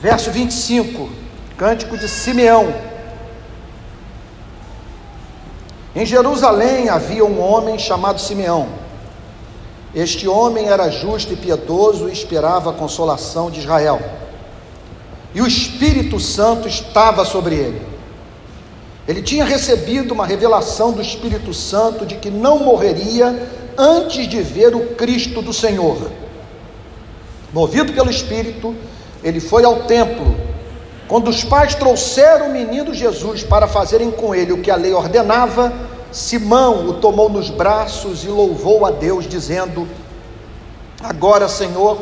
Verso 0.00 0.30
25, 0.30 1.10
cântico 1.56 1.98
de 1.98 2.08
Simeão. 2.08 2.72
Em 5.94 6.06
Jerusalém 6.06 6.88
havia 6.88 7.24
um 7.24 7.40
homem 7.40 7.76
chamado 7.76 8.20
Simeão. 8.20 8.68
Este 9.92 10.28
homem 10.28 10.68
era 10.68 10.88
justo 10.88 11.32
e 11.32 11.36
piedoso 11.36 12.08
e 12.08 12.12
esperava 12.12 12.70
a 12.70 12.74
consolação 12.74 13.50
de 13.50 13.58
Israel. 13.58 14.00
E 15.34 15.40
o 15.40 15.46
Espírito 15.46 16.20
Santo 16.20 16.68
estava 16.68 17.24
sobre 17.24 17.56
ele. 17.56 17.82
Ele 19.08 19.22
tinha 19.22 19.44
recebido 19.44 20.12
uma 20.12 20.26
revelação 20.26 20.92
do 20.92 21.02
Espírito 21.02 21.52
Santo 21.52 22.06
de 22.06 22.16
que 22.16 22.30
não 22.30 22.60
morreria 22.60 23.50
antes 23.76 24.28
de 24.28 24.40
ver 24.42 24.76
o 24.76 24.94
Cristo 24.94 25.42
do 25.42 25.52
Senhor. 25.52 26.12
Movido 27.52 27.92
pelo 27.92 28.10
Espírito, 28.10 28.76
ele 29.22 29.40
foi 29.40 29.64
ao 29.64 29.80
templo. 29.80 30.36
Quando 31.08 31.28
os 31.28 31.42
pais 31.42 31.74
trouxeram 31.74 32.48
o 32.48 32.52
menino 32.52 32.92
Jesus 32.92 33.42
para 33.42 33.66
fazerem 33.66 34.10
com 34.10 34.34
ele 34.34 34.52
o 34.52 34.60
que 34.60 34.70
a 34.70 34.76
lei 34.76 34.92
ordenava, 34.92 35.72
Simão 36.12 36.88
o 36.88 36.94
tomou 36.94 37.28
nos 37.28 37.50
braços 37.50 38.24
e 38.24 38.28
louvou 38.28 38.86
a 38.86 38.90
Deus, 38.90 39.26
dizendo: 39.26 39.86
Agora, 41.02 41.48
Senhor, 41.48 41.98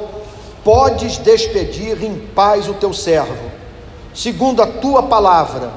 podes 0.65 1.19
despedir 1.19 2.03
em 2.03 2.19
paz 2.19 2.69
o 2.69 2.75
teu 2.75 2.93
servo, 2.93 3.51
segundo 4.15 4.63
a 4.63 4.67
tua 4.67 5.05
palavra, 5.05 5.71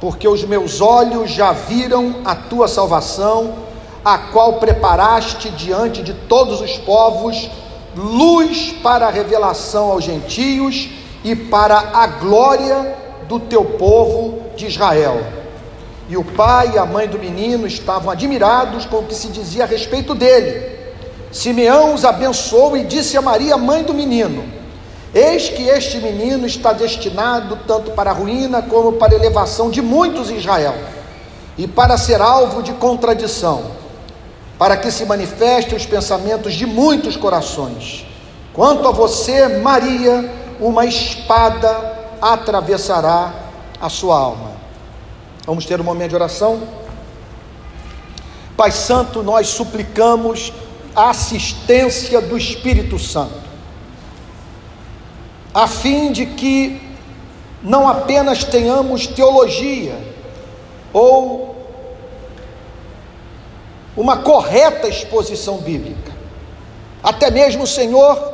porque 0.00 0.26
os 0.26 0.44
meus 0.44 0.80
olhos 0.80 1.30
já 1.30 1.52
viram 1.52 2.16
a 2.24 2.34
tua 2.34 2.68
salvação, 2.68 3.54
a 4.04 4.16
qual 4.16 4.54
preparaste 4.54 5.50
diante 5.50 6.02
de 6.02 6.14
todos 6.14 6.60
os 6.60 6.78
povos 6.78 7.50
luz 8.00 8.72
para 8.82 9.06
a 9.06 9.10
revelação 9.10 9.92
aos 9.92 10.04
gentios 10.04 10.88
e 11.22 11.36
para 11.36 11.76
a 11.92 12.06
glória 12.06 12.96
do 13.28 13.38
teu 13.38 13.62
povo 13.62 14.42
de 14.56 14.66
Israel. 14.66 15.20
E 16.08 16.16
o 16.16 16.24
pai 16.24 16.72
e 16.74 16.78
a 16.78 16.86
mãe 16.86 17.06
do 17.06 17.18
menino 17.18 17.66
estavam 17.66 18.10
admirados 18.10 18.86
com 18.86 18.96
o 18.96 19.04
que 19.04 19.14
se 19.14 19.28
dizia 19.28 19.64
a 19.64 19.66
respeito 19.66 20.14
dele. 20.14 20.78
Simeão 21.30 21.94
os 21.94 22.04
abençoou 22.04 22.76
e 22.76 22.84
disse 22.84 23.18
a 23.18 23.22
Maria, 23.22 23.56
mãe 23.58 23.84
do 23.84 23.92
menino: 23.92 24.44
Eis 25.14 25.50
que 25.50 25.68
este 25.68 25.98
menino 25.98 26.46
está 26.46 26.72
destinado 26.72 27.58
tanto 27.66 27.90
para 27.92 28.10
a 28.10 28.14
ruína 28.14 28.62
como 28.62 28.94
para 28.94 29.12
a 29.12 29.16
elevação 29.16 29.70
de 29.70 29.82
muitos 29.82 30.30
em 30.30 30.38
Israel, 30.38 30.74
e 31.56 31.68
para 31.68 31.98
ser 31.98 32.22
alvo 32.22 32.62
de 32.62 32.72
contradição 32.72 33.79
para 34.60 34.76
que 34.76 34.90
se 34.90 35.06
manifestem 35.06 35.74
os 35.74 35.86
pensamentos 35.86 36.52
de 36.52 36.66
muitos 36.66 37.16
corações. 37.16 38.04
Quanto 38.52 38.86
a 38.86 38.90
você, 38.90 39.48
Maria, 39.56 40.30
uma 40.60 40.84
espada 40.84 41.98
atravessará 42.20 43.32
a 43.80 43.88
sua 43.88 44.18
alma. 44.18 44.50
Vamos 45.46 45.64
ter 45.64 45.80
um 45.80 45.84
momento 45.84 46.10
de 46.10 46.14
oração? 46.14 46.60
Pai 48.54 48.70
Santo, 48.70 49.22
nós 49.22 49.48
suplicamos 49.48 50.52
a 50.94 51.08
assistência 51.08 52.20
do 52.20 52.36
Espírito 52.36 52.98
Santo, 52.98 53.40
a 55.54 55.66
fim 55.66 56.12
de 56.12 56.26
que 56.26 56.82
não 57.62 57.88
apenas 57.88 58.44
tenhamos 58.44 59.06
teologia 59.06 59.98
ou 60.92 61.49
uma 64.00 64.16
correta 64.16 64.88
exposição 64.88 65.58
bíblica. 65.58 66.10
Até 67.02 67.30
mesmo 67.30 67.64
o 67.64 67.66
Senhor, 67.66 68.32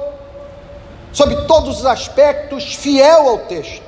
sob 1.12 1.44
todos 1.46 1.80
os 1.80 1.86
aspectos, 1.86 2.76
fiel 2.76 3.28
ao 3.28 3.38
texto, 3.38 3.82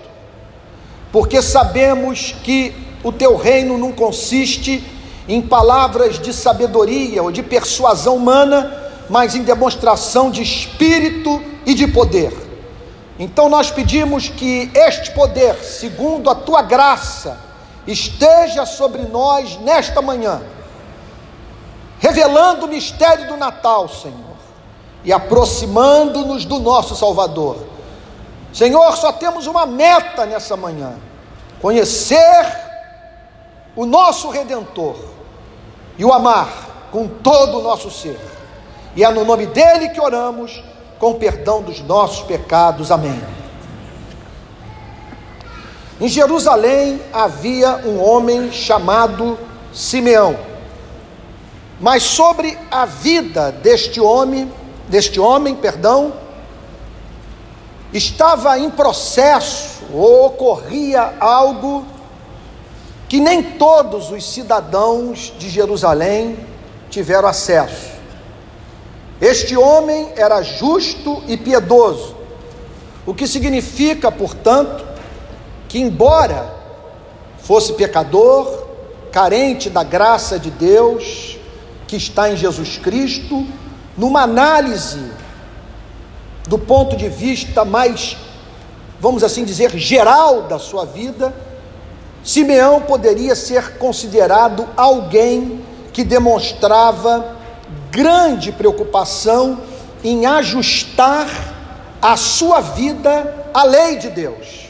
porque 1.12 1.40
sabemos 1.40 2.34
que 2.42 2.74
o 3.04 3.12
teu 3.12 3.36
reino 3.36 3.78
não 3.78 3.92
consiste 3.92 4.84
em 5.28 5.40
palavras 5.40 6.18
de 6.18 6.32
sabedoria 6.32 7.22
ou 7.22 7.30
de 7.30 7.44
persuasão 7.44 8.16
humana, 8.16 8.90
mas 9.08 9.36
em 9.36 9.42
demonstração 9.42 10.32
de 10.32 10.42
espírito 10.42 11.40
e 11.64 11.74
de 11.74 11.86
poder. 11.86 12.32
Então 13.20 13.48
nós 13.48 13.70
pedimos 13.70 14.28
que 14.28 14.68
este 14.74 15.12
poder, 15.12 15.54
segundo 15.62 16.28
a 16.28 16.34
tua 16.34 16.60
graça, 16.60 17.38
esteja 17.86 18.66
sobre 18.66 19.02
nós 19.02 19.56
nesta 19.60 20.02
manhã 20.02 20.42
revelando 21.98 22.66
o 22.66 22.68
mistério 22.68 23.26
do 23.26 23.36
Natal, 23.36 23.88
Senhor, 23.88 24.36
e 25.04 25.12
aproximando-nos 25.12 26.44
do 26.44 26.58
nosso 26.58 26.94
Salvador. 26.94 27.56
Senhor, 28.52 28.96
só 28.96 29.12
temos 29.12 29.46
uma 29.46 29.66
meta 29.66 30.26
nessa 30.26 30.56
manhã: 30.56 30.94
conhecer 31.60 32.46
o 33.76 33.86
nosso 33.86 34.30
Redentor 34.30 34.96
e 35.96 36.04
o 36.04 36.12
amar 36.12 36.88
com 36.90 37.06
todo 37.06 37.58
o 37.58 37.62
nosso 37.62 37.90
ser. 37.90 38.18
E 38.96 39.04
é 39.04 39.10
no 39.10 39.24
nome 39.24 39.46
dele 39.46 39.90
que 39.90 40.00
oramos, 40.00 40.62
com 40.98 41.14
perdão 41.14 41.62
dos 41.62 41.80
nossos 41.80 42.22
pecados. 42.22 42.90
Amém. 42.90 43.22
Em 46.00 46.08
Jerusalém 46.08 47.00
havia 47.12 47.76
um 47.84 48.02
homem 48.02 48.52
chamado 48.52 49.38
Simeão. 49.72 50.47
Mas 51.80 52.02
sobre 52.02 52.58
a 52.70 52.84
vida 52.84 53.52
deste 53.52 54.00
homem, 54.00 54.50
deste 54.88 55.20
homem, 55.20 55.54
perdão, 55.54 56.12
estava 57.92 58.58
em 58.58 58.68
processo 58.68 59.84
ou 59.92 60.26
ocorria 60.26 61.14
algo 61.20 61.86
que 63.08 63.20
nem 63.20 63.42
todos 63.42 64.10
os 64.10 64.24
cidadãos 64.24 65.32
de 65.38 65.48
Jerusalém 65.48 66.36
tiveram 66.90 67.28
acesso. 67.28 67.96
Este 69.20 69.56
homem 69.56 70.12
era 70.16 70.42
justo 70.42 71.22
e 71.26 71.36
piedoso, 71.36 72.16
o 73.06 73.14
que 73.14 73.26
significa, 73.26 74.12
portanto, 74.12 74.84
que, 75.68 75.78
embora 75.78 76.54
fosse 77.38 77.72
pecador, 77.72 78.66
carente 79.10 79.70
da 79.70 79.82
graça 79.82 80.38
de 80.38 80.50
Deus, 80.50 81.37
que 81.88 81.96
está 81.96 82.30
em 82.30 82.36
Jesus 82.36 82.78
Cristo, 82.78 83.44
numa 83.96 84.22
análise 84.22 85.10
do 86.46 86.58
ponto 86.58 86.96
de 86.96 87.08
vista 87.08 87.64
mais, 87.64 88.16
vamos 89.00 89.24
assim 89.24 89.44
dizer, 89.44 89.76
geral 89.76 90.42
da 90.42 90.58
sua 90.58 90.84
vida, 90.84 91.34
Simeão 92.22 92.82
poderia 92.82 93.34
ser 93.34 93.78
considerado 93.78 94.68
alguém 94.76 95.64
que 95.92 96.04
demonstrava 96.04 97.36
grande 97.90 98.52
preocupação 98.52 99.60
em 100.04 100.26
ajustar 100.26 101.26
a 102.00 102.16
sua 102.16 102.60
vida 102.60 103.46
à 103.52 103.64
lei 103.64 103.96
de 103.96 104.10
Deus. 104.10 104.68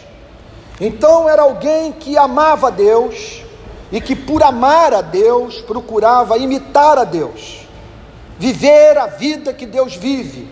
Então 0.81 1.29
era 1.29 1.43
alguém 1.43 1.93
que 1.93 2.17
amava 2.17 2.71
Deus, 2.71 3.43
e 3.91 4.01
que, 4.01 4.15
por 4.15 4.43
amar 4.43 4.93
a 4.93 5.01
Deus, 5.01 5.61
procurava 5.61 6.37
imitar 6.37 6.99
a 6.99 7.05
Deus, 7.05 7.67
viver 8.39 8.99
a 8.99 9.07
vida 9.07 9.53
que 9.53 9.67
Deus 9.67 9.97
vive. 9.97 10.49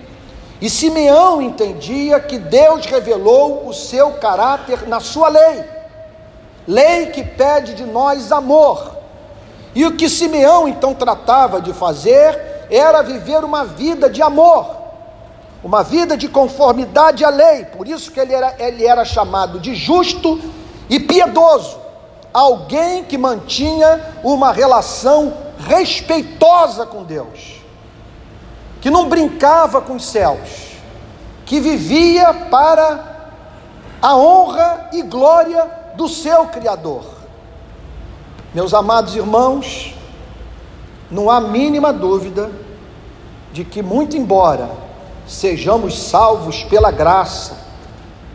E 0.60 0.70
Simeão 0.70 1.42
entendia 1.42 2.18
que 2.18 2.38
Deus 2.38 2.86
revelou 2.86 3.68
o 3.68 3.74
seu 3.74 4.12
caráter 4.12 4.88
na 4.88 5.00
sua 5.00 5.28
lei, 5.28 5.64
lei 6.66 7.06
que 7.06 7.22
pede 7.22 7.74
de 7.74 7.84
nós 7.84 8.32
amor. 8.32 8.96
E 9.74 9.84
o 9.84 9.94
que 9.94 10.08
Simeão 10.08 10.66
então 10.66 10.94
tratava 10.94 11.60
de 11.60 11.74
fazer 11.74 12.66
era 12.70 13.02
viver 13.02 13.44
uma 13.44 13.66
vida 13.66 14.08
de 14.08 14.22
amor, 14.22 14.74
uma 15.62 15.82
vida 15.82 16.16
de 16.16 16.26
conformidade 16.26 17.22
à 17.22 17.28
lei, 17.28 17.66
por 17.66 17.86
isso 17.86 18.10
que 18.10 18.18
ele 18.18 18.32
era, 18.32 18.56
ele 18.58 18.86
era 18.86 19.04
chamado 19.04 19.60
de 19.60 19.74
justo 19.74 20.40
e 20.88 20.98
piedoso 20.98 21.85
alguém 22.36 23.02
que 23.02 23.16
mantinha 23.16 24.14
uma 24.22 24.52
relação 24.52 25.32
respeitosa 25.58 26.84
com 26.84 27.02
Deus, 27.02 27.62
que 28.78 28.90
não 28.90 29.08
brincava 29.08 29.80
com 29.80 29.94
os 29.96 30.04
céus, 30.04 30.76
que 31.46 31.58
vivia 31.58 32.34
para 32.50 33.30
a 34.02 34.14
honra 34.14 34.90
e 34.92 35.00
glória 35.00 35.66
do 35.94 36.10
seu 36.10 36.44
Criador. 36.48 37.04
Meus 38.52 38.74
amados 38.74 39.16
irmãos, 39.16 39.94
não 41.10 41.30
há 41.30 41.40
mínima 41.40 41.90
dúvida 41.90 42.50
de 43.50 43.64
que, 43.64 43.80
muito 43.80 44.14
embora 44.14 44.68
sejamos 45.26 45.98
salvos 45.98 46.62
pela 46.64 46.90
graça, 46.90 47.56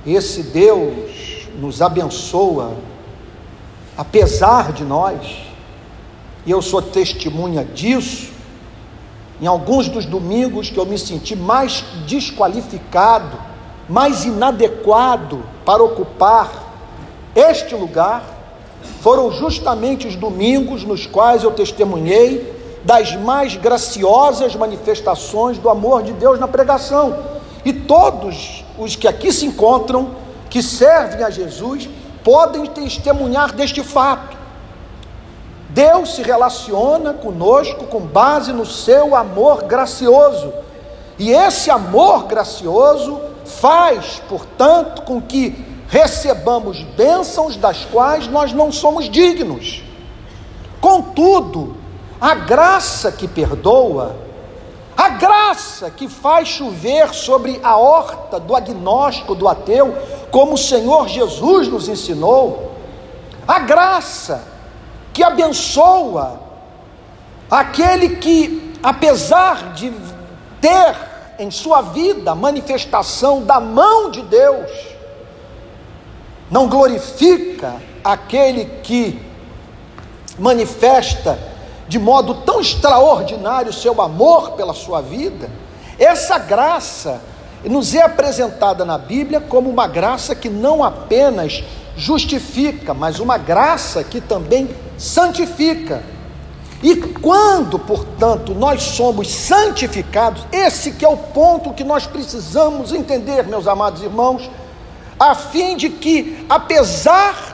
esse 0.04 0.42
Deus 0.42 1.48
nos 1.60 1.84
abençoa 1.84 2.74
apesar 4.02 4.74
de 4.74 4.84
nós, 4.84 5.44
e 6.46 6.52
eu 6.52 6.62
sou 6.62 6.82
testemunha 6.82 7.64
disso, 7.64 8.32
em 9.40 9.46
alguns 9.46 9.88
dos 9.88 10.06
domingos 10.06 10.70
que 10.70 10.78
eu 10.78 10.86
me 10.86 10.98
senti 10.98 11.36
mais 11.36 11.84
desqualificado 12.08 13.52
mais 13.92 14.24
inadequado 14.24 15.44
para 15.66 15.84
ocupar 15.84 16.50
este 17.36 17.76
lugar 17.76 18.24
foram 19.02 19.30
justamente 19.32 20.08
os 20.08 20.16
domingos 20.16 20.86
nos 20.86 21.06
quais 21.06 21.44
eu 21.44 21.52
testemunhei 21.52 22.54
das 22.86 23.16
mais 23.18 23.58
graciosas 23.58 24.56
manifestações 24.56 25.58
do 25.58 25.70
amor 25.70 26.04
de 26.04 26.14
Deus 26.14 26.40
na 26.40 26.48
pregação. 26.48 27.18
E 27.66 27.74
todos 27.74 28.64
os 28.78 28.96
que 28.96 29.08
aqui 29.08 29.32
se 29.34 29.46
encontram, 29.46 30.12
que 30.50 30.64
servem 30.64 31.24
a 31.24 31.30
Jesus, 31.30 31.88
podem 32.24 32.66
testemunhar 32.66 33.54
deste 33.54 33.84
fato. 33.84 34.38
Deus 35.70 36.16
se 36.16 36.22
relaciona 36.22 37.14
conosco 37.14 37.86
com 37.86 38.02
base 38.02 38.52
no 38.52 38.66
seu 38.66 39.16
amor 39.16 39.64
gracioso. 39.64 40.54
E 41.18 41.32
esse 41.32 41.70
amor 41.70 42.26
gracioso 42.26 43.22
faz, 43.46 44.22
portanto, 44.28 45.04
com 45.04 45.22
que 45.22 45.66
recebamos 45.88 46.84
bênçãos 46.84 47.56
das 47.56 47.86
quais 47.86 48.28
nós 48.28 48.52
não 48.54 48.72
somos 48.72 49.10
dignos. 49.10 49.84
Contudo, 50.80 51.76
a 52.20 52.34
graça 52.34 53.12
que 53.12 53.28
perdoa, 53.28 54.16
a 54.96 55.10
graça 55.10 55.90
que 55.90 56.08
faz 56.08 56.48
chover 56.48 57.14
sobre 57.14 57.60
a 57.64 57.78
horta 57.78 58.40
do 58.40 58.56
agnóstico, 58.56 59.34
do 59.34 59.48
ateu, 59.48 59.96
como 60.30 60.54
o 60.54 60.58
Senhor 60.58 61.08
Jesus 61.08 61.68
nos 61.68 61.88
ensinou, 61.88 62.72
a 63.48 63.60
graça 63.60 64.44
que 65.14 65.24
abençoa 65.24 66.40
aquele 67.50 68.18
que, 68.18 68.74
apesar 68.82 69.74
de 69.74 69.92
ter 70.62 70.96
em 71.40 71.50
sua 71.50 71.82
vida 71.82 72.36
manifestação 72.36 73.44
da 73.44 73.60
mão 73.60 74.12
de 74.12 74.22
Deus, 74.22 74.72
não 76.50 76.68
glorifica 76.68 77.76
aquele 78.04 78.66
que 78.84 79.26
manifesta 80.38 81.51
de 81.88 82.00
modo 82.00 82.36
tão 82.36 82.60
extraordinário 82.62 83.74
seu 83.74 84.02
amor 84.02 84.52
pela 84.52 84.74
sua 84.74 85.02
vida, 85.02 85.50
essa 86.00 86.38
graça 86.38 87.22
nos 87.64 87.94
é 87.94 88.02
apresentada 88.02 88.84
na 88.84 88.98
Bíblia 88.98 89.40
como 89.40 89.70
uma 89.70 89.88
graça 89.88 90.34
que 90.34 90.50
não 90.50 90.84
apenas 90.84 91.64
justifica, 91.96 92.94
mas 92.94 93.20
uma 93.20 93.38
graça 93.38 94.04
que 94.04 94.20
também 94.20 94.70
santifica. 94.98 96.02
E 96.82 96.96
quando, 96.96 97.78
portanto, 97.78 98.56
nós 98.56 98.82
somos 98.82 99.30
santificados, 99.30 100.44
esse 100.52 100.92
que 100.92 101.06
é 101.06 101.10
o 101.10 101.18
ponto 101.18 101.74
que 101.74 101.84
nós 101.84 102.08
precisamos 102.08 102.92
entender, 102.92 103.46
meus 103.46 103.68
amados 103.68 104.02
irmãos, 104.02 104.50
a 105.20 105.36
fim 105.36 105.78
de 105.78 105.90
que, 105.90 106.44
apesar 106.50 107.51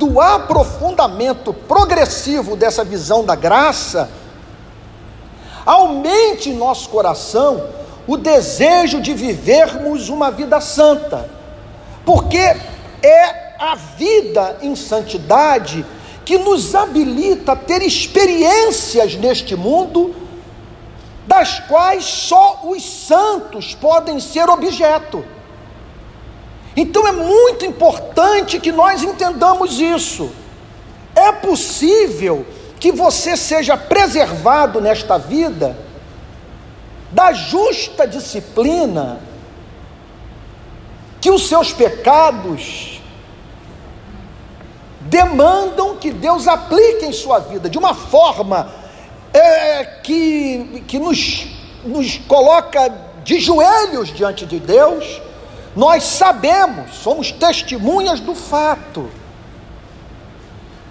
do 0.00 0.18
aprofundamento 0.18 1.52
progressivo 1.52 2.56
dessa 2.56 2.82
visão 2.82 3.22
da 3.22 3.34
graça, 3.34 4.10
aumente 5.66 6.48
em 6.48 6.56
nosso 6.56 6.88
coração 6.88 7.62
o 8.06 8.16
desejo 8.16 9.02
de 9.02 9.12
vivermos 9.12 10.08
uma 10.08 10.30
vida 10.30 10.58
santa, 10.58 11.28
porque 12.02 12.38
é 12.38 13.52
a 13.58 13.74
vida 13.74 14.56
em 14.62 14.74
santidade 14.74 15.84
que 16.24 16.38
nos 16.38 16.74
habilita 16.74 17.52
a 17.52 17.56
ter 17.56 17.82
experiências 17.82 19.16
neste 19.16 19.54
mundo, 19.54 20.14
das 21.26 21.60
quais 21.60 22.06
só 22.06 22.62
os 22.64 22.82
santos 22.82 23.74
podem 23.74 24.18
ser 24.18 24.48
objeto. 24.48 25.22
Então 26.76 27.06
é 27.06 27.12
muito 27.12 27.64
importante 27.64 28.60
que 28.60 28.70
nós 28.70 29.02
entendamos 29.02 29.80
isso. 29.80 30.30
É 31.14 31.32
possível 31.32 32.46
que 32.78 32.92
você 32.92 33.36
seja 33.36 33.76
preservado 33.76 34.80
nesta 34.80 35.18
vida 35.18 35.76
da 37.10 37.32
justa 37.32 38.06
disciplina 38.06 39.20
que 41.20 41.30
os 41.30 41.48
seus 41.48 41.72
pecados 41.72 43.00
demandam 45.00 45.96
que 45.96 46.10
Deus 46.12 46.46
aplique 46.46 47.04
em 47.04 47.12
sua 47.12 47.40
vida 47.40 47.68
de 47.68 47.76
uma 47.76 47.94
forma 47.94 48.72
é, 49.34 49.84
que, 49.84 50.84
que 50.86 50.98
nos, 50.98 51.46
nos 51.84 52.16
coloca 52.18 52.94
de 53.24 53.40
joelhos 53.40 54.08
diante 54.08 54.46
de 54.46 54.58
Deus 54.58 55.20
nós 55.74 56.02
sabemos, 56.02 56.94
somos 56.96 57.30
testemunhas 57.30 58.20
do 58.20 58.34
fato, 58.34 59.08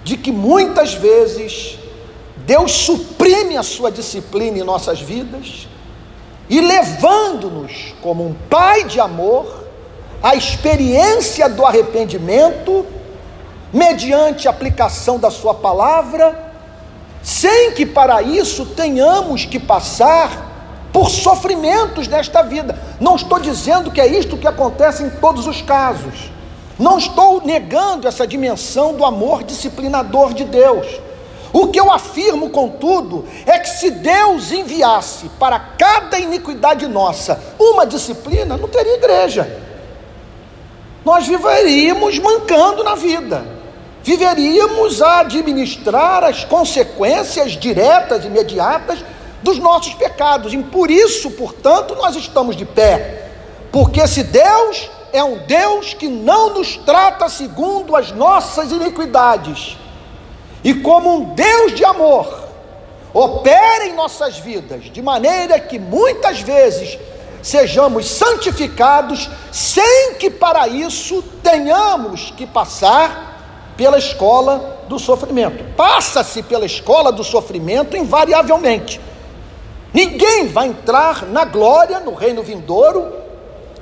de 0.04 0.16
que 0.16 0.32
muitas 0.32 0.94
vezes 0.94 1.78
Deus 2.38 2.72
suprime 2.72 3.58
a 3.58 3.64
sua 3.64 3.92
disciplina 3.92 4.58
em 4.58 4.64
nossas 4.64 5.00
vidas 5.00 5.68
e 6.50 6.62
levando-nos 6.62 7.94
como 8.02 8.26
um 8.26 8.34
pai 8.50 8.86
de 8.86 9.00
amor 9.00 9.66
à 10.24 10.36
experiência 10.36 11.48
do 11.48 11.66
arrependimento 11.66 12.86
mediante 13.72 14.48
a 14.48 14.52
aplicação 14.52 15.20
da 15.20 15.30
sua 15.30 15.54
palavra, 15.54 16.54
sem 17.22 17.74
que 17.74 17.86
para 17.86 18.22
isso 18.22 18.66
tenhamos 18.66 19.46
que 19.46 19.60
passar 19.60 20.49
por 21.00 21.10
sofrimentos 21.10 22.10
nesta 22.10 22.42
vida. 22.42 22.78
Não 23.00 23.16
estou 23.16 23.40
dizendo 23.40 23.90
que 23.90 24.02
é 24.02 24.06
isto 24.06 24.36
que 24.36 24.46
acontece 24.46 25.02
em 25.02 25.10
todos 25.10 25.48
os 25.48 25.62
casos. 25.62 26.30
Não 26.78 26.98
estou 26.98 27.42
negando 27.42 28.06
essa 28.06 28.28
dimensão 28.28 28.94
do 28.94 29.06
amor 29.06 29.44
disciplinador 29.44 30.34
de 30.34 30.44
Deus. 30.44 31.00
O 31.54 31.68
que 31.68 31.80
eu 31.80 31.90
afirmo, 31.90 32.50
contudo, 32.50 33.26
é 33.46 33.58
que 33.60 33.70
se 33.70 33.92
Deus 33.92 34.52
enviasse 34.52 35.30
para 35.40 35.58
cada 35.58 36.20
iniquidade 36.20 36.86
nossa 36.86 37.42
uma 37.58 37.86
disciplina, 37.86 38.58
não 38.58 38.68
teria 38.68 38.96
igreja. 38.96 39.50
Nós 41.06 41.26
viveríamos 41.26 42.20
mancando 42.20 42.84
na 42.84 42.96
vida, 42.96 43.46
viveríamos 44.04 45.02
a 45.02 45.22
administrar 45.22 46.26
as 46.26 46.44
consequências 46.44 47.54
diretas, 47.54 48.26
imediatas 48.26 49.00
dos 49.44 49.58
nossos 49.58 49.94
pecados. 49.94 50.54
E 50.54 50.58
por 50.58 50.90
isso, 50.90 51.32
portanto, 51.32 51.96
nós 51.96 52.16
estamos 52.16 52.56
de 52.56 52.66
pé. 52.66 53.30
Porque 53.72 54.06
se 54.08 54.24
Deus 54.24 54.90
é 55.14 55.24
um 55.24 55.38
Deus 55.46 55.94
que 55.94 56.08
não 56.08 56.54
nos 56.54 56.76
trata 56.78 57.30
segundo 57.30 57.96
as 57.96 58.12
nossas 58.12 58.72
iniquidades, 58.72 59.78
e 60.64 60.74
como 60.74 61.16
um 61.16 61.36
Deus 61.36 61.74
de 61.74 61.86
amor, 61.86 62.48
opera 63.14 63.86
em 63.86 63.94
nossas 63.94 64.38
vidas, 64.38 64.86
de 64.86 65.02
maneira 65.02 65.60
que 65.60 65.80
muitas 65.80 66.42
vezes 66.42 66.98
sejamos 67.42 68.08
santificados, 68.08 69.30
sem 69.52 70.16
que 70.16 70.30
para 70.30 70.68
isso 70.68 71.22
tenhamos 71.42 72.32
que 72.32 72.46
passar 72.46 73.74
pela 73.78 73.98
escola 73.98 74.80
do 74.90 75.00
sofrimento. 75.00 75.64
Passa-se 75.76 76.44
pela 76.44 76.66
escola 76.66 77.12
do 77.12 77.24
sofrimento 77.24 77.96
invariavelmente. 77.96 79.00
Ninguém 79.94 80.48
vai 80.48 80.68
entrar 80.68 81.26
na 81.26 81.46
glória, 81.46 82.00
no 82.00 82.14
reino 82.14 82.44
vindouro, 82.44 83.12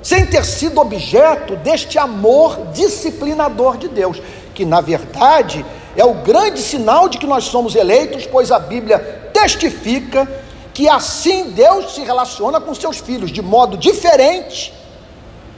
sem 0.02 0.24
ter 0.26 0.44
sido 0.44 0.80
objeto 0.80 1.56
deste 1.56 1.98
amor 1.98 2.58
disciplinador 2.72 3.76
de 3.76 3.88
Deus, 3.88 4.20
que 4.54 4.64
na 4.64 4.80
verdade 4.80 5.64
é 5.96 6.04
o 6.04 6.14
grande 6.14 6.60
sinal 6.60 7.08
de 7.08 7.18
que 7.18 7.26
nós 7.26 7.44
somos 7.44 7.74
eleitos, 7.74 8.26
pois 8.26 8.50
a 8.50 8.58
Bíblia 8.58 8.98
testifica 9.32 10.26
que 10.72 10.88
assim 10.88 11.50
Deus 11.50 11.94
se 11.94 12.02
relaciona 12.02 12.60
com 12.60 12.74
seus 12.74 12.98
filhos, 12.98 13.30
de 13.30 13.42
modo 13.42 13.76
diferente 13.76 14.72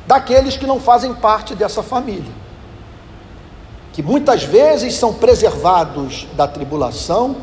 daqueles 0.06 0.56
que 0.56 0.66
não 0.66 0.80
fazem 0.80 1.14
parte 1.14 1.54
dessa 1.54 1.82
família, 1.82 2.32
que 3.92 4.02
muitas 4.02 4.42
vezes 4.42 4.94
são 4.94 5.12
preservados 5.12 6.26
da 6.32 6.48
tribulação, 6.48 7.36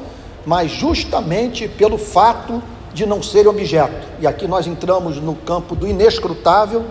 mas 0.46 0.72
justamente 0.72 1.68
pelo 1.68 1.98
fato 1.98 2.54
de 2.60 2.77
de 2.98 3.06
não 3.06 3.22
ser 3.22 3.48
objeto. 3.48 4.08
E 4.20 4.26
aqui 4.26 4.48
nós 4.48 4.66
entramos 4.66 5.18
no 5.18 5.36
campo 5.36 5.76
do 5.76 5.88
inescrutável, 5.88 6.84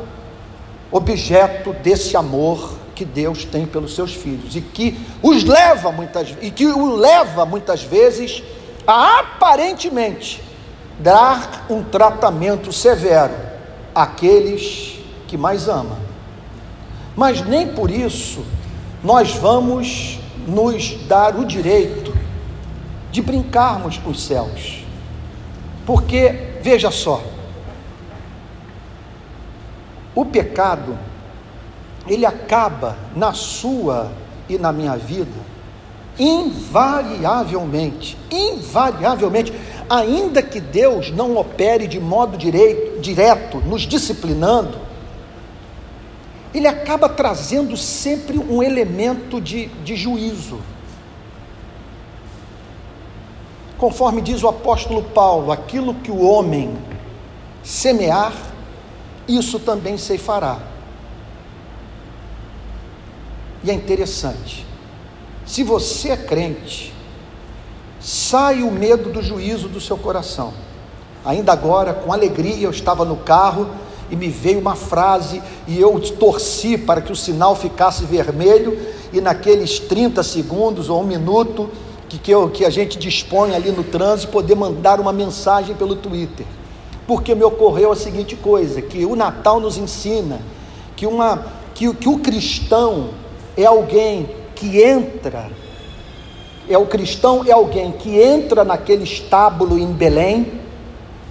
objeto 0.88 1.72
desse 1.72 2.16
amor 2.16 2.74
que 2.94 3.04
Deus 3.04 3.44
tem 3.44 3.66
pelos 3.66 3.92
seus 3.96 4.14
filhos 4.14 4.54
e 4.54 4.60
que 4.60 4.96
os 5.20 5.42
leva 5.42 5.90
muitas 5.90 6.32
e 6.40 6.52
que 6.52 6.64
o 6.64 6.94
leva 6.94 7.44
muitas 7.44 7.82
vezes 7.82 8.40
a 8.86 9.18
aparentemente 9.18 10.40
dar 11.00 11.66
um 11.68 11.82
tratamento 11.82 12.72
severo 12.72 13.34
àqueles 13.92 15.00
que 15.26 15.36
mais 15.36 15.68
ama. 15.68 15.98
Mas 17.16 17.44
nem 17.44 17.66
por 17.66 17.90
isso 17.90 18.44
nós 19.02 19.34
vamos 19.34 20.20
nos 20.46 20.92
dar 21.08 21.34
o 21.34 21.44
direito 21.44 22.14
de 23.10 23.20
brincarmos 23.20 23.98
com 23.98 24.10
os 24.10 24.22
céus. 24.22 24.85
Porque, 25.86 26.58
veja 26.60 26.90
só, 26.90 27.22
o 30.14 30.24
pecado 30.24 30.98
ele 32.06 32.26
acaba 32.26 32.96
na 33.14 33.32
sua 33.32 34.10
e 34.48 34.58
na 34.58 34.72
minha 34.72 34.96
vida 34.96 35.56
invariavelmente, 36.18 38.16
invariavelmente, 38.30 39.52
ainda 39.88 40.42
que 40.42 40.60
Deus 40.60 41.10
não 41.10 41.36
opere 41.36 41.86
de 41.86 42.00
modo 42.00 42.36
direito, 42.36 43.00
direto, 43.00 43.58
nos 43.58 43.82
disciplinando, 43.82 44.78
ele 46.54 46.66
acaba 46.66 47.08
trazendo 47.08 47.76
sempre 47.76 48.38
um 48.38 48.62
elemento 48.62 49.40
de, 49.40 49.66
de 49.84 49.94
juízo. 49.94 50.58
Conforme 53.78 54.22
diz 54.22 54.42
o 54.42 54.48
apóstolo 54.48 55.02
Paulo, 55.02 55.52
aquilo 55.52 55.94
que 55.94 56.10
o 56.10 56.22
homem 56.22 56.76
semear, 57.62 58.32
isso 59.28 59.58
também 59.58 59.98
se 59.98 60.16
fará. 60.16 60.58
E 63.62 63.70
é 63.70 63.74
interessante, 63.74 64.64
se 65.44 65.62
você 65.62 66.10
é 66.10 66.16
crente, 66.16 66.94
sai 68.00 68.62
o 68.62 68.70
medo 68.70 69.10
do 69.10 69.20
juízo 69.20 69.68
do 69.68 69.80
seu 69.80 69.96
coração. 69.96 70.54
Ainda 71.24 71.52
agora, 71.52 71.92
com 71.92 72.12
alegria, 72.12 72.66
eu 72.66 72.70
estava 72.70 73.04
no 73.04 73.16
carro 73.16 73.68
e 74.08 74.14
me 74.14 74.28
veio 74.28 74.60
uma 74.60 74.76
frase 74.76 75.42
e 75.66 75.80
eu 75.80 75.98
torci 76.12 76.78
para 76.78 77.00
que 77.00 77.10
o 77.10 77.16
sinal 77.16 77.56
ficasse 77.56 78.04
vermelho 78.04 78.78
e 79.12 79.20
naqueles 79.20 79.80
30 79.80 80.22
segundos 80.22 80.88
ou 80.88 81.02
um 81.02 81.06
minuto 81.06 81.68
que, 82.08 82.18
que, 82.18 82.30
eu, 82.30 82.48
que 82.48 82.64
a 82.64 82.70
gente 82.70 82.98
dispõe 82.98 83.54
ali 83.54 83.70
no 83.70 83.84
trânsito, 83.84 84.32
poder 84.32 84.54
mandar 84.54 85.00
uma 85.00 85.12
mensagem 85.12 85.74
pelo 85.74 85.96
Twitter. 85.96 86.46
Porque 87.06 87.34
me 87.34 87.44
ocorreu 87.44 87.92
a 87.92 87.96
seguinte 87.96 88.36
coisa, 88.36 88.82
que 88.82 89.04
o 89.04 89.14
Natal 89.14 89.60
nos 89.60 89.76
ensina 89.76 90.40
que, 90.96 91.06
uma, 91.06 91.46
que, 91.74 91.92
que 91.94 92.08
o 92.08 92.18
cristão 92.18 93.10
é 93.56 93.64
alguém 93.64 94.28
que 94.54 94.82
entra, 94.82 95.50
é 96.68 96.76
o 96.76 96.86
cristão 96.86 97.44
é 97.46 97.52
alguém 97.52 97.92
que 97.92 98.20
entra 98.20 98.64
naquele 98.64 99.04
estábulo 99.04 99.78
em 99.78 99.92
Belém, 99.92 100.60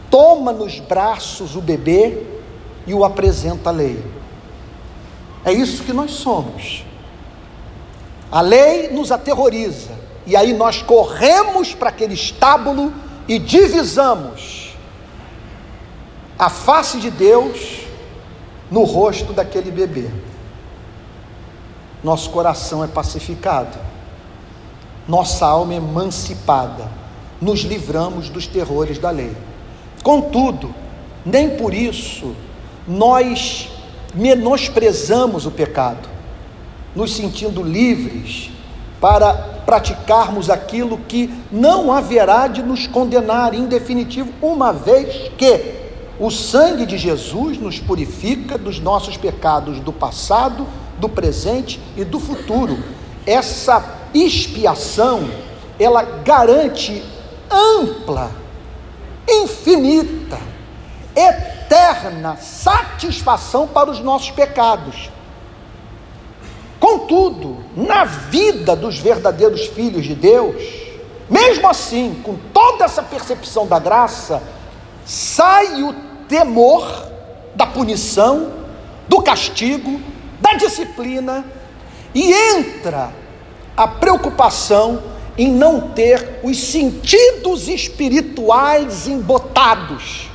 toma 0.10 0.54
nos 0.54 0.80
braços 0.80 1.56
o 1.56 1.62
bebê 1.62 2.24
e 2.88 2.94
o 2.94 3.04
apresenta 3.04 3.70
à 3.70 3.74
lei. 3.74 4.02
É 5.44 5.52
isso 5.52 5.84
que 5.84 5.92
nós 5.92 6.12
somos. 6.12 6.86
A 8.32 8.42
lei 8.42 8.90
nos 8.90 9.12
aterroriza, 9.12 9.92
e 10.26 10.36
aí 10.36 10.54
nós 10.54 10.82
corremos 10.82 11.74
para 11.74 11.90
aquele 11.90 12.14
estábulo 12.14 12.92
e 13.28 13.38
divisamos 13.38 14.76
a 16.38 16.50
face 16.50 17.00
de 17.00 17.10
Deus 17.10 17.82
no 18.70 18.84
rosto 18.84 19.34
daquele 19.34 19.72
bebê. 19.72 20.10
Nosso 22.04 22.30
coração 22.30 22.84
é 22.84 22.88
pacificado, 22.88 23.78
nossa 25.08 25.46
alma 25.46 25.74
é 25.74 25.78
emancipada, 25.78 26.90
nos 27.42 27.62
livramos 27.62 28.30
dos 28.30 28.48
terrores 28.48 28.98
da 28.98 29.12
lei. 29.12 29.36
Contudo, 30.04 30.74
nem 31.26 31.58
por 31.58 31.74
isso 31.74 32.36
nós 32.88 33.70
menosprezamos 34.14 35.46
o 35.46 35.52
pecado, 35.52 36.08
nos 36.96 37.16
sentindo 37.16 37.64
livres 37.64 38.52
para 39.02 39.55
praticarmos 39.66 40.50
aquilo 40.50 40.98
que 40.98 41.34
não 41.52 41.92
haverá 41.92 42.48
de 42.48 42.62
nos 42.62 42.88
condenar 42.88 43.54
em 43.54 43.66
definitivo, 43.66 44.32
uma 44.42 44.72
vez 44.72 45.32
que 45.38 45.76
o 46.20 46.30
sangue 46.30 46.86
de 46.86 46.98
Jesus 46.98 47.58
nos 47.58 47.80
purifica 47.80 48.58
dos 48.58 48.80
nossos 48.80 49.18
pecados 49.18 49.80
do 49.80 49.92
passado, 49.92 50.66
do 51.00 51.10
presente 51.10 51.80
e 51.98 52.04
do 52.06 52.20
futuro. 52.20 52.78
Essa 53.26 53.84
expiação, 54.14 55.28
ela 55.80 56.04
garante 56.04 57.04
ampla, 57.52 58.32
infinita, 59.28 60.40
eterna 61.16 62.38
satisfação 62.38 63.68
para 63.68 63.90
os 63.90 64.00
nossos 64.00 64.32
pecados. 64.32 65.10
Contudo, 66.80 67.58
na 67.76 68.06
vida 68.06 68.76
dos 68.76 69.00
verdadeiros 69.00 69.68
filhos 69.68 70.06
de 70.06 70.14
Deus, 70.14 70.56
mesmo 71.30 71.68
assim, 71.68 72.22
com 72.24 72.36
toda 72.54 72.86
essa 72.86 73.02
percepção 73.02 73.66
da 73.66 73.80
graça, 73.80 74.42
sai 75.06 75.82
o 75.84 75.94
temor 76.28 77.08
da 77.56 77.66
punição, 77.66 78.52
do 79.08 79.22
castigo, 79.22 80.02
da 80.42 80.54
disciplina 80.54 81.46
e 82.14 82.34
entra 82.34 83.12
a 83.76 83.88
preocupação 83.88 85.02
em 85.38 85.52
não 85.52 85.90
ter 85.90 86.40
os 86.44 86.58
sentidos 86.58 87.68
espirituais 87.68 89.08
embotados, 89.08 90.30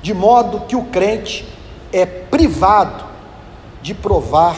de 0.00 0.14
modo 0.14 0.60
que 0.66 0.76
o 0.76 0.84
crente 0.84 1.46
é 1.92 2.06
privado 2.06 3.09
de 3.82 3.94
provar 3.94 4.56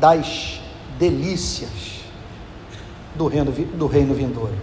das 0.00 0.60
delícias 0.98 1.70
do 3.14 3.26
reino, 3.26 3.52
do 3.52 3.86
reino 3.86 4.14
vindouro. 4.14 4.54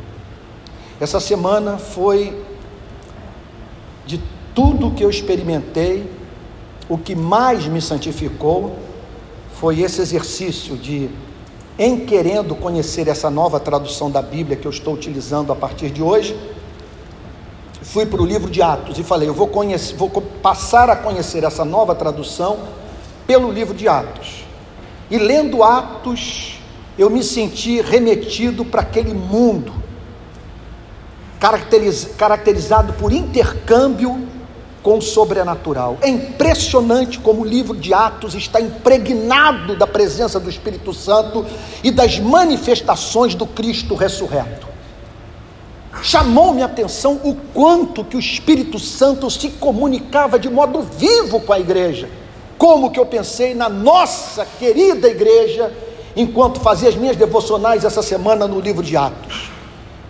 Essa 0.99 1.19
semana 1.19 1.77
foi 1.77 2.43
de 4.05 4.21
tudo 4.55 4.91
que 4.91 5.03
eu 5.03 5.09
experimentei, 5.09 6.09
o 6.89 6.97
que 6.97 7.15
mais 7.15 7.67
me 7.67 7.81
santificou 7.81 8.75
foi 9.53 9.81
esse 9.81 10.01
exercício 10.01 10.75
de, 10.75 11.09
em 11.77 12.05
querendo 12.05 12.55
conhecer 12.55 13.07
essa 13.07 13.29
nova 13.29 13.59
tradução 13.59 14.09
da 14.09 14.21
Bíblia 14.21 14.57
que 14.57 14.65
eu 14.65 14.71
estou 14.71 14.93
utilizando 14.93 15.51
a 15.51 15.55
partir 15.55 15.91
de 15.91 16.01
hoje, 16.01 16.37
fui 17.81 18.05
para 18.05 18.21
o 18.21 18.25
livro 18.25 18.49
de 18.49 18.61
Atos 18.61 18.97
e 18.97 19.03
falei: 19.03 19.29
eu 19.29 19.33
vou, 19.33 19.47
conhecer, 19.47 19.95
vou 19.95 20.09
passar 20.09 20.89
a 20.89 20.95
conhecer 20.95 21.43
essa 21.43 21.63
nova 21.63 21.93
tradução 21.93 22.57
pelo 23.29 23.51
livro 23.51 23.75
de 23.75 23.87
Atos. 23.87 24.43
E 25.07 25.19
lendo 25.19 25.61
Atos, 25.61 26.59
eu 26.97 27.11
me 27.11 27.23
senti 27.23 27.79
remetido 27.79 28.65
para 28.65 28.81
aquele 28.81 29.13
mundo, 29.13 29.71
caracteriz, 31.39 32.09
caracterizado 32.17 32.93
por 32.93 33.13
intercâmbio 33.13 34.27
com 34.81 34.97
o 34.97 35.01
sobrenatural. 35.01 35.99
É 36.01 36.09
impressionante 36.09 37.19
como 37.19 37.43
o 37.43 37.45
livro 37.45 37.77
de 37.77 37.93
Atos 37.93 38.33
está 38.33 38.59
impregnado 38.59 39.75
da 39.75 39.85
presença 39.85 40.39
do 40.39 40.49
Espírito 40.49 40.91
Santo 40.91 41.45
e 41.83 41.91
das 41.91 42.17
manifestações 42.17 43.35
do 43.35 43.45
Cristo 43.45 43.93
ressurreto. 43.93 44.67
Chamou 46.01 46.51
minha 46.51 46.65
atenção 46.65 47.21
o 47.23 47.35
quanto 47.53 48.03
que 48.03 48.17
o 48.17 48.19
Espírito 48.19 48.79
Santo 48.79 49.29
se 49.29 49.49
comunicava 49.49 50.39
de 50.39 50.49
modo 50.49 50.81
vivo 50.81 51.39
com 51.41 51.53
a 51.53 51.59
igreja 51.59 52.09
como 52.59 52.91
que 52.91 52.99
eu 52.99 53.05
pensei 53.05 53.55
na 53.55 53.69
nossa 53.69 54.45
querida 54.45 55.07
igreja 55.07 55.71
enquanto 56.13 56.59
fazia 56.59 56.89
as 56.89 56.95
minhas 56.95 57.15
devocionais 57.15 57.85
essa 57.85 58.03
semana 58.03 58.49
no 58.49 58.59
livro 58.59 58.83
de 58.83 58.97
Atos. 58.97 59.49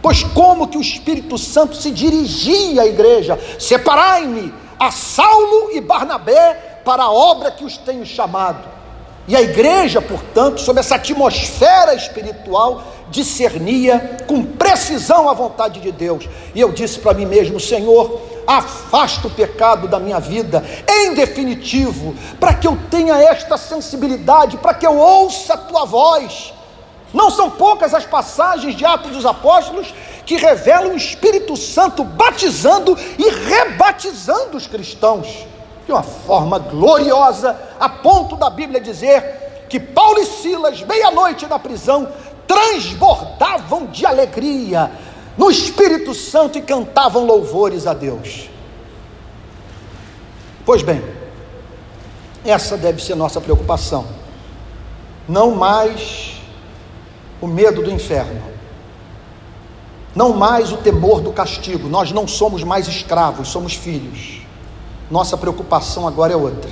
Pois 0.01 0.23
como 0.23 0.67
que 0.67 0.77
o 0.77 0.81
Espírito 0.81 1.37
Santo 1.37 1.75
se 1.75 1.91
dirigia 1.91 2.81
à 2.81 2.87
igreja: 2.87 3.39
separai-me 3.59 4.51
a 4.79 4.89
Saulo 4.89 5.69
e 5.71 5.79
Barnabé 5.79 6.81
para 6.83 7.03
a 7.03 7.11
obra 7.11 7.51
que 7.51 7.63
os 7.63 7.77
tenho 7.77 8.03
chamado. 8.03 8.67
E 9.27 9.35
a 9.35 9.41
igreja, 9.43 10.01
portanto, 10.01 10.59
sob 10.59 10.79
essa 10.79 10.95
atmosfera 10.95 11.93
espiritual, 11.93 12.83
discernia 13.09 14.17
com 14.27 14.43
precisão 14.43 15.29
a 15.29 15.33
vontade 15.33 15.79
de 15.79 15.91
Deus. 15.91 16.27
E 16.53 16.59
eu 16.59 16.71
disse 16.71 16.99
para 16.99 17.13
mim 17.13 17.25
mesmo: 17.25 17.59
Senhor, 17.59 18.21
afasta 18.47 19.27
o 19.27 19.31
pecado 19.31 19.87
da 19.87 19.99
minha 19.99 20.19
vida, 20.19 20.63
em 20.87 21.13
definitivo, 21.13 22.15
para 22.39 22.53
que 22.53 22.67
eu 22.67 22.77
tenha 22.89 23.15
esta 23.15 23.57
sensibilidade, 23.57 24.57
para 24.57 24.73
que 24.73 24.85
eu 24.85 24.97
ouça 24.97 25.53
a 25.53 25.57
tua 25.57 25.85
voz. 25.85 26.53
Não 27.13 27.31
são 27.31 27.49
poucas 27.49 27.93
as 27.93 28.05
passagens 28.05 28.75
de 28.75 28.85
Atos 28.85 29.11
dos 29.11 29.25
Apóstolos 29.25 29.93
que 30.25 30.37
revelam 30.37 30.93
o 30.93 30.97
Espírito 30.97 31.57
Santo 31.57 32.03
batizando 32.03 32.95
e 33.17 33.29
rebatizando 33.29 34.57
os 34.57 34.67
cristãos 34.67 35.27
de 35.87 35.91
uma 35.91 36.03
forma 36.03 36.59
gloriosa, 36.59 37.59
a 37.79 37.89
ponto 37.89 38.35
da 38.35 38.47
Bíblia 38.47 38.79
dizer 38.79 39.65
que 39.67 39.79
Paulo 39.79 40.19
e 40.19 40.25
Silas, 40.25 40.83
meia-noite 40.83 41.47
na 41.47 41.57
prisão, 41.57 42.07
transbordavam 42.49 43.85
de 43.85 44.07
alegria, 44.07 44.91
no 45.37 45.51
Espírito 45.51 46.15
Santo 46.15 46.57
e 46.57 46.61
cantavam 46.63 47.23
louvores 47.23 47.85
a 47.85 47.93
Deus. 47.93 48.49
Pois 50.65 50.81
bem, 50.81 51.03
essa 52.43 52.75
deve 52.75 53.03
ser 53.03 53.13
nossa 53.13 53.39
preocupação. 53.39 54.07
Não 55.27 55.51
mais 55.51 56.41
o 57.39 57.45
medo 57.45 57.83
do 57.83 57.91
inferno. 57.91 58.41
Não 60.15 60.33
mais 60.33 60.71
o 60.71 60.77
temor 60.77 61.21
do 61.21 61.31
castigo. 61.31 61.87
Nós 61.87 62.11
não 62.11 62.27
somos 62.27 62.63
mais 62.63 62.87
escravos, 62.87 63.47
somos 63.49 63.75
filhos. 63.75 64.41
Nossa 65.09 65.37
preocupação 65.37 66.07
agora 66.07 66.33
é 66.33 66.35
outra. 66.35 66.71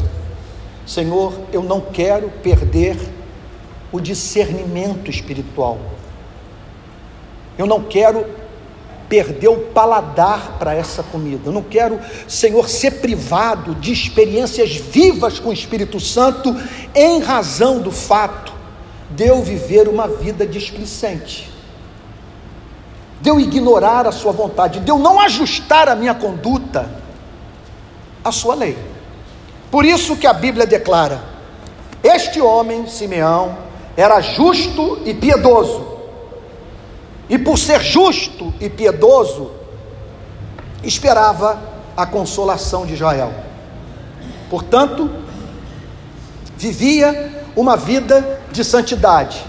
Senhor, 0.87 1.33
eu 1.53 1.61
não 1.61 1.79
quero 1.79 2.29
perder 2.41 2.97
o 3.97 4.01
discernimento 4.01 5.09
espiritual. 5.09 5.79
Eu 7.57 7.65
não 7.65 7.83
quero 7.83 8.25
perder 9.09 9.47
o 9.47 9.57
paladar 9.57 10.57
para 10.59 10.73
essa 10.73 11.01
comida. 11.01 11.49
Eu 11.49 11.53
não 11.53 11.63
quero, 11.63 11.99
Senhor, 12.27 12.69
ser 12.69 12.99
privado 12.99 13.73
de 13.75 13.91
experiências 13.91 14.75
vivas 14.75 15.39
com 15.39 15.49
o 15.49 15.53
Espírito 15.53 15.99
Santo 15.99 16.55
em 16.93 17.19
razão 17.19 17.79
do 17.79 17.91
fato 17.91 18.53
de 19.09 19.25
eu 19.25 19.41
viver 19.41 19.87
uma 19.87 20.07
vida 20.07 20.45
displicente, 20.45 21.49
de 23.21 23.29
eu 23.29 23.39
ignorar 23.39 24.05
a 24.05 24.11
Sua 24.11 24.33
vontade, 24.33 24.81
de 24.81 24.91
eu 24.91 24.99
não 24.99 25.19
ajustar 25.21 25.87
a 25.87 25.95
minha 25.95 26.13
conduta 26.13 26.89
à 28.23 28.31
Sua 28.31 28.53
lei. 28.53 28.77
Por 29.71 29.85
isso 29.85 30.17
que 30.17 30.27
a 30.27 30.33
Bíblia 30.33 30.67
declara: 30.67 31.21
este 32.03 32.41
homem, 32.41 32.87
Simeão, 32.87 33.66
era 33.97 34.21
justo 34.21 35.01
e 35.03 35.13
piedoso 35.13 35.97
e 37.29 37.37
por 37.37 37.57
ser 37.57 37.81
justo 37.81 38.53
e 38.59 38.69
piedoso, 38.69 39.51
esperava 40.83 41.59
a 41.95 42.05
consolação 42.05 42.85
de 42.85 42.93
Israel. 42.93 43.33
Portanto, 44.49 45.09
vivia 46.55 47.45
uma 47.55 47.75
vida 47.75 48.39
de 48.51 48.63
santidade. 48.63 49.43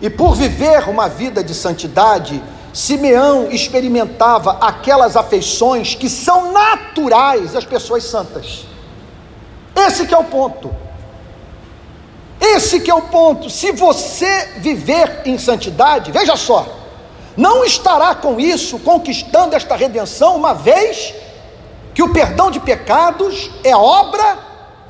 E 0.00 0.08
por 0.08 0.34
viver 0.34 0.88
uma 0.88 1.08
vida 1.08 1.44
de 1.44 1.54
santidade, 1.54 2.42
Simeão 2.72 3.50
experimentava 3.50 4.58
aquelas 4.60 5.16
afeições 5.16 5.94
que 5.94 6.08
são 6.08 6.52
naturais 6.52 7.54
às 7.54 7.64
pessoas 7.64 8.04
santas. 8.04 8.66
Esse 9.76 10.06
que 10.06 10.14
é 10.14 10.18
o 10.18 10.24
ponto. 10.24 10.74
Esse 12.54 12.80
que 12.80 12.90
é 12.90 12.94
o 12.94 13.02
ponto. 13.02 13.50
Se 13.50 13.72
você 13.72 14.52
viver 14.58 15.22
em 15.24 15.36
santidade, 15.38 16.12
veja 16.12 16.36
só, 16.36 16.66
não 17.36 17.64
estará 17.64 18.14
com 18.14 18.38
isso 18.38 18.78
conquistando 18.78 19.56
esta 19.56 19.74
redenção, 19.74 20.36
uma 20.36 20.54
vez 20.54 21.12
que 21.92 22.02
o 22.02 22.12
perdão 22.12 22.50
de 22.50 22.60
pecados 22.60 23.50
é 23.64 23.76
obra 23.76 24.38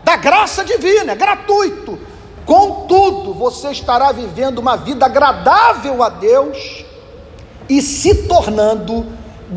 da 0.02 0.16
graça 0.16 0.64
divina, 0.64 1.12
é 1.12 1.16
gratuito. 1.16 1.98
Contudo, 2.44 3.32
você 3.32 3.70
estará 3.70 4.12
vivendo 4.12 4.58
uma 4.58 4.76
vida 4.76 5.06
agradável 5.06 6.02
a 6.02 6.10
Deus 6.10 6.84
e 7.68 7.80
se 7.80 8.26
tornando 8.26 9.06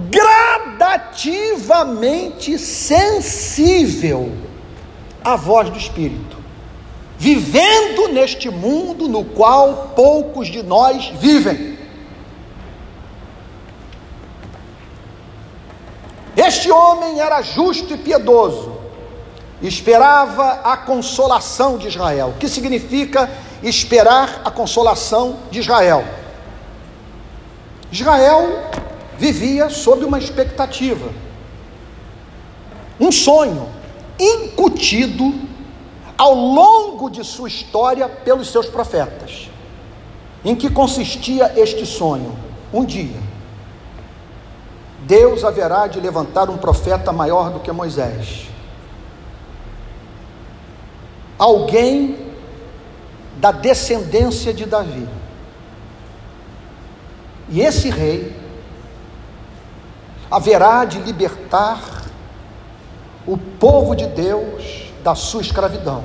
gradativamente 0.09 2.57
sensível 2.57 4.31
à 5.23 5.35
voz 5.35 5.69
do 5.69 5.77
Espírito, 5.77 6.36
vivendo 7.17 8.09
neste 8.09 8.49
mundo 8.49 9.07
no 9.07 9.23
qual 9.23 9.93
poucos 9.95 10.47
de 10.47 10.61
nós 10.61 11.07
vivem. 11.19 11.77
Este 16.35 16.71
homem 16.71 17.19
era 17.19 17.41
justo 17.41 17.95
e 17.95 17.97
piedoso, 17.97 18.77
esperava 19.61 20.61
a 20.63 20.77
consolação 20.77 21.79
de 21.79 21.87
Israel. 21.87 22.29
O 22.35 22.39
que 22.39 22.47
significa 22.47 23.29
esperar 23.63 24.41
a 24.45 24.51
consolação 24.51 25.39
de 25.49 25.59
Israel? 25.59 26.05
Israel 27.91 28.69
vivia 29.17 29.69
sob 29.69 30.05
uma 30.05 30.19
expectativa, 30.19 31.09
um 32.99 33.11
sonho 33.11 33.67
incutido 34.19 35.46
ao 36.17 36.33
longo 36.33 37.09
de 37.09 37.23
sua 37.23 37.47
história 37.47 38.09
pelos 38.09 38.49
seus 38.49 38.67
profetas. 38.67 39.49
Em 40.43 40.55
que 40.55 40.69
consistia 40.69 41.53
este 41.55 41.85
sonho? 41.85 42.35
Um 42.73 42.83
dia, 42.83 43.19
Deus 45.01 45.43
haverá 45.43 45.87
de 45.87 45.99
levantar 45.99 46.49
um 46.49 46.57
profeta 46.57 47.11
maior 47.11 47.51
do 47.51 47.59
que 47.59 47.71
Moisés. 47.71 48.47
Alguém 51.37 52.27
da 53.37 53.51
descendência 53.51 54.53
de 54.53 54.65
Davi. 54.65 55.07
E 57.49 57.61
esse 57.61 57.89
rei 57.89 58.35
haverá 60.29 60.83
de 60.83 60.99
libertar 60.99 61.81
o 63.25 63.37
povo 63.37 63.95
de 63.95 64.07
Deus 64.07 64.86
da 65.07 65.15
sua 65.15 65.39
escravidão. 65.39 66.03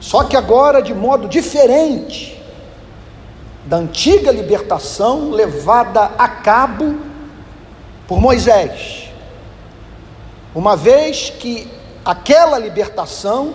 Só 0.00 0.24
que 0.24 0.36
agora 0.36 0.82
de 0.82 0.92
modo 0.92 1.28
diferente 1.28 2.36
da 3.64 3.76
antiga 3.76 4.32
libertação 4.32 5.30
levada 5.30 6.10
a 6.18 6.26
cabo 6.26 6.96
por 8.08 8.20
Moisés. 8.20 9.08
Uma 10.52 10.74
vez 10.76 11.30
que 11.30 11.70
aquela 12.04 12.58
libertação 12.58 13.54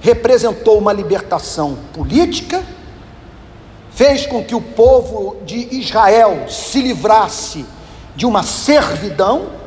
representou 0.00 0.78
uma 0.78 0.92
libertação 0.92 1.76
política, 1.92 2.62
fez 3.90 4.26
com 4.26 4.44
que 4.44 4.54
o 4.54 4.60
povo 4.60 5.38
de 5.44 5.76
Israel 5.76 6.48
se 6.48 6.80
livrasse 6.80 7.66
de 8.14 8.24
uma 8.24 8.44
servidão, 8.44 9.57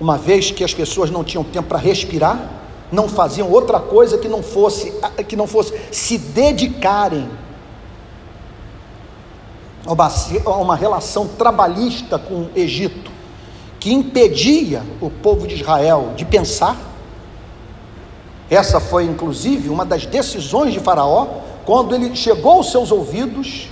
uma 0.00 0.18
vez 0.18 0.50
que 0.50 0.62
as 0.62 0.74
pessoas 0.74 1.10
não 1.10 1.24
tinham 1.24 1.44
tempo 1.44 1.68
para 1.68 1.78
respirar, 1.78 2.50
não 2.92 3.08
faziam 3.08 3.50
outra 3.50 3.80
coisa 3.80 4.18
que 4.18 4.28
não 4.28 4.42
fosse 4.42 4.92
que 5.26 5.34
não 5.34 5.46
fosse 5.46 5.74
se 5.90 6.18
dedicarem 6.18 7.28
uma 10.46 10.74
relação 10.74 11.28
trabalhista 11.28 12.18
com 12.18 12.34
o 12.34 12.50
Egito, 12.56 13.10
que 13.78 13.92
impedia 13.92 14.82
o 15.00 15.08
povo 15.08 15.46
de 15.46 15.54
Israel 15.54 16.12
de 16.16 16.24
pensar. 16.24 16.76
Essa 18.50 18.80
foi, 18.80 19.04
inclusive, 19.04 19.68
uma 19.68 19.84
das 19.84 20.04
decisões 20.06 20.72
de 20.72 20.80
Faraó, 20.80 21.26
quando 21.64 21.94
ele 21.94 22.14
chegou 22.14 22.52
aos 22.52 22.70
seus 22.70 22.90
ouvidos 22.90 23.68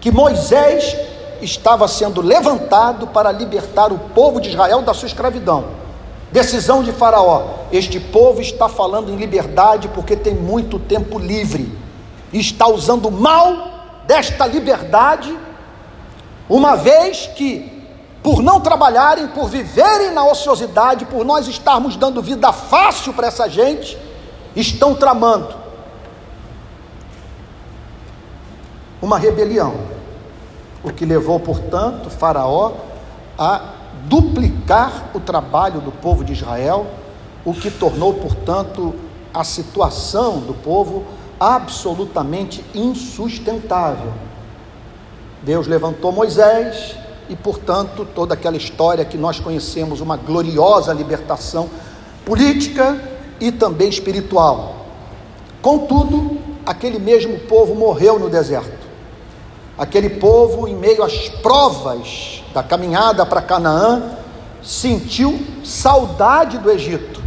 que 0.00 0.10
Moisés 0.12 0.96
estava 1.40 1.86
sendo 1.88 2.20
levantado 2.20 3.06
para 3.06 3.32
libertar 3.32 3.92
o 3.92 3.98
povo 3.98 4.40
de 4.40 4.50
Israel 4.50 4.82
da 4.82 4.94
sua 4.94 5.06
escravidão. 5.06 5.64
Decisão 6.30 6.82
de 6.82 6.92
Faraó: 6.92 7.66
este 7.72 7.98
povo 7.98 8.40
está 8.40 8.68
falando 8.68 9.10
em 9.10 9.16
liberdade 9.16 9.88
porque 9.88 10.16
tem 10.16 10.34
muito 10.34 10.78
tempo 10.78 11.18
livre, 11.18 11.72
está 12.32 12.66
usando 12.66 13.10
mal 13.10 13.68
desta 14.06 14.46
liberdade 14.46 15.36
uma 16.48 16.76
vez 16.76 17.26
que, 17.36 17.86
por 18.22 18.42
não 18.42 18.60
trabalharem, 18.60 19.28
por 19.28 19.48
viverem 19.48 20.12
na 20.12 20.24
ociosidade, 20.24 21.04
por 21.04 21.24
nós 21.24 21.46
estarmos 21.46 21.96
dando 21.96 22.22
vida 22.22 22.52
fácil 22.52 23.12
para 23.12 23.26
essa 23.26 23.48
gente, 23.48 23.98
estão 24.56 24.94
tramando 24.94 25.54
uma 29.00 29.18
rebelião, 29.18 29.74
o 30.82 30.92
que 30.92 31.04
levou, 31.04 31.40
portanto, 31.40 32.10
Faraó 32.10 32.72
a 33.38 33.74
duplicar 34.08 35.10
o 35.14 35.20
trabalho 35.20 35.80
do 35.80 35.92
povo 35.92 36.24
de 36.24 36.32
Israel, 36.32 36.86
o 37.44 37.52
que 37.52 37.70
tornou, 37.70 38.14
portanto, 38.14 38.94
a 39.32 39.44
situação 39.44 40.40
do 40.40 40.54
povo 40.54 41.04
absolutamente 41.38 42.64
insustentável. 42.74 44.12
Deus 45.42 45.66
levantou 45.66 46.10
Moisés 46.10 46.96
e, 47.28 47.36
portanto, 47.36 48.06
toda 48.14 48.34
aquela 48.34 48.56
história 48.56 49.04
que 49.04 49.16
nós 49.16 49.38
conhecemos, 49.38 50.00
uma 50.00 50.16
gloriosa 50.16 50.92
libertação 50.92 51.68
política 52.24 53.00
e 53.40 53.52
também 53.52 53.88
espiritual. 53.88 54.86
Contudo, 55.62 56.38
aquele 56.66 56.98
mesmo 56.98 57.38
povo 57.40 57.74
morreu 57.74 58.18
no 58.18 58.28
deserto. 58.28 58.87
Aquele 59.78 60.10
povo, 60.10 60.66
em 60.66 60.74
meio 60.74 61.04
às 61.04 61.28
provas 61.28 62.42
da 62.52 62.62
caminhada 62.62 63.24
para 63.24 63.40
Canaã, 63.40 64.02
sentiu 64.62 65.40
saudade 65.64 66.58
do 66.58 66.70
Egito 66.70 67.22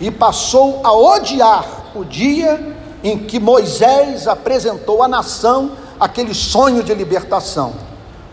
e 0.00 0.10
passou 0.10 0.80
a 0.84 0.92
odiar 0.92 1.66
o 1.94 2.04
dia 2.04 2.76
em 3.02 3.18
que 3.18 3.40
Moisés 3.40 4.28
apresentou 4.28 5.02
à 5.02 5.08
nação 5.08 5.72
aquele 5.98 6.34
sonho 6.34 6.82
de 6.82 6.94
libertação. 6.94 7.74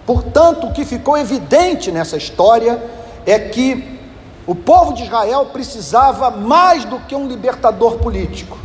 Portanto, 0.06 0.68
o 0.68 0.72
que 0.72 0.86
ficou 0.86 1.18
evidente 1.18 1.92
nessa 1.92 2.18
história 2.18 2.82
é 3.26 3.40
que 3.40 4.00
o 4.46 4.54
povo 4.54 4.94
de 4.94 5.04
Israel 5.04 5.48
precisava 5.52 6.30
mais 6.30 6.86
do 6.86 7.00
que 7.00 7.16
um 7.16 7.28
libertador 7.28 7.98
político, 7.98 8.58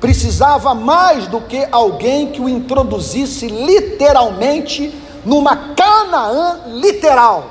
precisava 0.00 0.74
mais 0.74 1.26
do 1.26 1.40
que 1.40 1.66
alguém 1.70 2.28
que 2.28 2.40
o 2.40 2.48
introduzisse 2.48 3.46
literalmente 3.46 4.94
numa 5.24 5.74
Canaã 5.74 6.60
literal. 6.66 7.50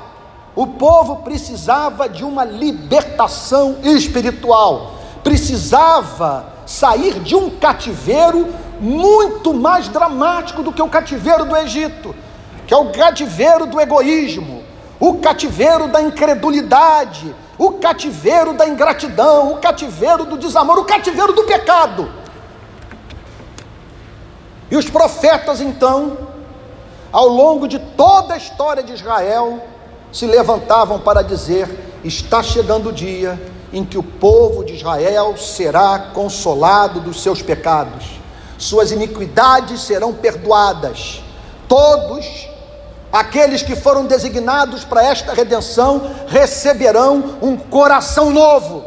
O 0.54 0.66
povo 0.66 1.16
precisava 1.16 2.08
de 2.08 2.24
uma 2.24 2.44
libertação 2.44 3.76
espiritual, 3.82 4.94
precisava 5.22 6.54
sair 6.64 7.20
de 7.20 7.36
um 7.36 7.50
cativeiro 7.50 8.48
muito 8.80 9.52
mais 9.52 9.88
dramático 9.88 10.62
do 10.62 10.72
que 10.72 10.80
o 10.80 10.88
cativeiro 10.88 11.44
do 11.44 11.56
Egito, 11.56 12.14
que 12.66 12.72
é 12.72 12.76
o 12.76 12.90
cativeiro 12.90 13.66
do 13.66 13.80
egoísmo, 13.80 14.62
o 14.98 15.14
cativeiro 15.18 15.88
da 15.88 16.00
incredulidade, 16.00 17.34
o 17.58 17.72
cativeiro 17.72 18.54
da 18.54 18.66
ingratidão, 18.66 19.52
o 19.52 19.56
cativeiro 19.58 20.24
do 20.24 20.38
desamor, 20.38 20.78
o 20.78 20.84
cativeiro 20.84 21.32
do 21.32 21.44
pecado. 21.44 22.25
E 24.76 24.78
os 24.78 24.90
profetas, 24.90 25.62
então, 25.62 26.18
ao 27.10 27.28
longo 27.28 27.66
de 27.66 27.78
toda 27.78 28.34
a 28.34 28.36
história 28.36 28.82
de 28.82 28.92
Israel, 28.92 29.58
se 30.12 30.26
levantavam 30.26 31.00
para 31.00 31.22
dizer: 31.22 31.98
está 32.04 32.42
chegando 32.42 32.90
o 32.90 32.92
dia 32.92 33.40
em 33.72 33.86
que 33.86 33.96
o 33.96 34.02
povo 34.02 34.62
de 34.66 34.74
Israel 34.74 35.34
será 35.38 36.10
consolado 36.12 37.00
dos 37.00 37.22
seus 37.22 37.40
pecados, 37.40 38.20
suas 38.58 38.92
iniquidades 38.92 39.80
serão 39.80 40.12
perdoadas, 40.12 41.22
todos 41.66 42.46
aqueles 43.10 43.62
que 43.62 43.74
foram 43.74 44.04
designados 44.04 44.84
para 44.84 45.02
esta 45.02 45.32
redenção 45.32 46.02
receberão 46.26 47.38
um 47.40 47.56
coração 47.56 48.28
novo. 48.28 48.85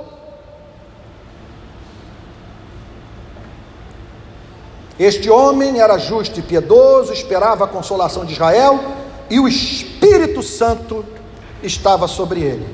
Este 4.99 5.29
homem 5.29 5.79
era 5.79 5.97
justo 5.97 6.41
e 6.41 6.43
piedoso, 6.43 7.13
esperava 7.13 7.63
a 7.63 7.67
consolação 7.67 8.25
de 8.25 8.33
Israel, 8.33 8.77
e 9.29 9.39
o 9.39 9.47
Espírito 9.47 10.43
Santo 10.43 11.05
estava 11.63 12.05
sobre 12.05 12.41
ele. 12.41 12.67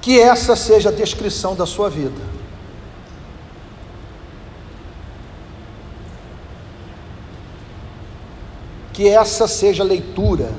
Que 0.00 0.18
essa 0.18 0.56
seja 0.56 0.88
a 0.88 0.92
descrição 0.92 1.54
da 1.54 1.66
sua 1.66 1.90
vida. 1.90 2.18
Que 8.94 9.10
essa 9.10 9.46
seja 9.46 9.82
a 9.82 9.86
leitura 9.86 10.50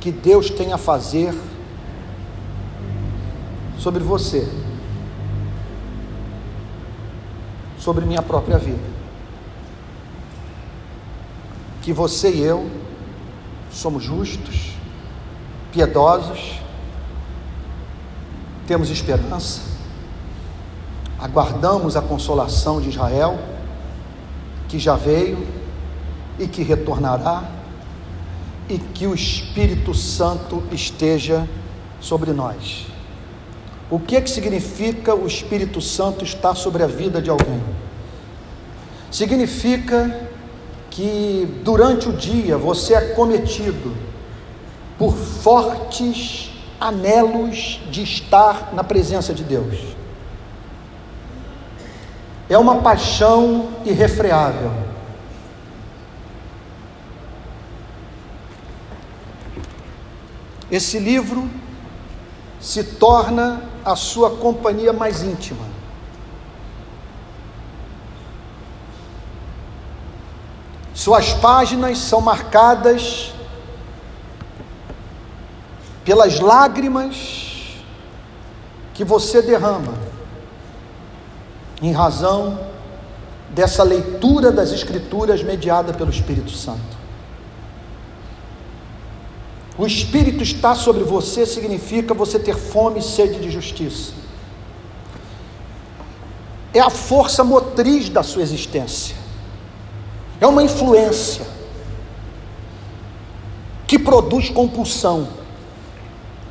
que 0.00 0.10
Deus 0.10 0.48
tem 0.48 0.72
a 0.72 0.78
fazer 0.78 1.34
sobre 3.78 4.02
você, 4.02 4.48
sobre 7.78 8.06
minha 8.06 8.22
própria 8.22 8.56
vida 8.56 8.91
que 11.82 11.92
você 11.92 12.30
e 12.30 12.40
eu 12.40 12.70
somos 13.70 14.04
justos, 14.04 14.70
piedosos, 15.72 16.60
temos 18.66 18.88
esperança, 18.88 19.62
aguardamos 21.18 21.96
a 21.96 22.02
consolação 22.02 22.80
de 22.80 22.90
Israel, 22.90 23.38
que 24.68 24.78
já 24.78 24.94
veio 24.94 25.44
e 26.38 26.46
que 26.46 26.62
retornará, 26.62 27.42
e 28.68 28.78
que 28.78 29.06
o 29.06 29.14
Espírito 29.14 29.92
Santo 29.92 30.62
esteja 30.70 31.48
sobre 32.00 32.32
nós. 32.32 32.86
O 33.90 33.98
que, 33.98 34.16
é 34.16 34.20
que 34.20 34.30
significa 34.30 35.14
o 35.14 35.26
Espírito 35.26 35.80
Santo 35.80 36.24
estar 36.24 36.54
sobre 36.54 36.82
a 36.82 36.86
vida 36.86 37.20
de 37.20 37.28
alguém? 37.28 37.60
Significa 39.10 40.30
que 40.92 41.48
durante 41.64 42.10
o 42.10 42.12
dia 42.12 42.58
você 42.58 42.94
é 42.94 43.00
cometido 43.14 43.96
por 44.98 45.14
fortes 45.16 46.52
anelos 46.78 47.80
de 47.90 48.02
estar 48.02 48.74
na 48.74 48.84
presença 48.84 49.32
de 49.32 49.42
Deus. 49.42 49.78
É 52.46 52.58
uma 52.58 52.82
paixão 52.82 53.70
irrefreável. 53.86 54.70
Esse 60.70 60.98
livro 60.98 61.48
se 62.60 62.84
torna 62.84 63.62
a 63.82 63.96
sua 63.96 64.36
companhia 64.36 64.92
mais 64.92 65.22
íntima. 65.22 65.71
Suas 71.02 71.32
páginas 71.32 71.98
são 71.98 72.20
marcadas 72.20 73.32
pelas 76.04 76.38
lágrimas 76.38 77.80
que 78.94 79.02
você 79.02 79.42
derrama, 79.42 79.94
em 81.82 81.90
razão 81.90 82.56
dessa 83.50 83.82
leitura 83.82 84.52
das 84.52 84.70
Escrituras 84.70 85.42
mediada 85.42 85.92
pelo 85.92 86.08
Espírito 86.08 86.52
Santo. 86.52 86.96
O 89.76 89.84
Espírito 89.84 90.44
está 90.44 90.76
sobre 90.76 91.02
você 91.02 91.44
significa 91.44 92.14
você 92.14 92.38
ter 92.38 92.54
fome 92.54 93.00
e 93.00 93.02
sede 93.02 93.40
de 93.40 93.50
justiça. 93.50 94.12
É 96.72 96.78
a 96.78 96.90
força 96.90 97.42
motriz 97.42 98.08
da 98.08 98.22
sua 98.22 98.42
existência 98.42 99.21
é 100.42 100.46
uma 100.46 100.64
influência 100.64 101.46
que 103.86 103.96
produz 103.96 104.50
compulsão, 104.50 105.28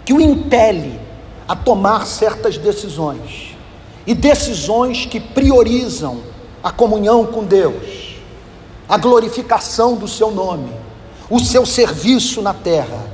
que 0.06 0.14
o 0.14 0.22
impele 0.22 0.98
a 1.46 1.58
tomar 1.58 2.08
certas 2.08 2.58
decisões, 2.58 3.54
e 4.08 4.16
decisões 4.16 5.06
que 5.06 5.20
priorizam 5.20 6.22
a 6.64 6.72
comunhão 6.72 7.26
com 7.26 7.44
Deus, 7.44 8.16
a 8.88 8.98
glorificação 8.98 9.96
do 9.96 10.08
seu 10.08 10.32
nome, 10.32 10.72
o 11.30 11.42
seu 11.42 11.66
serviço 11.66 12.42
na 12.42 12.54
terra. 12.54 13.12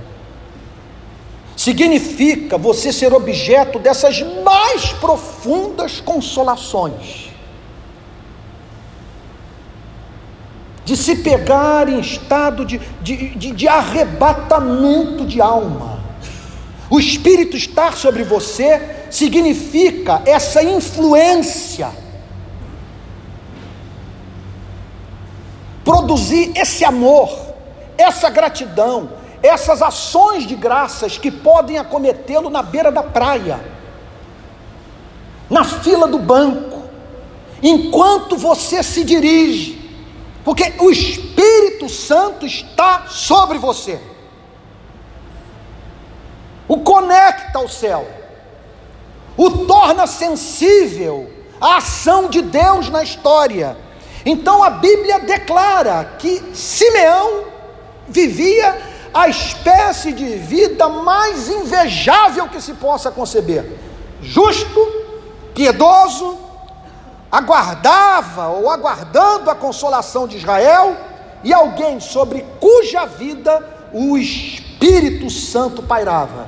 Significa 1.55 2.55
você 2.55 2.93
ser 2.93 3.13
objeto 3.13 3.79
dessas 3.79 4.21
mais 4.43 4.93
profundas 4.93 5.99
consolações 5.99 7.26
de 10.88 10.95
se 10.95 11.17
pegar 11.17 11.89
em 11.89 12.00
estado 12.00 12.63
de, 12.63 12.78
de, 13.02 13.36
de, 13.36 13.52
de 13.52 13.67
arrebatamento 13.67 15.26
de 15.26 15.41
alma. 15.41 16.00
O 16.89 16.97
Espírito 16.97 17.58
estar 17.58 17.97
sobre 17.97 18.23
você 18.23 19.06
significa 19.12 20.21
essa 20.26 20.63
influência, 20.63 21.89
produzir 25.84 26.54
esse 26.56 26.86
amor, 26.86 27.38
essa 27.97 28.30
gratidão, 28.30 29.10
essas 29.43 29.82
ações 29.82 30.47
de 30.47 30.56
graças 30.56 31.17
que 31.17 31.30
podem 31.30 31.78
acometê-lo 31.78 32.50
na 32.50 32.63
beira 32.63 32.93
da 32.93 33.04
praia, 33.04 33.60
na 35.50 35.65
fila 35.65 36.08
do 36.08 36.17
banco, 36.17 36.84
enquanto 37.62 38.38
você 38.38 38.82
se 38.82 39.04
dirige 39.04 39.76
porque 40.47 40.75
o 40.79 40.89
Espírito 40.89 41.89
Santo 41.89 42.45
está 42.45 43.07
sobre 43.10 43.57
você. 43.57 43.99
O 46.69 46.77
conecta 46.77 47.60
ao 47.60 47.67
céu, 47.67 48.07
o 49.36 49.65
torna 49.65 50.07
sensível 50.07 51.29
à 51.60 51.75
ação 51.75 52.29
de 52.29 52.41
Deus 52.41 52.88
na 52.88 53.03
história. 53.03 53.75
Então 54.25 54.63
a 54.63 54.69
Bíblia 54.69 55.19
declara 55.19 56.15
que 56.17 56.41
Simeão 56.55 57.43
vivia 58.07 58.81
a 59.13 59.27
espécie 59.27 60.13
de 60.13 60.38
vida 60.38 60.88
mais 60.88 61.49
invejável 61.49 62.47
que 62.47 62.62
se 62.62 62.73
possa 62.75 63.12
conceber: 63.12 63.69
justo, 64.21 64.79
piedoso, 65.53 66.46
aguardava 67.31 68.47
ou 68.47 68.69
aguardando 68.69 69.49
a 69.49 69.55
consolação 69.55 70.27
de 70.27 70.37
Israel, 70.37 70.95
e 71.43 71.53
alguém 71.53 71.99
sobre 71.99 72.45
cuja 72.59 73.05
vida 73.05 73.63
o 73.93 74.17
Espírito 74.17 75.29
Santo 75.29 75.83
pairava. 75.83 76.47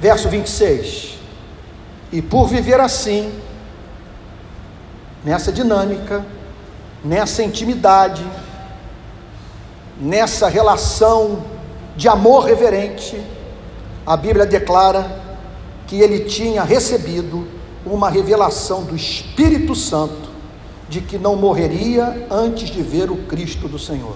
Verso 0.00 0.28
26. 0.28 1.18
E 2.12 2.20
por 2.22 2.46
viver 2.46 2.80
assim, 2.80 3.32
nessa 5.24 5.52
dinâmica, 5.52 6.24
nessa 7.04 7.42
intimidade, 7.42 8.24
nessa 9.98 10.48
relação 10.48 11.44
de 11.96 12.08
amor 12.08 12.44
reverente, 12.44 13.20
a 14.06 14.16
Bíblia 14.16 14.46
declara 14.46 15.20
que 15.86 16.00
ele 16.00 16.24
tinha 16.24 16.62
recebido 16.62 17.46
uma 17.84 18.08
revelação 18.08 18.84
do 18.84 18.94
Espírito 18.94 19.74
Santo 19.74 20.30
de 20.88 21.00
que 21.00 21.18
não 21.18 21.36
morreria 21.36 22.26
antes 22.30 22.70
de 22.70 22.82
ver 22.82 23.10
o 23.10 23.16
Cristo 23.24 23.66
do 23.66 23.78
Senhor. 23.78 24.14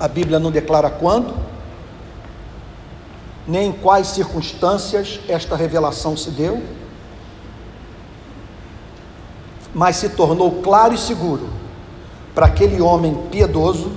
A 0.00 0.08
Bíblia 0.08 0.38
não 0.38 0.50
declara 0.50 0.88
quando, 0.88 1.34
nem 3.46 3.68
em 3.68 3.72
quais 3.72 4.08
circunstâncias 4.08 5.20
esta 5.28 5.56
revelação 5.56 6.16
se 6.16 6.30
deu, 6.30 6.62
mas 9.74 9.96
se 9.96 10.10
tornou 10.10 10.62
claro 10.62 10.94
e 10.94 10.98
seguro 10.98 11.48
para 12.34 12.46
aquele 12.46 12.80
homem 12.80 13.14
piedoso, 13.30 13.92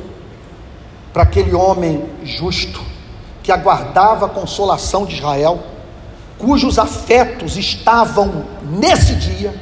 para 1.13 1.23
aquele 1.23 1.53
homem 1.53 2.09
justo, 2.23 2.81
que 3.43 3.51
aguardava 3.51 4.25
a 4.25 4.29
consolação 4.29 5.05
de 5.05 5.15
Israel, 5.15 5.63
cujos 6.41 6.79
afetos 6.79 7.55
estavam 7.55 8.45
nesse 8.63 9.15
dia. 9.15 9.53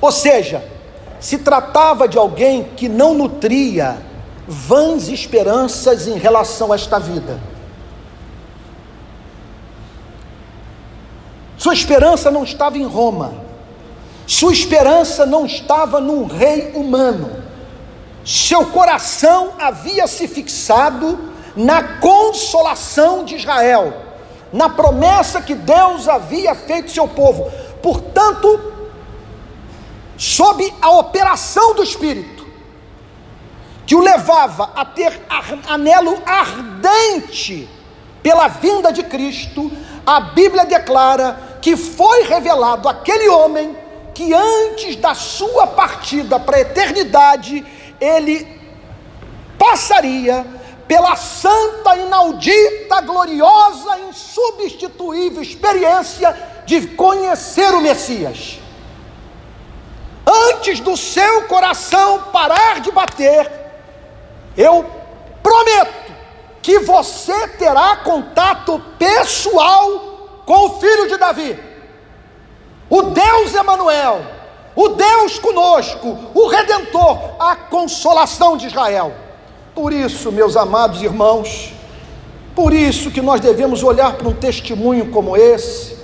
Ou 0.00 0.12
seja, 0.12 0.64
se 1.18 1.38
tratava 1.38 2.06
de 2.06 2.16
alguém 2.16 2.62
que 2.76 2.88
não 2.88 3.14
nutria 3.14 3.98
vãs 4.46 5.08
esperanças 5.08 6.06
em 6.06 6.16
relação 6.18 6.70
a 6.70 6.76
esta 6.76 7.00
vida. 7.00 7.40
Sua 11.58 11.72
esperança 11.72 12.30
não 12.30 12.44
estava 12.44 12.78
em 12.78 12.86
Roma, 12.86 13.34
sua 14.26 14.52
esperança 14.52 15.24
não 15.26 15.46
estava 15.46 15.98
num 15.98 16.26
rei 16.26 16.72
humano, 16.74 17.42
seu 18.24 18.66
coração 18.66 19.52
havia 19.58 20.06
se 20.06 20.28
fixado 20.28 21.33
na 21.56 21.82
consolação 21.98 23.24
de 23.24 23.36
Israel, 23.36 23.92
na 24.52 24.68
promessa 24.68 25.40
que 25.40 25.54
Deus 25.54 26.08
havia 26.08 26.54
feito 26.54 26.86
ao 26.86 26.94
seu 26.94 27.08
povo. 27.08 27.50
Portanto, 27.82 28.72
sob 30.16 30.72
a 30.80 30.90
operação 30.90 31.74
do 31.74 31.82
Espírito, 31.82 32.44
que 33.86 33.94
o 33.94 34.00
levava 34.00 34.70
a 34.74 34.84
ter 34.84 35.20
anelo 35.68 36.22
ardente 36.24 37.68
pela 38.22 38.48
vinda 38.48 38.92
de 38.92 39.02
Cristo, 39.02 39.70
a 40.06 40.20
Bíblia 40.20 40.64
declara 40.64 41.58
que 41.60 41.76
foi 41.76 42.24
revelado 42.24 42.88
aquele 42.88 43.28
homem 43.28 43.76
que 44.14 44.32
antes 44.32 44.96
da 44.96 45.14
sua 45.14 45.66
partida 45.66 46.38
para 46.38 46.56
a 46.56 46.60
eternidade, 46.60 47.64
ele 48.00 48.46
passaria 49.58 50.46
pela 50.86 51.16
santa, 51.16 51.96
inaudita, 51.96 53.00
gloriosa, 53.00 53.98
insubstituível 54.00 55.42
experiência 55.42 56.36
de 56.66 56.88
conhecer 56.88 57.72
o 57.74 57.80
Messias. 57.80 58.58
Antes 60.26 60.80
do 60.80 60.96
seu 60.96 61.44
coração 61.44 62.24
parar 62.32 62.80
de 62.80 62.90
bater, 62.90 63.50
eu 64.56 64.84
prometo 65.42 66.12
que 66.62 66.78
você 66.80 67.48
terá 67.48 67.96
contato 67.96 68.80
pessoal 68.98 70.42
com 70.46 70.66
o 70.66 70.80
filho 70.80 71.08
de 71.08 71.16
Davi, 71.16 71.58
o 72.88 73.02
Deus 73.02 73.54
Emanuel, 73.54 74.24
o 74.74 74.88
Deus 74.88 75.38
conosco, 75.38 76.30
o 76.34 76.46
Redentor, 76.46 77.36
a 77.38 77.54
consolação 77.54 78.56
de 78.56 78.66
Israel. 78.66 79.23
Por 79.74 79.92
isso, 79.92 80.30
meus 80.30 80.56
amados 80.56 81.02
irmãos, 81.02 81.72
por 82.54 82.72
isso 82.72 83.10
que 83.10 83.20
nós 83.20 83.40
devemos 83.40 83.82
olhar 83.82 84.14
para 84.14 84.28
um 84.28 84.32
testemunho 84.32 85.10
como 85.10 85.36
esse 85.36 85.96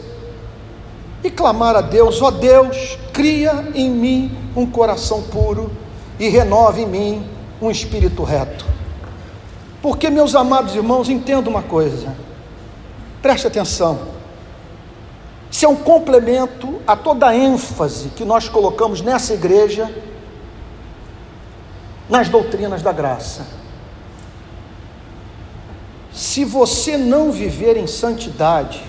e 1.22 1.30
clamar 1.30 1.76
a 1.76 1.80
Deus: 1.80 2.20
ó 2.20 2.26
oh 2.26 2.30
Deus, 2.32 2.98
cria 3.12 3.68
em 3.74 3.88
mim 3.88 4.36
um 4.56 4.66
coração 4.66 5.22
puro 5.22 5.70
e 6.18 6.28
renove 6.28 6.82
em 6.82 6.86
mim 6.86 7.26
um 7.62 7.70
espírito 7.70 8.24
reto. 8.24 8.64
Porque, 9.80 10.10
meus 10.10 10.34
amados 10.34 10.74
irmãos, 10.74 11.08
entenda 11.08 11.48
uma 11.48 11.62
coisa, 11.62 12.14
preste 13.22 13.46
atenção. 13.46 14.00
Isso 15.50 15.64
é 15.64 15.68
um 15.68 15.76
complemento 15.76 16.80
a 16.86 16.96
toda 16.96 17.28
a 17.28 17.36
ênfase 17.36 18.08
que 18.10 18.24
nós 18.24 18.48
colocamos 18.48 19.00
nessa 19.00 19.34
igreja 19.34 19.90
nas 22.08 22.28
doutrinas 22.28 22.82
da 22.82 22.92
graça. 22.92 23.59
Se 26.12 26.44
você 26.44 26.96
não 26.96 27.30
viver 27.30 27.76
em 27.76 27.86
santidade, 27.86 28.82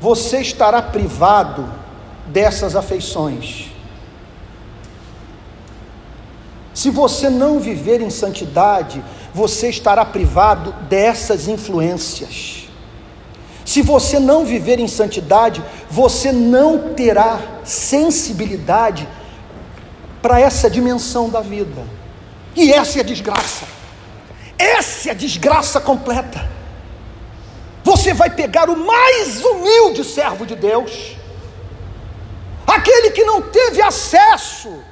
você 0.00 0.40
estará 0.40 0.80
privado 0.80 1.68
dessas 2.26 2.76
afeições. 2.76 3.70
Se 6.72 6.90
você 6.90 7.30
não 7.30 7.58
viver 7.58 8.00
em 8.00 8.10
santidade, 8.10 9.02
você 9.32 9.68
estará 9.68 10.04
privado 10.04 10.72
dessas 10.88 11.48
influências. 11.48 12.68
Se 13.64 13.82
você 13.82 14.20
não 14.20 14.44
viver 14.44 14.78
em 14.78 14.86
santidade, 14.86 15.62
você 15.90 16.30
não 16.30 16.94
terá 16.94 17.40
sensibilidade 17.64 19.08
para 20.22 20.38
essa 20.38 20.70
dimensão 20.70 21.28
da 21.28 21.40
vida. 21.40 21.82
E 22.54 22.72
essa 22.72 22.98
é 22.98 23.00
a 23.00 23.04
desgraça. 23.04 23.66
Essa 24.58 25.08
é 25.08 25.12
a 25.12 25.14
desgraça 25.14 25.80
completa. 25.80 26.48
Você 27.84 28.12
vai 28.12 28.30
pegar 28.30 28.68
o 28.68 28.76
mais 28.76 29.44
humilde 29.44 30.02
servo 30.04 30.44
de 30.44 30.56
Deus, 30.56 31.16
aquele 32.66 33.10
que 33.10 33.24
não 33.24 33.42
teve 33.42 33.80
acesso 33.80 34.82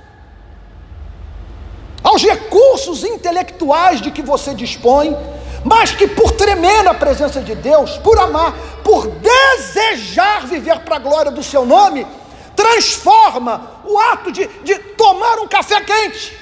aos 2.03 2.23
recursos 2.23 3.03
intelectuais 3.03 4.01
de 4.01 4.11
que 4.11 4.23
você 4.23 4.55
dispõe, 4.55 5.17
mas 5.65 5.93
que 5.93 6.07
por 6.07 6.33
tremer 6.33 6.85
na 6.85 6.93
presença 6.93 7.41
de 7.41 7.55
Deus, 7.55 7.97
por 7.99 8.19
amar, 8.19 8.53
por 8.85 9.09
desejar 9.09 10.47
viver 10.47 10.81
para 10.81 10.97
a 10.97 10.99
glória 10.99 11.33
do 11.33 11.43
seu 11.43 11.65
nome, 11.65 12.07
transforma 12.55 13.81
o 13.85 13.99
ato 13.99 14.31
de, 14.31 14.47
de 14.63 14.79
tomar 14.79 15.39
um 15.39 15.49
café 15.49 15.81
quente, 15.81 16.39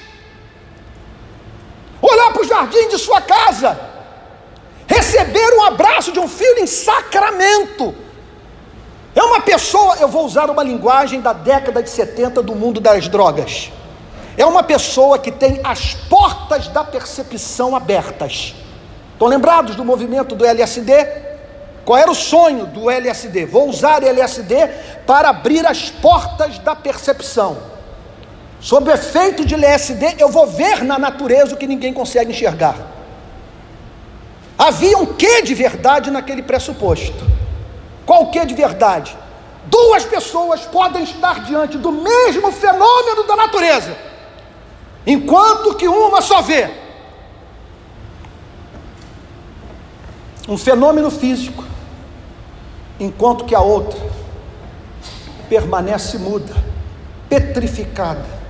olhar 2.07 2.31
para 2.31 2.41
o 2.41 2.45
jardim 2.45 2.87
de 2.89 2.97
sua 2.97 3.21
casa, 3.21 3.79
receber 4.87 5.53
um 5.57 5.63
abraço 5.63 6.11
de 6.11 6.19
um 6.19 6.27
filho 6.27 6.59
em 6.59 6.67
sacramento. 6.67 7.95
É 9.15 9.21
uma 9.21 9.41
pessoa, 9.41 9.97
eu 9.97 10.07
vou 10.07 10.25
usar 10.25 10.49
uma 10.49 10.63
linguagem 10.63 11.21
da 11.21 11.33
década 11.33 11.83
de 11.83 11.89
70 11.89 12.41
do 12.41 12.55
mundo 12.55 12.79
das 12.79 13.07
drogas. 13.07 13.71
É 14.35 14.45
uma 14.45 14.63
pessoa 14.63 15.19
que 15.19 15.31
tem 15.31 15.59
as 15.63 15.93
portas 15.93 16.67
da 16.67 16.83
percepção 16.83 17.75
abertas. 17.75 18.55
Estão 19.13 19.27
lembrados 19.27 19.75
do 19.75 19.85
movimento 19.85 20.35
do 20.35 20.43
LSD? 20.43 21.07
Qual 21.85 21.97
era 21.97 22.09
o 22.09 22.15
sonho 22.15 22.65
do 22.65 22.89
LSD? 22.89 23.45
Vou 23.45 23.69
usar 23.69 24.03
LSD 24.03 24.67
para 25.05 25.29
abrir 25.29 25.65
as 25.65 25.89
portas 25.89 26.57
da 26.59 26.75
percepção. 26.75 27.72
Sob 28.63 28.89
o 28.89 28.93
efeito 28.93 29.45
de 29.45 29.55
LSD, 29.55 30.15
eu 30.19 30.29
vou 30.29 30.47
ver 30.47 30.85
na 30.85 30.97
natureza 30.97 31.53
o 31.53 31.57
que 31.57 31.67
ninguém 31.67 31.93
consegue 31.93 32.31
enxergar. 32.31 32.77
Havia 34.57 34.97
um 34.97 35.05
quê 35.05 35.41
de 35.41 35.53
verdade 35.53 36.09
naquele 36.09 36.41
pressuposto? 36.41 37.29
Qual 38.05 38.31
quê 38.31 38.45
de 38.45 38.53
verdade? 38.53 39.17
Duas 39.65 40.05
pessoas 40.05 40.61
podem 40.61 41.03
estar 41.03 41.43
diante 41.43 41.77
do 41.77 41.91
mesmo 41.91 42.53
fenômeno 42.53 43.27
da 43.27 43.35
natureza, 43.35 43.97
enquanto 45.05 45.75
que 45.75 45.87
uma 45.87 46.21
só 46.21 46.41
vê. 46.41 46.81
um 50.45 50.57
fenômeno 50.57 51.09
físico, 51.09 51.63
enquanto 52.99 53.45
que 53.45 53.55
a 53.55 53.61
outra 53.61 53.97
permanece 55.47 56.17
muda, 56.17 56.53
petrificada 57.29 58.42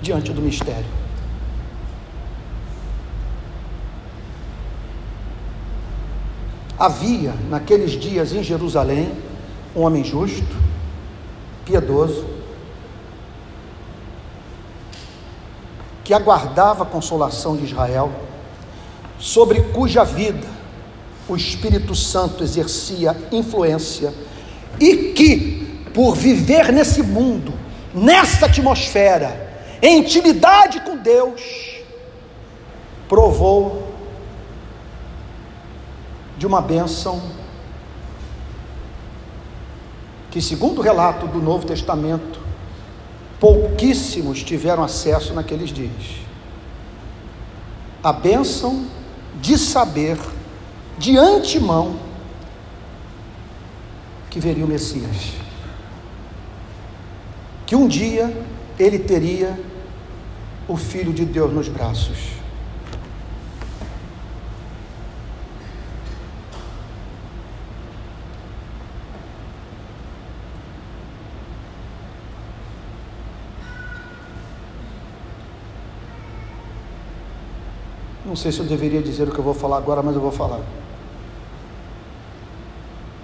diante 0.00 0.32
do 0.32 0.42
mistério. 0.42 0.84
Havia 6.78 7.32
naqueles 7.48 7.92
dias 7.92 8.32
em 8.32 8.42
Jerusalém 8.42 9.10
um 9.74 9.82
homem 9.82 10.04
justo, 10.04 10.56
piedoso, 11.64 12.26
que 16.04 16.14
aguardava 16.14 16.84
a 16.84 16.86
consolação 16.86 17.56
de 17.56 17.64
Israel, 17.64 18.12
sobre 19.18 19.60
cuja 19.60 20.04
vida 20.04 20.46
o 21.28 21.34
Espírito 21.34 21.94
Santo 21.94 22.44
exercia 22.44 23.16
influência 23.32 24.12
e 24.78 25.12
que, 25.12 25.82
por 25.92 26.14
viver 26.14 26.72
nesse 26.72 27.02
mundo, 27.02 27.52
nessa 27.92 28.46
atmosfera, 28.46 29.45
em 29.82 29.98
intimidade 29.98 30.80
com 30.80 30.96
Deus, 30.96 31.40
provou 33.08 33.92
de 36.36 36.46
uma 36.46 36.60
bênção 36.60 37.22
que, 40.30 40.40
segundo 40.40 40.78
o 40.78 40.82
relato 40.82 41.26
do 41.26 41.40
Novo 41.40 41.66
Testamento, 41.66 42.40
pouquíssimos 43.40 44.42
tiveram 44.42 44.82
acesso 44.82 45.32
naqueles 45.34 45.70
dias. 45.70 46.16
A 48.02 48.12
bênção 48.12 48.86
de 49.40 49.56
saber 49.58 50.18
de 50.98 51.16
antemão 51.16 51.96
que 54.30 54.40
veria 54.40 54.64
o 54.64 54.68
Messias. 54.68 55.32
Que 57.64 57.74
um 57.74 57.88
dia 57.88 58.45
ele 58.78 58.98
teria 58.98 59.58
o 60.68 60.76
Filho 60.76 61.12
de 61.12 61.24
Deus 61.24 61.52
nos 61.52 61.68
braços. 61.68 62.36
Não 78.24 78.34
sei 78.34 78.50
se 78.52 78.58
eu 78.58 78.66
deveria 78.66 79.00
dizer 79.00 79.28
o 79.28 79.32
que 79.32 79.38
eu 79.38 79.44
vou 79.44 79.54
falar 79.54 79.78
agora, 79.78 80.02
mas 80.02 80.14
eu 80.14 80.20
vou 80.20 80.32
falar. 80.32 80.60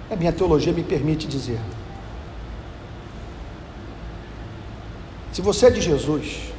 A 0.09 0.15
minha 0.15 0.31
teologia 0.31 0.71
me 0.73 0.81
permite 0.81 1.27
dizer. 1.27 1.59
Se 5.33 5.41
você 5.41 5.65
é 5.65 5.69
de 5.71 5.81
Jesus, 5.81 6.53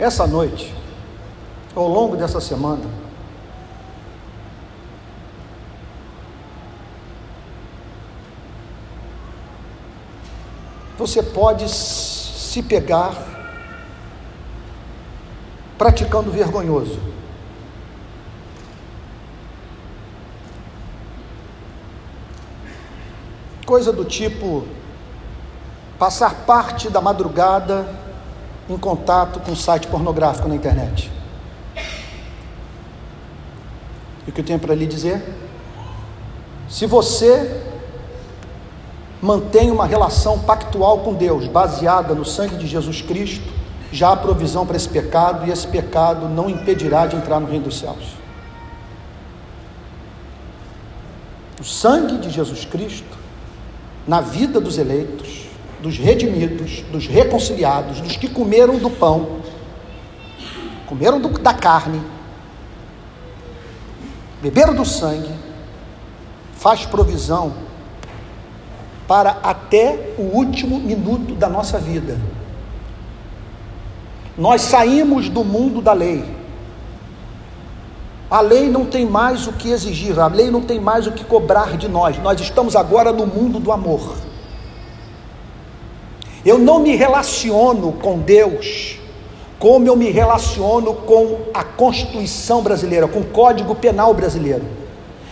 essa 0.00 0.26
noite, 0.26 0.74
ao 1.76 1.86
longo 1.86 2.16
dessa 2.16 2.40
semana, 2.40 2.82
você 10.98 11.22
pode 11.22 11.68
se 11.68 12.60
pegar 12.64 13.14
praticando 15.78 16.32
vergonhoso. 16.32 16.98
Coisa 23.64 23.92
do 23.92 24.04
tipo 24.04 24.66
passar 25.98 26.34
parte 26.46 26.90
da 26.90 27.00
madrugada 27.00 27.86
em 28.68 28.76
contato 28.76 29.40
com 29.40 29.54
site 29.54 29.86
pornográfico 29.86 30.48
na 30.48 30.54
internet. 30.54 31.10
E 34.26 34.30
o 34.30 34.32
que 34.32 34.40
eu 34.40 34.44
tenho 34.44 34.58
para 34.58 34.74
lhe 34.74 34.86
dizer? 34.86 35.22
Se 36.68 36.84
você 36.84 37.62
mantém 39.22 39.70
uma 39.70 39.86
relação 39.86 40.40
pactual 40.40 40.98
com 40.98 41.14
Deus, 41.14 41.46
baseada 41.46 42.14
no 42.14 42.24
sangue 42.24 42.56
de 42.56 42.66
Jesus 42.66 43.00
Cristo, 43.00 43.54
já 43.92 44.12
há 44.12 44.16
provisão 44.16 44.66
para 44.66 44.76
esse 44.76 44.88
pecado 44.88 45.46
e 45.46 45.50
esse 45.50 45.66
pecado 45.66 46.28
não 46.28 46.50
impedirá 46.50 47.06
de 47.06 47.16
entrar 47.16 47.40
no 47.40 47.46
reino 47.46 47.64
dos 47.64 47.78
céus. 47.78 48.16
O 51.60 51.64
sangue 51.64 52.18
de 52.18 52.30
Jesus 52.30 52.64
Cristo, 52.64 53.16
na 54.06 54.20
vida 54.20 54.60
dos 54.60 54.76
eleitos, 54.76 55.45
dos 55.86 55.98
redimidos, 55.98 56.82
dos 56.90 57.06
reconciliados, 57.06 58.00
dos 58.00 58.16
que 58.16 58.26
comeram 58.26 58.76
do 58.76 58.90
pão, 58.90 59.38
comeram 60.84 61.20
do, 61.20 61.28
da 61.28 61.54
carne, 61.54 62.02
beberam 64.42 64.74
do 64.74 64.84
sangue, 64.84 65.32
faz 66.56 66.84
provisão 66.84 67.54
para 69.06 69.38
até 69.44 70.12
o 70.18 70.22
último 70.22 70.80
minuto 70.80 71.36
da 71.36 71.48
nossa 71.48 71.78
vida 71.78 72.18
nós 74.36 74.60
saímos 74.62 75.28
do 75.28 75.42
mundo 75.42 75.80
da 75.80 75.92
lei. 75.92 76.22
A 78.30 78.40
lei 78.40 78.68
não 78.68 78.84
tem 78.84 79.06
mais 79.06 79.46
o 79.46 79.52
que 79.52 79.70
exigir, 79.70 80.18
a 80.18 80.26
lei 80.26 80.50
não 80.50 80.60
tem 80.60 80.78
mais 80.78 81.06
o 81.06 81.12
que 81.12 81.24
cobrar 81.24 81.76
de 81.76 81.88
nós. 81.88 82.18
Nós 82.18 82.38
estamos 82.40 82.76
agora 82.76 83.12
no 83.12 83.24
mundo 83.24 83.58
do 83.58 83.72
amor. 83.72 84.25
Eu 86.46 86.60
não 86.60 86.78
me 86.78 86.94
relaciono 86.94 87.92
com 87.94 88.20
Deus 88.20 89.00
como 89.58 89.88
eu 89.88 89.96
me 89.96 90.10
relaciono 90.10 90.94
com 90.94 91.40
a 91.52 91.64
Constituição 91.64 92.62
brasileira, 92.62 93.08
com 93.08 93.18
o 93.18 93.24
Código 93.24 93.74
Penal 93.74 94.14
brasileiro. 94.14 94.62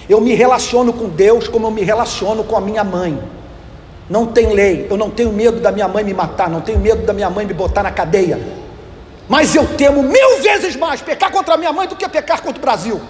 Eu 0.09 0.20
me 0.20 0.35
relaciono 0.35 0.92
com 0.92 1.09
Deus 1.09 1.46
como 1.46 1.68
eu 1.68 1.70
me 1.70 1.83
relaciono 1.83 2.42
com 2.42 2.57
a 2.57 2.61
minha 2.61 2.83
mãe. 2.83 3.16
Não 4.11 4.27
tem 4.27 4.53
lei, 4.53 4.88
eu 4.90 4.96
não 4.96 5.09
tenho 5.09 5.33
medo 5.33 5.61
da 5.61 5.70
minha 5.70 5.87
mãe 5.87 6.03
me 6.03 6.12
matar, 6.12 6.50
não 6.50 6.61
tenho 6.61 6.81
medo 6.81 7.07
da 7.07 7.12
minha 7.12 7.31
mãe 7.31 7.46
me 7.46 7.55
botar 7.55 7.85
na 7.85 7.92
cadeia, 7.92 8.38
mas 9.29 9.55
eu 9.55 9.66
temo 9.77 10.03
mil 10.03 10.42
vezes 10.42 10.74
mais 10.74 11.00
pecar 11.00 11.31
contra 11.31 11.57
minha 11.57 11.72
mãe 11.72 11.87
do 11.87 11.94
que 11.94 12.07
pecar 12.09 12.42
contra 12.42 12.59
o 12.59 12.61
Brasil. 12.61 13.00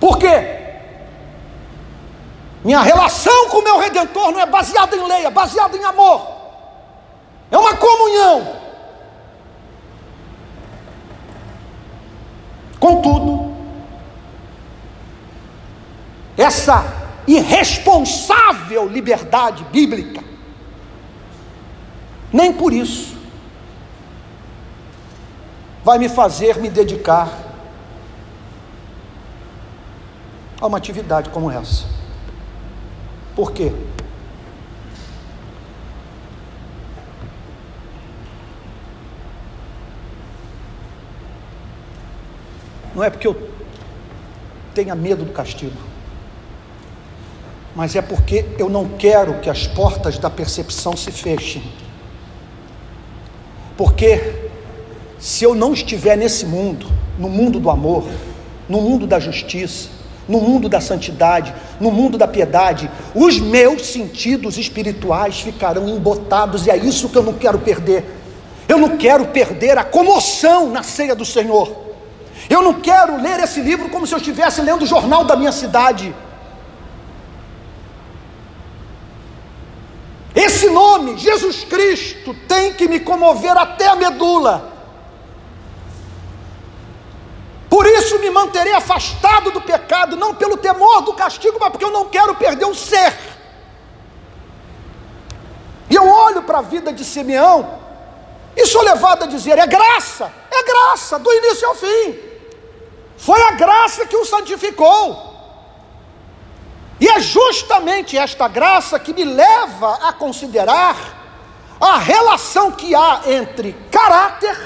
Por 0.00 0.18
quê? 0.18 0.53
Minha 2.64 2.80
relação 2.80 3.50
com 3.50 3.58
o 3.58 3.62
meu 3.62 3.78
redentor 3.78 4.32
não 4.32 4.40
é 4.40 4.46
baseada 4.46 4.96
em 4.96 5.06
lei, 5.06 5.26
é 5.26 5.30
baseada 5.30 5.76
em 5.76 5.84
amor. 5.84 6.26
É 7.50 7.58
uma 7.58 7.76
comunhão. 7.76 8.56
Contudo, 12.80 13.54
essa 16.38 16.84
irresponsável 17.26 18.88
liberdade 18.88 19.62
bíblica, 19.64 20.24
nem 22.32 22.52
por 22.52 22.72
isso 22.72 23.14
vai 25.84 25.98
me 25.98 26.08
fazer 26.08 26.56
me 26.56 26.70
dedicar 26.70 27.28
a 30.58 30.66
uma 30.66 30.78
atividade 30.78 31.28
como 31.28 31.50
essa. 31.50 31.93
Por 33.34 33.52
quê? 33.52 33.72
Não 42.94 43.02
é 43.02 43.10
porque 43.10 43.26
eu 43.26 43.50
tenha 44.72 44.94
medo 44.94 45.24
do 45.24 45.32
castigo, 45.32 45.76
mas 47.74 47.96
é 47.96 48.02
porque 48.02 48.46
eu 48.56 48.68
não 48.68 48.88
quero 48.90 49.40
que 49.40 49.50
as 49.50 49.66
portas 49.66 50.16
da 50.16 50.30
percepção 50.30 50.96
se 50.96 51.10
fechem. 51.10 51.62
Porque 53.76 54.48
se 55.18 55.42
eu 55.42 55.56
não 55.56 55.72
estiver 55.72 56.16
nesse 56.16 56.46
mundo, 56.46 56.86
no 57.18 57.28
mundo 57.28 57.58
do 57.58 57.68
amor, 57.68 58.04
no 58.68 58.80
mundo 58.80 59.08
da 59.08 59.18
justiça, 59.18 59.88
no 60.28 60.40
mundo 60.40 60.68
da 60.68 60.80
santidade, 60.80 61.54
no 61.80 61.90
mundo 61.90 62.16
da 62.16 62.26
piedade, 62.26 62.90
os 63.14 63.38
meus 63.38 63.86
sentidos 63.86 64.56
espirituais 64.58 65.40
ficarão 65.40 65.88
embotados 65.88 66.66
e 66.66 66.70
é 66.70 66.76
isso 66.76 67.08
que 67.08 67.16
eu 67.16 67.22
não 67.22 67.34
quero 67.34 67.58
perder. 67.58 68.04
Eu 68.68 68.78
não 68.78 68.96
quero 68.96 69.26
perder 69.26 69.76
a 69.76 69.84
comoção 69.84 70.70
na 70.70 70.82
ceia 70.82 71.14
do 71.14 71.24
Senhor. 71.24 71.84
Eu 72.48 72.62
não 72.62 72.74
quero 72.74 73.20
ler 73.20 73.40
esse 73.40 73.60
livro 73.60 73.88
como 73.88 74.06
se 74.06 74.14
eu 74.14 74.18
estivesse 74.18 74.60
lendo 74.62 74.82
o 74.82 74.86
jornal 74.86 75.24
da 75.24 75.36
minha 75.36 75.52
cidade. 75.52 76.14
Esse 80.34 80.68
nome, 80.68 81.16
Jesus 81.16 81.64
Cristo, 81.64 82.34
tem 82.48 82.72
que 82.72 82.88
me 82.88 82.98
comover 82.98 83.56
até 83.56 83.86
a 83.86 83.94
medula. 83.94 84.72
Por 87.70 87.86
isso 88.04 88.18
me 88.18 88.30
manterei 88.30 88.74
afastado 88.74 89.50
do 89.50 89.60
pecado, 89.60 90.16
não 90.16 90.34
pelo 90.34 90.56
temor 90.56 91.02
do 91.02 91.14
castigo, 91.14 91.56
mas 91.58 91.70
porque 91.70 91.84
eu 91.84 91.90
não 91.90 92.08
quero 92.08 92.34
perder 92.34 92.66
o 92.66 92.74
ser. 92.74 93.16
E 95.88 95.94
eu 95.94 96.06
olho 96.06 96.42
para 96.42 96.58
a 96.58 96.62
vida 96.62 96.92
de 96.92 97.04
Simeão 97.04 97.78
e 98.56 98.66
sou 98.66 98.82
levado 98.82 99.24
a 99.24 99.26
dizer: 99.26 99.58
é 99.58 99.66
graça, 99.66 100.32
é 100.50 100.62
graça, 100.62 101.18
do 101.18 101.32
início 101.32 101.66
ao 101.68 101.74
fim. 101.74 102.18
Foi 103.16 103.40
a 103.42 103.52
graça 103.52 104.06
que 104.06 104.16
o 104.16 104.24
santificou. 104.24 105.32
E 107.00 107.08
é 107.08 107.20
justamente 107.20 108.16
esta 108.16 108.46
graça 108.46 108.98
que 108.98 109.12
me 109.12 109.24
leva 109.24 109.94
a 110.08 110.12
considerar 110.12 110.96
a 111.80 111.98
relação 111.98 112.70
que 112.70 112.94
há 112.94 113.22
entre 113.26 113.72
caráter 113.90 114.56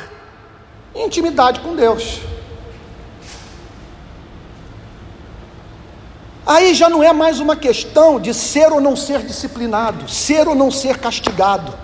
e 0.95 1.03
intimidade 1.03 1.61
com 1.61 1.75
Deus. 1.75 2.21
Aí 6.49 6.73
já 6.73 6.89
não 6.89 7.03
é 7.03 7.13
mais 7.13 7.41
uma 7.41 7.55
questão 7.55 8.19
de 8.19 8.33
ser 8.33 8.73
ou 8.73 8.81
não 8.81 8.97
ser 8.97 9.21
disciplinado, 9.21 10.09
ser 10.09 10.49
ou 10.49 10.55
não 10.55 10.71
ser 10.71 10.97
castigado. 10.97 11.75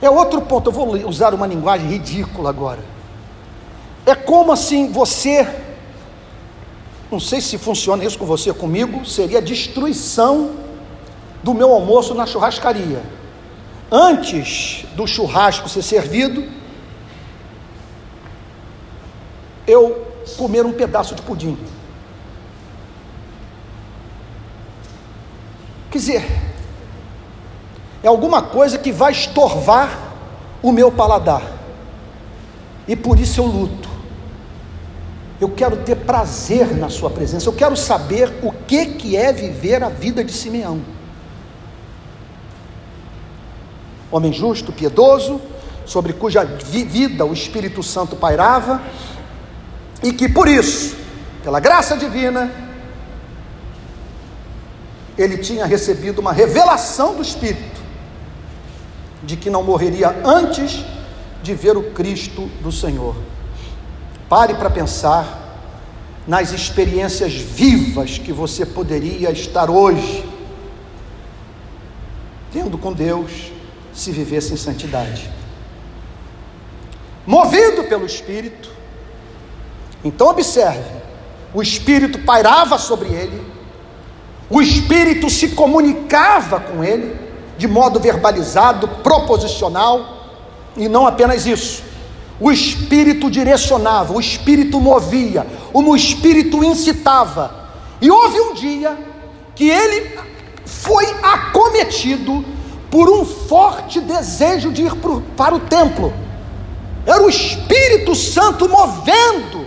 É 0.00 0.08
outro 0.08 0.40
ponto, 0.40 0.68
eu 0.70 0.72
vou 0.72 0.94
usar 1.06 1.34
uma 1.34 1.46
linguagem 1.46 1.90
ridícula 1.90 2.48
agora. 2.48 2.82
É 4.06 4.14
como 4.14 4.50
assim 4.50 4.90
você, 4.90 5.46
não 7.10 7.20
sei 7.20 7.42
se 7.42 7.58
funciona 7.58 8.02
isso 8.02 8.18
com 8.18 8.24
você 8.24 8.54
comigo, 8.54 9.04
seria 9.04 9.42
destruição 9.42 10.52
do 11.42 11.52
meu 11.52 11.70
almoço 11.70 12.14
na 12.14 12.24
churrascaria. 12.24 13.02
Antes 13.92 14.86
do 14.96 15.06
churrasco 15.06 15.68
ser 15.68 15.82
servido, 15.82 16.50
eu 19.66 20.05
comer 20.36 20.66
um 20.66 20.72
pedaço 20.72 21.14
de 21.14 21.22
pudim. 21.22 21.58
Quer 25.90 25.98
dizer, 25.98 26.26
é 28.02 28.08
alguma 28.08 28.42
coisa 28.42 28.78
que 28.78 28.92
vai 28.92 29.12
estorvar 29.12 29.98
o 30.62 30.72
meu 30.72 30.90
paladar, 30.90 31.42
e 32.86 32.94
por 32.94 33.18
isso 33.18 33.40
eu 33.40 33.46
luto. 33.46 33.88
Eu 35.40 35.50
quero 35.50 35.76
ter 35.78 35.96
prazer 35.96 36.74
na 36.76 36.88
Sua 36.88 37.10
presença, 37.10 37.48
eu 37.48 37.52
quero 37.52 37.76
saber 37.76 38.32
o 38.42 38.50
que, 38.50 38.86
que 38.86 39.16
é 39.16 39.32
viver 39.32 39.82
a 39.82 39.88
vida 39.88 40.24
de 40.24 40.32
Simeão. 40.32 40.80
Homem 44.10 44.32
justo, 44.32 44.72
piedoso, 44.72 45.40
sobre 45.84 46.12
cuja 46.12 46.44
vida 46.44 47.24
o 47.24 47.32
Espírito 47.32 47.82
Santo 47.82 48.16
pairava, 48.16 48.82
e 50.06 50.12
que 50.12 50.28
por 50.28 50.46
isso, 50.46 50.94
pela 51.42 51.58
graça 51.58 51.96
divina, 51.96 52.48
ele 55.18 55.38
tinha 55.38 55.66
recebido 55.66 56.20
uma 56.20 56.32
revelação 56.32 57.16
do 57.16 57.22
Espírito 57.22 57.80
de 59.24 59.36
que 59.36 59.50
não 59.50 59.64
morreria 59.64 60.14
antes 60.24 60.84
de 61.42 61.54
ver 61.54 61.76
o 61.76 61.90
Cristo 61.90 62.46
do 62.62 62.70
Senhor. 62.70 63.16
Pare 64.28 64.54
para 64.54 64.70
pensar 64.70 65.42
nas 66.24 66.52
experiências 66.52 67.34
vivas 67.34 68.16
que 68.16 68.32
você 68.32 68.64
poderia 68.64 69.32
estar 69.32 69.68
hoje, 69.68 70.24
tendo 72.52 72.78
com 72.78 72.92
Deus, 72.92 73.50
se 73.92 74.12
vivesse 74.12 74.52
em 74.54 74.56
santidade 74.56 75.36
movido 77.26 77.84
pelo 77.84 78.06
Espírito. 78.06 78.75
Então, 80.06 80.28
observe: 80.28 80.88
o 81.52 81.60
Espírito 81.60 82.20
pairava 82.20 82.78
sobre 82.78 83.08
ele, 83.08 83.42
o 84.48 84.62
Espírito 84.62 85.28
se 85.28 85.48
comunicava 85.48 86.60
com 86.60 86.84
ele, 86.84 87.16
de 87.58 87.66
modo 87.66 87.98
verbalizado, 87.98 88.86
proposicional, 89.02 90.28
e 90.76 90.88
não 90.88 91.06
apenas 91.06 91.44
isso. 91.44 91.82
O 92.38 92.52
Espírito 92.52 93.30
direcionava, 93.30 94.12
o 94.12 94.20
Espírito 94.20 94.80
movia, 94.80 95.44
o 95.72 95.96
Espírito 95.96 96.62
incitava. 96.62 97.66
E 98.00 98.10
houve 98.10 98.38
um 98.38 98.54
dia 98.54 98.96
que 99.54 99.68
ele 99.68 100.16
foi 100.64 101.06
acometido 101.22 102.44
por 102.90 103.08
um 103.08 103.24
forte 103.24 104.00
desejo 104.00 104.70
de 104.70 104.82
ir 104.82 104.92
para 105.36 105.54
o 105.54 105.60
templo. 105.60 106.12
Era 107.04 107.24
o 107.24 107.28
Espírito 107.28 108.14
Santo 108.14 108.68
movendo 108.68 109.65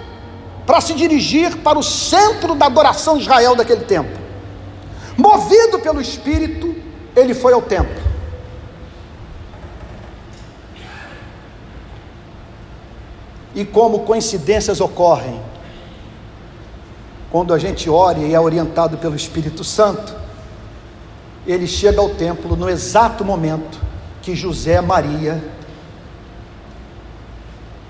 para 0.70 0.82
se 0.82 0.93
dirigir 0.93 1.57
para 1.63 1.80
o 1.80 1.84
centro 1.84 2.53
da 2.53 2.67
adoração 2.67 3.17
de 3.17 3.24
Israel 3.24 3.55
daquele 3.55 3.86
tempo. 3.86 4.20
Movido 5.17 5.80
pelo 5.80 5.99
Espírito, 5.99 6.76
ele 7.15 7.34
foi 7.34 7.53
ao 7.53 7.61
templo. 7.63 7.99
E 13.55 13.65
como 13.65 14.01
coincidências 14.01 14.80
ocorrem, 14.80 15.41
quando 17.32 17.51
a 17.51 17.57
gente 17.57 17.89
ora 17.89 18.20
e 18.20 18.36
é 18.36 18.39
orientado 18.39 18.99
pelo 18.99 19.15
Espírito 19.15 19.63
Santo, 19.63 20.15
ele 21.47 21.65
chega 21.65 21.99
ao 21.99 22.11
templo 22.11 22.55
no 22.55 22.70
exato 22.70 23.26
momento 23.26 23.80
que 24.22 24.36
José 24.36 24.80
Maria 24.82 25.43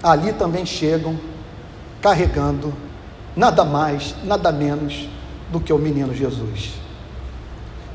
ali 0.02 0.32
também 0.32 0.66
chegam 0.66 1.20
carregando 2.02 2.74
nada 3.36 3.64
mais, 3.64 4.16
nada 4.24 4.52
menos 4.52 5.08
do 5.52 5.60
que 5.60 5.74
o 5.74 5.78
menino 5.78 6.14
Jesus. 6.14 6.72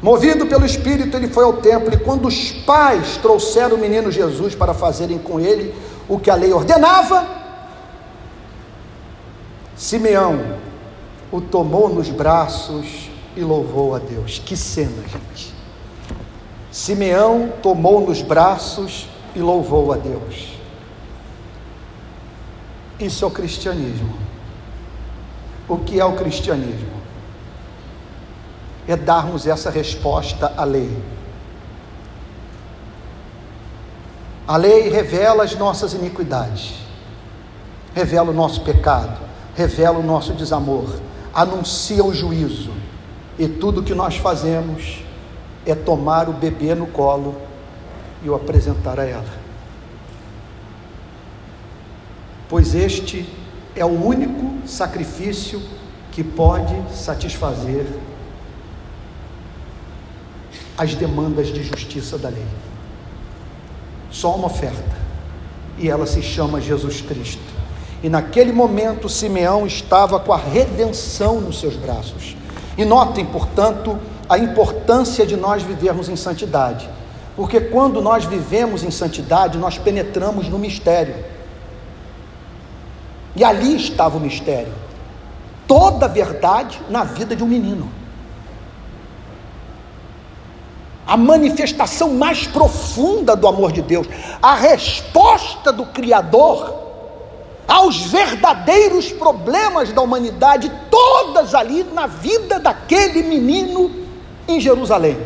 Movido 0.02 0.46
pelo 0.46 0.66
Espírito, 0.66 1.16
ele 1.16 1.28
foi 1.28 1.44
ao 1.44 1.54
templo, 1.54 1.92
e 1.92 1.96
quando 1.96 2.28
os 2.28 2.52
pais 2.52 3.16
trouxeram 3.16 3.76
o 3.76 3.80
menino 3.80 4.10
Jesus 4.10 4.54
para 4.54 4.74
fazerem 4.74 5.18
com 5.18 5.40
ele 5.40 5.74
o 6.08 6.18
que 6.18 6.30
a 6.30 6.34
lei 6.34 6.52
ordenava, 6.52 7.26
Simeão 9.76 10.58
o 11.32 11.40
tomou 11.40 11.88
nos 11.88 12.08
braços 12.08 13.10
e 13.36 13.40
louvou 13.40 13.94
a 13.94 13.98
Deus. 13.98 14.40
Que 14.44 14.56
cena, 14.56 15.02
gente! 15.08 15.52
Simeão 16.70 17.52
tomou 17.62 18.06
nos 18.06 18.22
braços 18.22 19.08
e 19.34 19.40
louvou 19.40 19.92
a 19.92 19.96
Deus. 19.96 20.53
Isso 22.98 23.24
é 23.24 23.28
o 23.28 23.30
cristianismo. 23.30 24.14
O 25.68 25.78
que 25.78 25.98
é 25.98 26.04
o 26.04 26.14
cristianismo? 26.14 26.94
É 28.86 28.96
darmos 28.96 29.46
essa 29.46 29.70
resposta 29.70 30.52
à 30.56 30.64
lei. 30.64 30.96
A 34.46 34.56
lei 34.56 34.90
revela 34.90 35.42
as 35.42 35.56
nossas 35.56 35.94
iniquidades, 35.94 36.74
revela 37.94 38.30
o 38.30 38.34
nosso 38.34 38.60
pecado, 38.60 39.18
revela 39.56 39.98
o 39.98 40.02
nosso 40.02 40.34
desamor, 40.34 41.00
anuncia 41.32 42.04
o 42.04 42.12
juízo, 42.12 42.70
e 43.38 43.48
tudo 43.48 43.82
que 43.82 43.94
nós 43.94 44.18
fazemos 44.18 45.02
é 45.64 45.74
tomar 45.74 46.28
o 46.28 46.32
bebê 46.34 46.74
no 46.74 46.86
colo 46.86 47.34
e 48.22 48.28
o 48.28 48.34
apresentar 48.34 49.00
a 49.00 49.04
ela 49.04 49.43
pois 52.54 52.72
este 52.72 53.28
é 53.74 53.84
o 53.84 54.06
único 54.06 54.64
sacrifício 54.64 55.60
que 56.12 56.22
pode 56.22 56.72
satisfazer 56.94 57.84
as 60.78 60.94
demandas 60.94 61.48
de 61.48 61.64
justiça 61.64 62.16
da 62.16 62.28
lei. 62.28 62.46
Só 64.08 64.36
uma 64.36 64.46
oferta, 64.46 64.96
e 65.76 65.90
ela 65.90 66.06
se 66.06 66.22
chama 66.22 66.60
Jesus 66.60 67.00
Cristo. 67.00 67.42
E 68.04 68.08
naquele 68.08 68.52
momento 68.52 69.08
Simeão 69.08 69.66
estava 69.66 70.20
com 70.20 70.32
a 70.32 70.38
redenção 70.38 71.40
nos 71.40 71.58
seus 71.58 71.74
braços. 71.74 72.36
E 72.78 72.84
notem, 72.84 73.26
portanto, 73.26 73.98
a 74.28 74.38
importância 74.38 75.26
de 75.26 75.34
nós 75.34 75.64
vivermos 75.64 76.08
em 76.08 76.14
santidade. 76.14 76.88
Porque 77.34 77.60
quando 77.60 78.00
nós 78.00 78.24
vivemos 78.24 78.84
em 78.84 78.92
santidade, 78.92 79.58
nós 79.58 79.76
penetramos 79.76 80.48
no 80.48 80.56
mistério. 80.56 81.33
E 83.36 83.42
ali 83.42 83.76
estava 83.76 84.16
o 84.16 84.20
mistério. 84.20 84.72
Toda 85.66 86.06
a 86.06 86.08
verdade 86.08 86.80
na 86.88 87.04
vida 87.04 87.34
de 87.34 87.42
um 87.42 87.46
menino. 87.46 87.90
A 91.06 91.16
manifestação 91.16 92.14
mais 92.14 92.46
profunda 92.46 93.36
do 93.36 93.46
amor 93.46 93.72
de 93.72 93.82
Deus, 93.82 94.06
a 94.40 94.54
resposta 94.54 95.72
do 95.72 95.84
Criador 95.86 96.82
aos 97.66 98.06
verdadeiros 98.06 99.10
problemas 99.12 99.92
da 99.92 100.02
humanidade, 100.02 100.70
todas 100.90 101.54
ali 101.54 101.82
na 101.82 102.06
vida 102.06 102.58
daquele 102.58 103.22
menino 103.22 103.90
em 104.46 104.60
Jerusalém. 104.60 105.18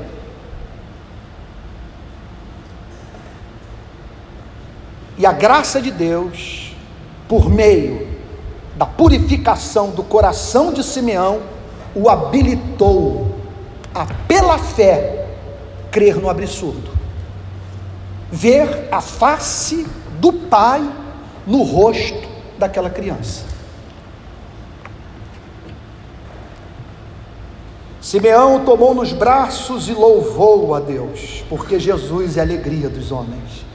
E 5.16 5.26
a 5.26 5.32
graça 5.32 5.80
de 5.82 5.90
Deus 5.90 6.67
por 7.28 7.50
meio 7.50 8.08
da 8.76 8.86
purificação 8.86 9.90
do 9.90 10.02
coração 10.02 10.72
de 10.72 10.82
Simeão, 10.82 11.40
o 11.94 12.08
habilitou 12.08 13.34
a, 13.94 14.06
pela 14.26 14.56
fé, 14.56 15.26
crer 15.90 16.16
no 16.16 16.30
absurdo, 16.30 16.90
ver 18.30 18.88
a 18.90 19.00
face 19.00 19.86
do 20.20 20.32
Pai 20.32 20.88
no 21.46 21.62
rosto 21.62 22.28
daquela 22.58 22.88
criança. 22.88 23.44
Simeão 28.00 28.64
tomou 28.64 28.94
nos 28.94 29.12
braços 29.12 29.88
e 29.88 29.92
louvou 29.92 30.74
a 30.74 30.80
Deus, 30.80 31.44
porque 31.48 31.78
Jesus 31.78 32.36
é 32.36 32.40
a 32.40 32.42
alegria 32.42 32.88
dos 32.88 33.12
homens. 33.12 33.67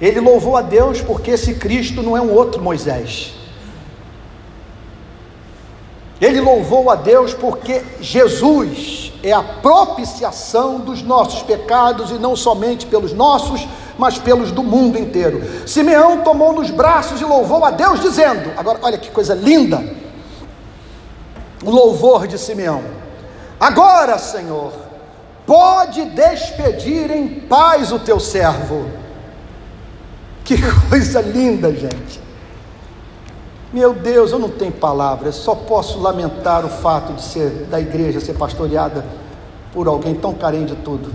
Ele 0.00 0.20
louvou 0.20 0.56
a 0.56 0.62
Deus 0.62 1.00
porque 1.00 1.32
esse 1.32 1.54
Cristo 1.54 2.02
não 2.02 2.16
é 2.16 2.20
um 2.20 2.32
outro 2.32 2.62
Moisés. 2.62 3.32
Ele 6.20 6.40
louvou 6.40 6.90
a 6.90 6.94
Deus 6.94 7.34
porque 7.34 7.82
Jesus 8.00 9.12
é 9.22 9.32
a 9.32 9.42
propiciação 9.42 10.80
dos 10.80 11.02
nossos 11.02 11.42
pecados 11.42 12.10
e 12.10 12.14
não 12.14 12.34
somente 12.34 12.86
pelos 12.86 13.12
nossos, 13.12 13.66
mas 13.98 14.18
pelos 14.18 14.50
do 14.50 14.62
mundo 14.62 14.98
inteiro. 14.98 15.42
Simeão 15.66 16.22
tomou 16.22 16.52
nos 16.52 16.70
braços 16.70 17.20
e 17.20 17.24
louvou 17.24 17.64
a 17.64 17.70
Deus, 17.70 18.00
dizendo: 18.00 18.52
agora 18.56 18.78
olha 18.82 18.98
que 18.98 19.10
coisa 19.10 19.34
linda, 19.34 19.82
o 21.64 21.70
louvor 21.70 22.26
de 22.26 22.38
Simeão. 22.38 22.82
Agora, 23.58 24.18
Senhor, 24.18 24.72
pode 25.46 26.04
despedir 26.06 27.10
em 27.10 27.28
paz 27.28 27.92
o 27.92 27.98
teu 27.98 28.20
servo 28.20 29.05
que 30.46 30.56
coisa 30.88 31.20
linda, 31.20 31.72
gente. 31.72 32.20
Meu 33.72 33.92
Deus, 33.92 34.30
eu 34.30 34.38
não 34.38 34.48
tenho 34.48 34.72
palavras, 34.72 35.34
só 35.34 35.54
posso 35.54 35.98
lamentar 35.98 36.64
o 36.64 36.68
fato 36.68 37.12
de 37.14 37.22
ser 37.22 37.50
da 37.68 37.80
igreja 37.80 38.20
ser 38.20 38.34
pastoreada 38.34 39.04
por 39.72 39.88
alguém 39.88 40.14
tão 40.14 40.32
carente 40.32 40.74
de 40.74 40.82
tudo. 40.82 41.12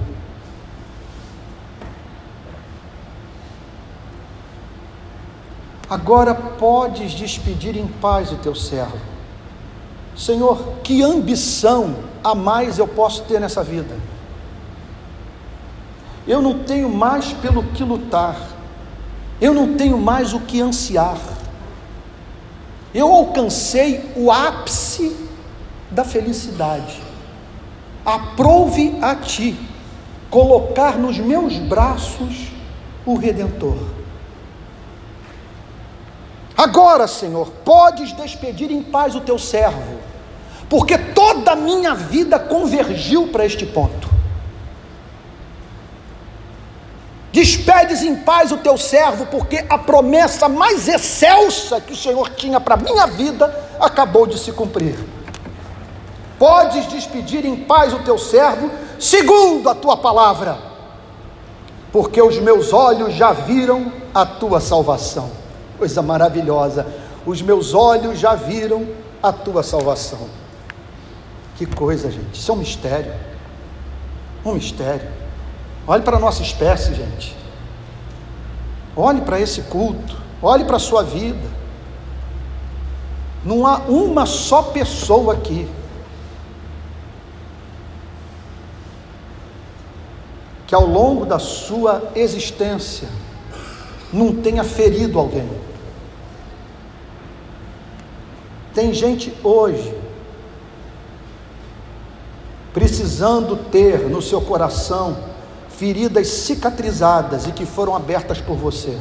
Agora 5.89 6.35
podes 6.35 7.13
despedir 7.13 7.75
em 7.75 7.87
paz 7.87 8.31
o 8.31 8.35
teu 8.35 8.53
servo. 8.53 8.97
Senhor, 10.15 10.75
que 10.83 11.01
ambição 11.01 11.95
a 12.23 12.35
mais 12.35 12.77
eu 12.77 12.87
posso 12.87 13.23
ter 13.23 13.39
nessa 13.39 13.63
vida? 13.63 13.95
Eu 16.27 16.41
não 16.41 16.59
tenho 16.59 16.89
mais 16.89 17.33
pelo 17.33 17.63
que 17.63 17.83
lutar, 17.83 18.37
eu 19.41 19.55
não 19.55 19.73
tenho 19.73 19.97
mais 19.97 20.33
o 20.33 20.39
que 20.39 20.61
ansiar. 20.61 21.17
Eu 22.93 23.11
alcancei 23.11 24.11
o 24.15 24.31
ápice 24.31 25.17
da 25.89 26.03
felicidade. 26.03 27.01
Aprove 28.05 28.97
a 29.01 29.15
ti 29.15 29.57
colocar 30.29 30.97
nos 30.97 31.17
meus 31.17 31.57
braços 31.57 32.49
o 33.03 33.15
Redentor. 33.15 33.77
Agora, 36.55 37.07
Senhor, 37.07 37.49
podes 37.65 38.13
despedir 38.13 38.69
em 38.69 38.83
paz 38.83 39.15
o 39.15 39.21
teu 39.21 39.39
servo, 39.39 39.97
porque 40.69 40.95
toda 40.97 41.53
a 41.53 41.55
minha 41.55 41.95
vida 41.95 42.37
convergiu 42.37 43.29
para 43.29 43.43
este 43.43 43.65
ponto. 43.65 44.20
Despedes 47.31 48.01
em 48.01 48.15
paz 48.15 48.51
o 48.51 48.57
teu 48.57 48.77
servo, 48.77 49.25
porque 49.27 49.65
a 49.69 49.77
promessa 49.77 50.49
mais 50.49 50.87
excelsa 50.87 51.79
que 51.79 51.93
o 51.93 51.95
Senhor 51.95 52.29
tinha 52.29 52.59
para 52.59 52.75
a 52.75 52.77
minha 52.77 53.07
vida 53.07 53.53
acabou 53.79 54.27
de 54.27 54.37
se 54.37 54.51
cumprir. 54.51 54.99
Podes 56.37 56.87
despedir 56.87 57.45
em 57.45 57.55
paz 57.55 57.93
o 57.93 57.99
teu 57.99 58.17
servo, 58.17 58.69
segundo 58.99 59.69
a 59.69 59.75
tua 59.75 59.95
palavra, 59.95 60.57
porque 61.91 62.21
os 62.21 62.37
meus 62.37 62.73
olhos 62.73 63.13
já 63.13 63.31
viram 63.31 63.91
a 64.13 64.25
tua 64.25 64.59
salvação 64.59 65.41
coisa 65.81 66.03
maravilhosa. 66.03 66.85
Os 67.25 67.41
meus 67.41 67.73
olhos 67.73 68.19
já 68.19 68.35
viram 68.35 68.87
a 69.21 69.33
tua 69.33 69.63
salvação. 69.63 70.29
Que 71.57 71.65
coisa, 71.65 72.11
gente. 72.11 72.39
Isso 72.39 72.51
é 72.51 72.53
um 72.53 72.57
mistério. 72.57 73.11
Um 74.45 74.53
mistério. 74.53 75.09
Olhe 75.87 76.03
para 76.03 76.17
a 76.17 76.19
nossa 76.19 76.41
espécie, 76.41 76.93
gente. 76.93 77.35
Olhe 78.95 79.21
para 79.21 79.39
esse 79.39 79.63
culto. 79.63 80.17
Olhe 80.41 80.65
para 80.65 80.75
a 80.75 80.79
sua 80.79 81.03
vida. 81.03 81.49
Não 83.43 83.65
há 83.65 83.77
uma 83.77 84.25
só 84.25 84.61
pessoa 84.63 85.33
aqui 85.33 85.67
que 90.67 90.75
ao 90.75 90.85
longo 90.85 91.25
da 91.25 91.37
sua 91.39 92.11
existência 92.15 93.09
não 94.13 94.35
tenha 94.35 94.63
ferido 94.63 95.19
alguém. 95.19 95.49
Tem 98.73 98.93
gente 98.93 99.33
hoje 99.43 99.93
precisando 102.73 103.57
ter 103.69 104.07
no 104.07 104.21
seu 104.21 104.39
coração 104.39 105.30
feridas 105.81 106.27
cicatrizadas 106.27 107.47
e 107.47 107.51
que 107.51 107.65
foram 107.65 107.95
abertas 107.95 108.39
por 108.39 108.55
você. 108.55 108.95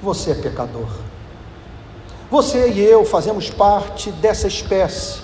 Você 0.00 0.30
é 0.30 0.34
pecador. 0.36 0.86
Você 2.30 2.70
e 2.70 2.80
eu 2.80 3.04
fazemos 3.04 3.50
parte 3.50 4.12
dessa 4.12 4.46
espécie 4.46 5.18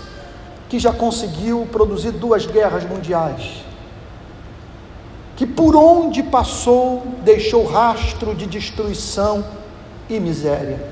que 0.68 0.76
já 0.76 0.92
conseguiu 0.92 1.68
produzir 1.70 2.10
duas 2.10 2.46
guerras 2.46 2.82
mundiais, 2.82 3.64
que 5.36 5.46
por 5.46 5.76
onde 5.76 6.24
passou 6.24 7.06
deixou 7.22 7.64
rastro 7.64 8.34
de 8.34 8.46
destruição 8.46 9.44
e 10.10 10.18
miséria 10.18 10.90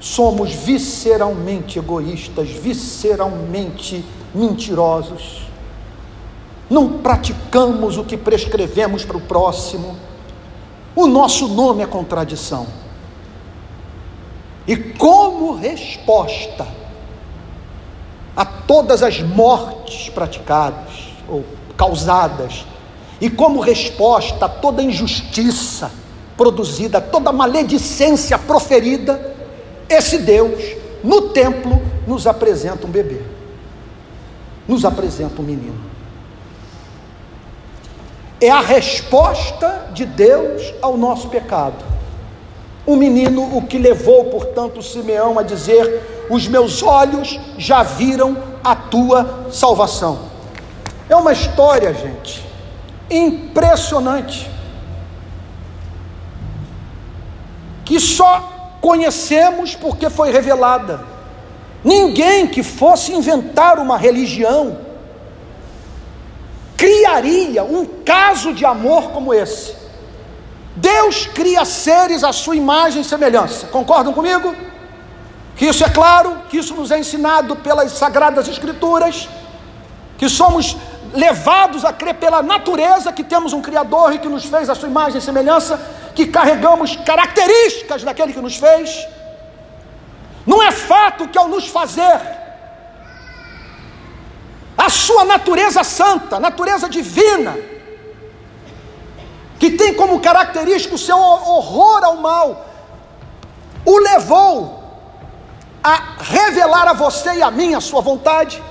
somos 0.00 0.52
visceralmente 0.52 1.78
egoístas, 1.78 2.50
visceralmente 2.50 4.04
mentirosos. 4.34 5.45
Não 6.68 6.98
praticamos 6.98 7.96
o 7.96 8.04
que 8.04 8.16
prescrevemos 8.16 9.04
para 9.04 9.16
o 9.16 9.20
próximo. 9.20 9.96
O 10.94 11.06
nosso 11.06 11.48
nome 11.48 11.82
é 11.82 11.86
contradição. 11.86 12.66
E 14.66 14.76
como 14.76 15.54
resposta 15.54 16.66
a 18.36 18.44
todas 18.44 19.02
as 19.02 19.20
mortes 19.20 20.08
praticadas 20.08 21.12
ou 21.28 21.44
causadas, 21.76 22.66
e 23.20 23.30
como 23.30 23.60
resposta 23.60 24.46
a 24.46 24.48
toda 24.48 24.82
injustiça 24.82 25.90
produzida, 26.36 27.00
toda 27.00 27.32
maledicência 27.32 28.38
proferida, 28.38 29.34
esse 29.88 30.18
Deus, 30.18 30.62
no 31.02 31.30
templo, 31.30 31.80
nos 32.06 32.26
apresenta 32.26 32.86
um 32.86 32.90
bebê, 32.90 33.22
nos 34.68 34.84
apresenta 34.84 35.40
um 35.40 35.44
menino. 35.44 35.85
É 38.40 38.50
a 38.50 38.60
resposta 38.60 39.88
de 39.92 40.04
Deus 40.04 40.74
ao 40.82 40.96
nosso 40.96 41.28
pecado. 41.28 41.84
O 42.84 42.94
menino, 42.94 43.56
o 43.56 43.62
que 43.62 43.78
levou, 43.78 44.26
portanto, 44.26 44.82
Simeão 44.82 45.38
a 45.38 45.42
dizer: 45.42 46.26
Os 46.30 46.46
meus 46.46 46.82
olhos 46.82 47.40
já 47.56 47.82
viram 47.82 48.36
a 48.62 48.76
tua 48.76 49.48
salvação. 49.50 50.18
É 51.08 51.16
uma 51.16 51.32
história, 51.32 51.94
gente, 51.94 52.44
impressionante. 53.10 54.50
Que 57.84 57.98
só 57.98 58.76
conhecemos 58.80 59.74
porque 59.74 60.10
foi 60.10 60.30
revelada. 60.30 61.00
Ninguém 61.82 62.46
que 62.46 62.62
fosse 62.62 63.12
inventar 63.12 63.78
uma 63.78 63.96
religião 63.96 64.85
criaria 66.76 67.64
um 67.64 67.84
caso 68.04 68.52
de 68.52 68.64
amor 68.64 69.10
como 69.10 69.32
esse. 69.32 69.74
Deus 70.76 71.26
cria 71.26 71.64
seres 71.64 72.22
à 72.22 72.32
sua 72.32 72.54
imagem 72.54 73.00
e 73.00 73.04
semelhança. 73.04 73.66
Concordam 73.68 74.12
comigo? 74.12 74.54
Que 75.56 75.66
isso 75.66 75.82
é 75.82 75.88
claro, 75.88 76.42
que 76.50 76.58
isso 76.58 76.74
nos 76.74 76.90
é 76.90 76.98
ensinado 76.98 77.56
pelas 77.56 77.92
sagradas 77.92 78.46
escrituras, 78.46 79.26
que 80.18 80.28
somos 80.28 80.76
levados 81.14 81.82
a 81.84 81.92
crer 81.92 82.14
pela 82.14 82.42
natureza 82.42 83.10
que 83.10 83.24
temos 83.24 83.54
um 83.54 83.62
Criador 83.62 84.12
e 84.12 84.18
que 84.18 84.28
nos 84.28 84.44
fez 84.44 84.68
a 84.68 84.74
sua 84.74 84.88
imagem 84.88 85.18
e 85.18 85.22
semelhança, 85.22 85.80
que 86.14 86.26
carregamos 86.26 86.96
características 86.96 88.04
daquele 88.04 88.34
que 88.34 88.40
nos 88.40 88.56
fez. 88.56 89.06
Não 90.46 90.62
é 90.62 90.70
fato 90.70 91.26
que 91.28 91.38
ao 91.38 91.48
nos 91.48 91.66
fazer, 91.68 92.20
a 94.86 94.90
sua 94.90 95.24
natureza 95.24 95.82
santa, 95.82 96.38
natureza 96.38 96.88
divina, 96.88 97.56
que 99.58 99.72
tem 99.72 99.94
como 99.94 100.20
característica 100.20 100.94
o 100.94 100.98
seu 100.98 101.18
horror 101.18 102.04
ao 102.04 102.16
mal, 102.18 102.66
o 103.84 103.98
levou 103.98 104.84
a 105.82 106.16
revelar 106.20 106.88
a 106.88 106.92
você 106.92 107.34
e 107.34 107.42
a 107.42 107.50
mim 107.50 107.74
a 107.74 107.80
sua 107.80 108.00
vontade 108.00 108.62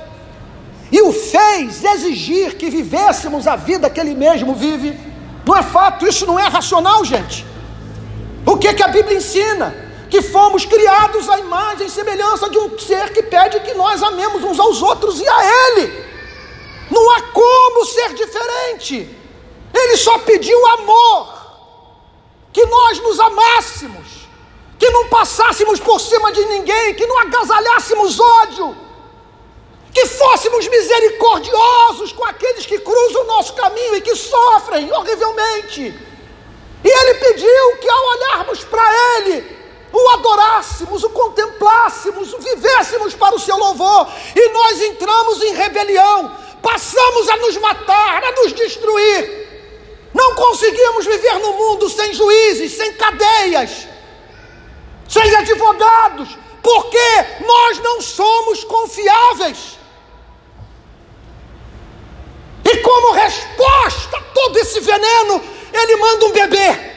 e 0.92 1.02
o 1.02 1.12
fez 1.12 1.84
exigir 1.84 2.56
que 2.56 2.70
vivêssemos 2.70 3.48
a 3.48 3.56
vida 3.58 3.90
que 3.90 4.00
ele 4.00 4.16
mesmo 4.16 4.54
vive. 4.54 4.98
Não 5.46 5.58
é 5.58 5.64
fato, 5.64 6.08
isso 6.08 6.26
não 6.26 6.40
é 6.40 6.48
racional, 6.48 7.04
gente. 7.04 7.46
O 8.46 8.58
que, 8.58 8.74
que 8.74 8.84
a 8.84 8.88
Bíblia 8.88 9.18
ensina? 9.18 9.76
Que 10.10 10.22
fomos 10.22 10.66
criados 10.66 11.28
à 11.30 11.40
imagem 11.40 11.88
e 11.88 11.90
semelhança 11.90 12.50
de 12.50 12.58
um 12.58 12.78
ser 12.78 13.12
que 13.12 13.24
pede 13.24 13.60
que 13.62 13.74
nós 13.74 14.02
amemos 14.04 14.44
uns 14.44 14.60
aos 14.60 14.82
outros 14.82 15.20
e 15.20 15.28
a 15.28 15.46
Ele. 15.46 16.06
Não 16.92 17.12
há 17.12 17.22
como 17.24 17.86
ser 17.86 18.14
diferente. 18.14 19.10
Ele 19.74 19.98
só 19.98 20.20
pediu 20.20 20.66
amor, 20.68 21.34
que 22.54 22.66
nós 22.66 23.00
nos 23.00 23.20
amássemos, 23.20 24.28
que 24.80 24.90
não 24.90 25.08
passássemos 25.10 25.80
por 25.80 26.00
cima 26.00 26.32
de 26.32 26.46
ninguém, 26.46 26.94
que 26.94 27.06
não 27.06 27.18
agasalhássemos 27.20 28.20
ódio 28.20 28.86
que 29.96 30.06
fôssemos 30.08 30.68
misericordiosos 30.68 32.12
com 32.12 32.26
aqueles 32.26 32.66
que 32.66 32.78
cruzam 32.80 33.22
o 33.22 33.28
nosso 33.28 33.54
caminho 33.54 33.96
e 33.96 34.02
que 34.02 34.14
sofrem 34.14 34.92
horrivelmente. 34.92 35.82
E 36.84 36.88
Ele 36.88 37.14
pediu 37.14 37.78
que 37.78 37.90
ao 37.90 38.06
olharmos 38.08 38.66
para 38.66 38.84
Ele, 39.16 39.55
o 39.96 40.10
adorássemos, 40.10 41.04
o 41.04 41.10
contemplássemos, 41.10 42.34
o 42.34 42.40
vivêssemos 42.40 43.14
para 43.16 43.36
o 43.36 43.40
seu 43.40 43.58
louvor, 43.58 44.08
e 44.36 44.50
nós 44.50 44.82
entramos 44.82 45.42
em 45.42 45.54
rebelião, 45.54 46.38
passamos 46.62 47.30
a 47.30 47.38
nos 47.38 47.58
matar, 47.58 48.24
a 48.24 48.32
nos 48.32 48.54
destruir. 48.54 49.46
Não 50.14 50.36
conseguimos 50.36 51.06
viver 51.06 51.40
no 51.40 51.54
mundo 51.54 51.90
sem 51.90 52.14
juízes, 52.14 52.74
sem 52.74 52.94
cadeias. 52.94 53.88
jogados, 55.76 56.38
porque 56.62 57.44
nós 57.46 57.80
não 57.80 58.02
somos 58.02 58.64
confiáveis. 58.64 59.78
E 62.64 62.78
como 62.78 63.12
resposta 63.12 64.18
a 64.18 64.22
todo 64.22 64.58
esse 64.58 64.80
veneno, 64.80 65.42
ele 65.74 65.96
manda 65.98 66.26
um 66.26 66.32
bebê. 66.32 66.95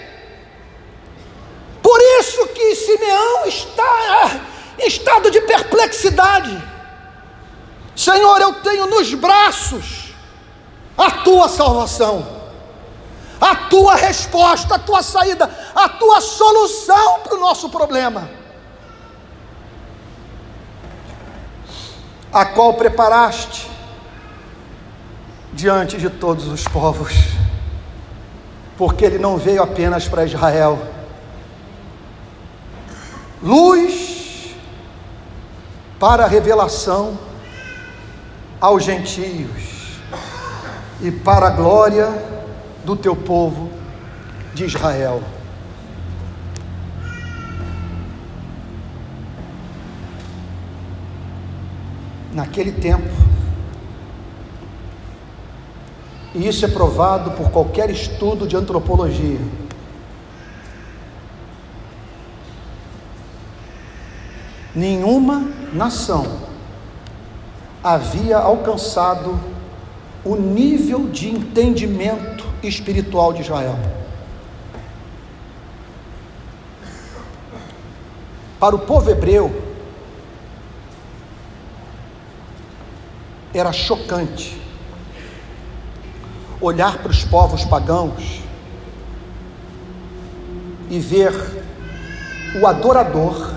Por 1.89 2.01
isso 2.20 2.47
que 2.49 2.74
Simeão 2.74 3.47
está 3.47 4.43
em 4.78 4.86
estado 4.86 5.30
de 5.30 5.41
perplexidade. 5.41 6.62
Senhor, 7.97 8.39
eu 8.43 8.53
tenho 8.57 8.86
nos 8.86 9.14
braços 9.14 10.12
a 10.99 11.11
tua 11.11 11.49
salvação 11.49 12.36
a 13.41 13.55
tua 13.55 13.95
resposta, 13.95 14.74
a 14.74 14.78
tua 14.78 15.01
saída, 15.01 15.49
a 15.72 15.89
tua 15.89 16.20
solução 16.20 17.20
para 17.20 17.36
o 17.36 17.41
nosso 17.41 17.70
problema. 17.70 18.28
A 22.32 22.45
qual 22.45 22.74
preparaste 22.74 23.70
diante 25.53 25.97
de 25.97 26.11
todos 26.11 26.49
os 26.49 26.66
povos, 26.66 27.14
porque 28.76 29.05
ele 29.05 29.18
não 29.18 29.36
veio 29.36 29.62
apenas 29.62 30.09
para 30.09 30.24
Israel. 30.24 30.97
Luz 33.43 34.55
para 35.99 36.24
a 36.24 36.28
revelação 36.28 37.18
aos 38.61 38.84
gentios 38.84 40.01
e 41.01 41.11
para 41.11 41.47
a 41.47 41.51
glória 41.51 42.09
do 42.84 42.97
teu 42.97 43.14
povo 43.14 43.70
de 44.55 44.64
Israel. 44.64 45.22
Naquele 52.32 52.72
tempo, 52.72 53.09
e 56.34 56.47
isso 56.47 56.64
é 56.64 56.68
provado 56.68 57.32
por 57.32 57.51
qualquer 57.51 57.91
estudo 57.91 58.47
de 58.47 58.57
antropologia. 58.57 59.41
Nenhuma 64.75 65.49
nação 65.73 66.41
havia 67.83 68.39
alcançado 68.39 69.39
o 70.25 70.37
nível 70.37 71.09
de 71.09 71.31
entendimento 71.31 72.47
espiritual 72.62 73.33
de 73.33 73.43
Israel. 73.43 73.79
Para 78.59 78.75
o 78.75 78.81
povo 78.81 79.11
hebreu, 79.11 79.69
era 83.55 83.73
chocante 83.73 84.61
olhar 86.61 86.99
para 86.99 87.11
os 87.11 87.25
povos 87.25 87.64
pagãos 87.64 88.41
e 90.91 90.99
ver 90.99 91.33
o 92.61 92.66
adorador 92.66 93.55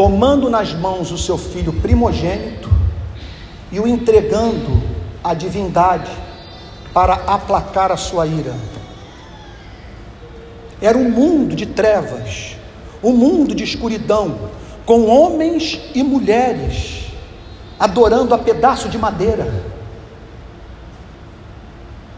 tomando 0.00 0.48
nas 0.48 0.72
mãos 0.72 1.12
o 1.12 1.18
seu 1.18 1.36
filho 1.36 1.74
primogênito 1.74 2.70
e 3.70 3.78
o 3.78 3.86
entregando 3.86 4.82
à 5.22 5.34
divindade 5.34 6.10
para 6.94 7.12
aplacar 7.26 7.92
a 7.92 7.98
sua 7.98 8.26
ira. 8.26 8.54
Era 10.80 10.96
um 10.96 11.10
mundo 11.10 11.54
de 11.54 11.66
trevas, 11.66 12.56
um 13.02 13.12
mundo 13.12 13.54
de 13.54 13.62
escuridão, 13.62 14.38
com 14.86 15.04
homens 15.06 15.78
e 15.94 16.02
mulheres 16.02 17.12
adorando 17.78 18.34
a 18.34 18.38
pedaço 18.38 18.88
de 18.88 18.96
madeira. 18.96 19.52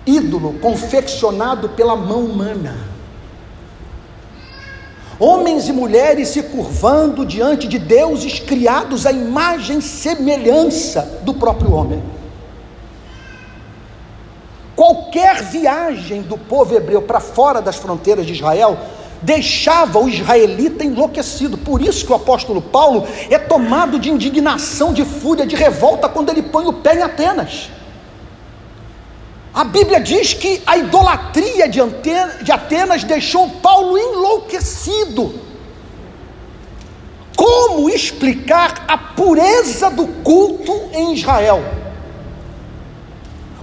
Ídolo 0.06 0.52
confeccionado 0.60 1.70
pela 1.70 1.96
mão 1.96 2.26
humana. 2.26 2.91
Homens 5.24 5.68
e 5.68 5.72
mulheres 5.72 6.30
se 6.30 6.42
curvando 6.42 7.24
diante 7.24 7.68
de 7.68 7.78
deuses 7.78 8.40
criados 8.40 9.06
à 9.06 9.12
imagem 9.12 9.78
e 9.78 9.82
semelhança 9.82 11.20
do 11.22 11.32
próprio 11.32 11.72
homem. 11.72 12.02
Qualquer 14.74 15.44
viagem 15.44 16.22
do 16.22 16.36
povo 16.36 16.74
hebreu 16.74 17.02
para 17.02 17.20
fora 17.20 17.62
das 17.62 17.76
fronteiras 17.76 18.26
de 18.26 18.32
Israel 18.32 18.76
deixava 19.22 20.00
o 20.00 20.08
israelita 20.08 20.82
enlouquecido. 20.82 21.56
Por 21.56 21.80
isso 21.80 22.04
que 22.04 22.10
o 22.10 22.16
apóstolo 22.16 22.60
Paulo 22.60 23.06
é 23.30 23.38
tomado 23.38 24.00
de 24.00 24.10
indignação, 24.10 24.92
de 24.92 25.04
fúria, 25.04 25.46
de 25.46 25.54
revolta 25.54 26.08
quando 26.08 26.30
ele 26.30 26.42
põe 26.42 26.66
o 26.66 26.72
pé 26.72 26.96
em 26.96 27.02
Atenas. 27.02 27.70
A 29.54 29.64
Bíblia 29.64 30.00
diz 30.00 30.32
que 30.32 30.62
a 30.66 30.78
idolatria 30.78 31.68
de 31.68 32.52
Atenas 32.52 33.04
deixou 33.04 33.48
Paulo 33.50 33.98
enlouquecido. 33.98 35.34
Como 37.36 37.90
explicar 37.90 38.84
a 38.88 38.96
pureza 38.96 39.90
do 39.90 40.06
culto 40.06 40.72
em 40.94 41.12
Israel? 41.12 41.62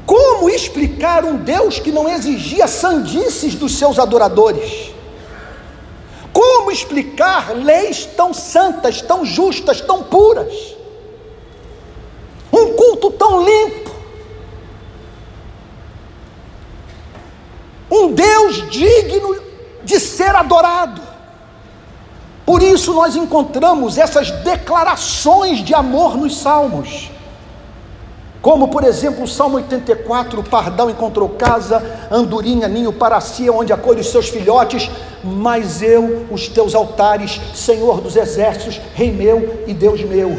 Como 0.06 0.50
explicar 0.50 1.24
um 1.26 1.38
Deus 1.38 1.80
que 1.80 1.92
não 1.92 2.08
exigia 2.08 2.68
sandices 2.68 3.56
dos 3.56 3.76
seus 3.78 3.98
adoradores? 3.98 4.92
Como 6.32 6.72
explicar 6.72 7.56
leis 7.56 8.06
tão 8.06 8.32
santas, 8.32 9.02
tão 9.02 9.26
justas, 9.26 9.82
tão 9.82 10.04
puras? 10.04 10.54
Um 12.54 12.74
culto 12.74 13.12
tão 13.12 13.44
limpo? 13.44 13.99
Um 17.90 18.12
Deus 18.12 18.70
digno 18.70 19.36
de 19.84 20.00
ser 20.00 20.36
adorado? 20.36 21.02
Por 22.46 22.64
isso 22.64 22.94
nós 22.94 23.16
encontramos 23.16 23.98
essas 23.98 24.32
declarações 24.32 25.64
de 25.64 25.74
amor 25.74 26.18
nos 26.18 26.38
salmos. 26.38 27.12
Como, 28.42 28.70
por 28.70 28.84
exemplo, 28.84 29.24
o 29.24 29.28
Salmo 29.28 29.58
84, 29.58 30.40
o 30.40 30.44
pardal 30.44 30.90
encontrou 30.90 31.30
casa, 31.30 32.08
andorinha, 32.10 32.68
ninho 32.68 32.94
para 32.94 33.20
si, 33.20 33.50
onde 33.50 33.74
acolhe 33.74 34.00
os 34.00 34.10
seus 34.10 34.30
filhotes, 34.30 34.90
mas 35.24 35.82
eu, 35.82 36.26
os 36.32 36.48
teus 36.48 36.74
altares, 36.74 37.40
Senhor 37.54 38.00
dos 38.00 38.16
exércitos, 38.16 38.80
Rei 38.96 39.12
meu 39.12 39.64
e 39.68 39.74
Deus 39.74 40.02
meu. 40.04 40.38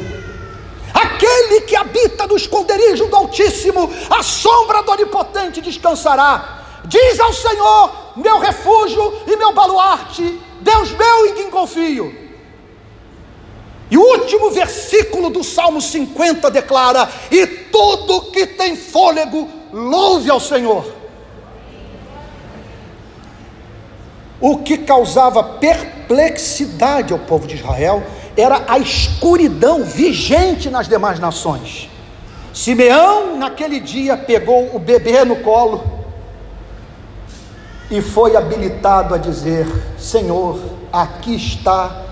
Aquele 0.94 1.60
que 1.60 1.76
habita 1.76 2.26
no 2.26 2.36
esconderijo 2.36 3.06
do 3.06 3.16
Altíssimo, 3.16 3.90
a 4.08 4.22
sombra 4.22 4.82
do 4.82 4.90
Onipotente 4.92 5.60
descansará. 5.60 6.59
Diz 6.90 7.20
ao 7.20 7.32
Senhor, 7.32 7.92
meu 8.16 8.40
refúgio 8.40 9.14
e 9.24 9.36
meu 9.36 9.52
baluarte, 9.52 10.40
Deus 10.60 10.90
meu 10.90 11.26
em 11.26 11.34
quem 11.34 11.48
confio. 11.48 12.12
E 13.88 13.96
o 13.96 14.02
último 14.02 14.50
versículo 14.50 15.30
do 15.30 15.44
Salmo 15.44 15.80
50 15.80 16.50
declara: 16.50 17.08
E 17.30 17.46
tudo 17.46 18.32
que 18.32 18.44
tem 18.44 18.74
fôlego, 18.74 19.48
louve 19.72 20.28
ao 20.28 20.40
Senhor. 20.40 20.84
O 24.40 24.58
que 24.58 24.78
causava 24.78 25.44
perplexidade 25.44 27.12
ao 27.12 27.20
povo 27.20 27.46
de 27.46 27.54
Israel 27.54 28.02
era 28.36 28.64
a 28.66 28.80
escuridão 28.80 29.84
vigente 29.84 30.68
nas 30.68 30.88
demais 30.88 31.20
nações. 31.20 31.88
Simeão, 32.52 33.36
naquele 33.36 33.78
dia, 33.78 34.16
pegou 34.16 34.74
o 34.74 34.78
bebê 34.80 35.24
no 35.24 35.36
colo 35.36 35.99
e 37.90 38.00
foi 38.00 38.36
habilitado 38.36 39.14
a 39.14 39.18
dizer: 39.18 39.66
Senhor, 39.98 40.58
aqui 40.92 41.34
está 41.34 42.04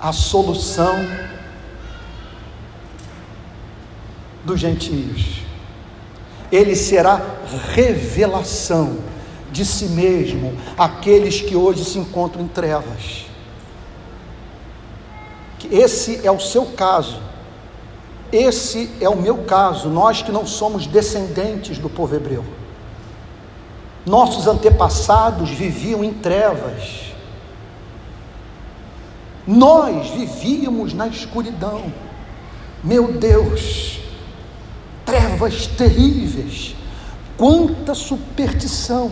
a 0.00 0.12
solução 0.12 0.94
dos 4.44 4.58
gentios. 4.58 5.42
Ele 6.50 6.74
será 6.74 7.20
revelação 7.74 8.98
de 9.52 9.64
si 9.64 9.86
mesmo 9.86 10.56
àqueles 10.78 11.40
que 11.40 11.54
hoje 11.54 11.84
se 11.84 11.98
encontram 11.98 12.42
em 12.42 12.48
trevas. 12.48 13.26
Esse 15.70 16.26
é 16.26 16.30
o 16.30 16.40
seu 16.40 16.66
caso. 16.66 17.20
Esse 18.32 18.90
é 19.00 19.08
o 19.08 19.16
meu 19.16 19.38
caso, 19.38 19.88
nós 19.88 20.22
que 20.22 20.30
não 20.30 20.46
somos 20.46 20.86
descendentes 20.86 21.78
do 21.78 21.90
povo 21.90 22.14
hebreu. 22.14 22.44
Nossos 24.06 24.46
antepassados 24.46 25.50
viviam 25.50 26.02
em 26.02 26.12
trevas 26.12 27.10
nós 29.50 30.10
vivíamos 30.10 30.92
na 30.94 31.08
escuridão. 31.08 31.92
Meu 32.84 33.12
Deus, 33.12 34.00
trevas 35.04 35.66
terríveis, 35.66 36.76
quanta 37.36 37.94
superstição. 37.94 39.10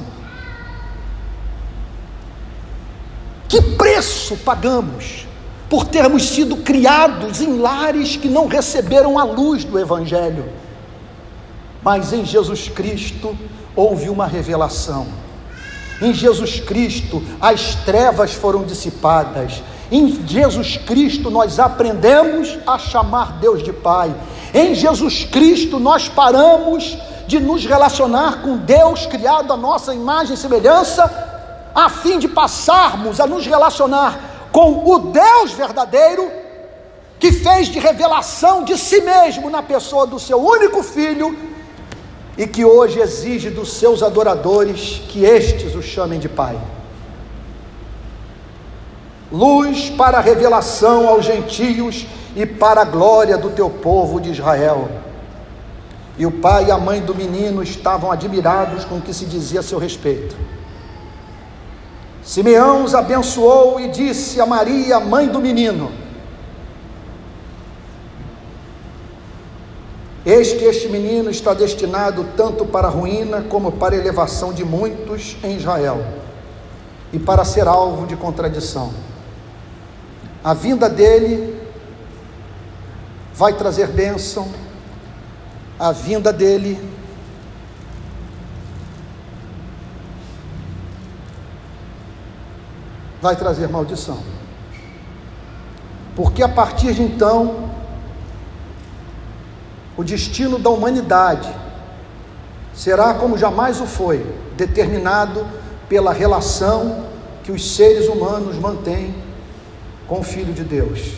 Que 3.49 3.61
preço 3.61 4.37
pagamos 4.39 5.27
por 5.69 5.87
termos 5.87 6.29
sido 6.29 6.59
criados 6.59 7.41
em 7.41 7.59
lares 7.59 8.17
que 8.17 8.29
não 8.29 8.47
receberam 8.47 9.19
a 9.19 9.25
luz 9.25 9.65
do 9.65 9.79
Evangelho. 9.79 10.51
Mas 11.83 12.13
em 12.13 12.25
Jesus 12.25 12.69
Cristo 12.69 13.37
houve 13.79 14.09
uma 14.09 14.27
revelação. 14.27 15.07
Em 16.03 16.13
Jesus 16.13 16.59
Cristo 16.59 17.23
as 17.41 17.77
trevas 17.77 18.35
foram 18.35 18.65
dissipadas. 18.65 19.63
Em 19.89 20.11
Jesus 20.27 20.77
Cristo 20.77 21.31
nós 21.31 21.61
aprendemos 21.61 22.59
a 22.67 22.77
chamar 22.77 23.39
Deus 23.39 23.63
de 23.63 23.73
Pai. 23.73 24.13
Em 24.53 24.75
Jesus 24.75 25.23
Cristo 25.23 25.79
nós 25.79 26.09
paramos 26.09 26.99
de 27.29 27.39
nos 27.39 27.65
relacionar 27.65 28.43
com 28.43 28.57
Deus 28.57 29.07
criado 29.07 29.53
à 29.53 29.57
nossa 29.57 29.95
imagem 29.95 30.35
e 30.35 30.37
semelhança, 30.37 31.71
a 31.73 31.89
fim 31.89 32.19
de 32.19 32.27
passarmos 32.27 33.21
a 33.21 33.29
nos 33.29 33.47
relacionar 33.47 34.49
com 34.51 34.91
o 34.91 34.99
Deus 35.13 35.53
verdadeiro, 35.53 36.29
que 37.21 37.31
fez 37.31 37.69
de 37.69 37.79
revelação 37.79 38.65
de 38.65 38.77
si 38.77 39.01
mesmo 39.03 39.49
na 39.49 39.63
pessoa 39.63 40.05
do 40.05 40.19
seu 40.19 40.43
único 40.43 40.83
filho 40.83 41.48
e 42.39 42.47
que 42.47 42.65
hoje 42.65 43.01
exige 43.01 43.51
dos 43.51 43.73
seus 43.73 44.01
adoradores 44.01 45.03
que 45.09 45.25
estes 45.25 45.75
o 45.75 45.83
chamem 45.83 46.21
de 46.21 46.29
Pai. 46.29 46.57
Luz 49.31 49.91
para 49.91 50.19
a 50.19 50.21
revelação 50.21 51.09
aos 51.09 51.25
gentios 51.25 52.07
e 52.37 52.47
para 52.47 52.83
a 52.83 52.85
glória 52.85 53.37
do 53.37 53.51
teu 53.51 53.69
povo 53.69 54.21
de 54.21 54.31
Israel. 54.31 54.89
E 56.17 56.25
o 56.25 56.31
pai 56.31 56.67
e 56.67 56.71
a 56.71 56.79
mãe 56.79 57.01
do 57.01 57.15
menino 57.15 57.63
estavam 57.63 58.11
admirados 58.11 58.85
com 58.85 58.97
o 58.97 59.01
que 59.01 59.13
se 59.13 59.27
dizia 59.27 59.61
a 59.61 59.63
seu 59.63 59.79
respeito. 59.79 60.37
Simeão 62.23 62.85
os 62.85 62.95
abençoou 62.95 63.81
e 63.81 63.89
disse 63.89 64.41
a 64.41 64.47
Maria, 64.47 64.99
mãe 64.99 65.29
do 65.29 65.41
menino: 65.41 65.93
Eis 70.29 70.53
que 70.53 70.63
este 70.67 70.91
menino 70.91 71.31
está 71.31 71.55
destinado 71.55 72.23
tanto 72.37 72.67
para 72.67 72.87
a 72.87 72.91
ruína 72.91 73.41
como 73.49 73.73
para 73.73 73.95
a 73.95 73.99
elevação 73.99 74.53
de 74.53 74.63
muitos 74.63 75.39
em 75.43 75.57
Israel, 75.57 76.05
e 77.11 77.19
para 77.19 77.47
ser 77.47 77.67
alvo 77.67 78.07
de 78.07 78.15
contradição. 78.15 78.93
A 80.45 80.53
vinda 80.53 80.87
dele 80.87 81.59
vai 83.33 83.55
trazer 83.55 83.89
bênção, 83.89 84.47
a 85.79 85.93
vinda 85.93 86.31
dele 86.31 86.79
vai 93.23 93.35
trazer 93.35 93.67
maldição. 93.67 94.19
Porque 96.15 96.43
a 96.43 96.49
partir 96.51 96.93
de 96.93 97.03
então, 97.03 97.68
o 99.99 100.05
destino 100.05 100.61
da 100.61 100.71
humanidade 100.71 101.53
será 102.73 103.15
como 103.15 103.37
jamais 103.37 103.81
o 103.81 103.87
foi, 103.87 104.25
determinado 104.57 105.45
pela 105.89 106.13
relação 106.13 107.07
que 107.43 107.51
os 107.51 107.75
seres 107.75 108.07
humanos 108.07 108.57
mantêm 108.57 109.13
com 110.07 110.21
o 110.21 110.23
Filho 110.23 110.53
de 110.53 110.63
Deus. 110.63 111.15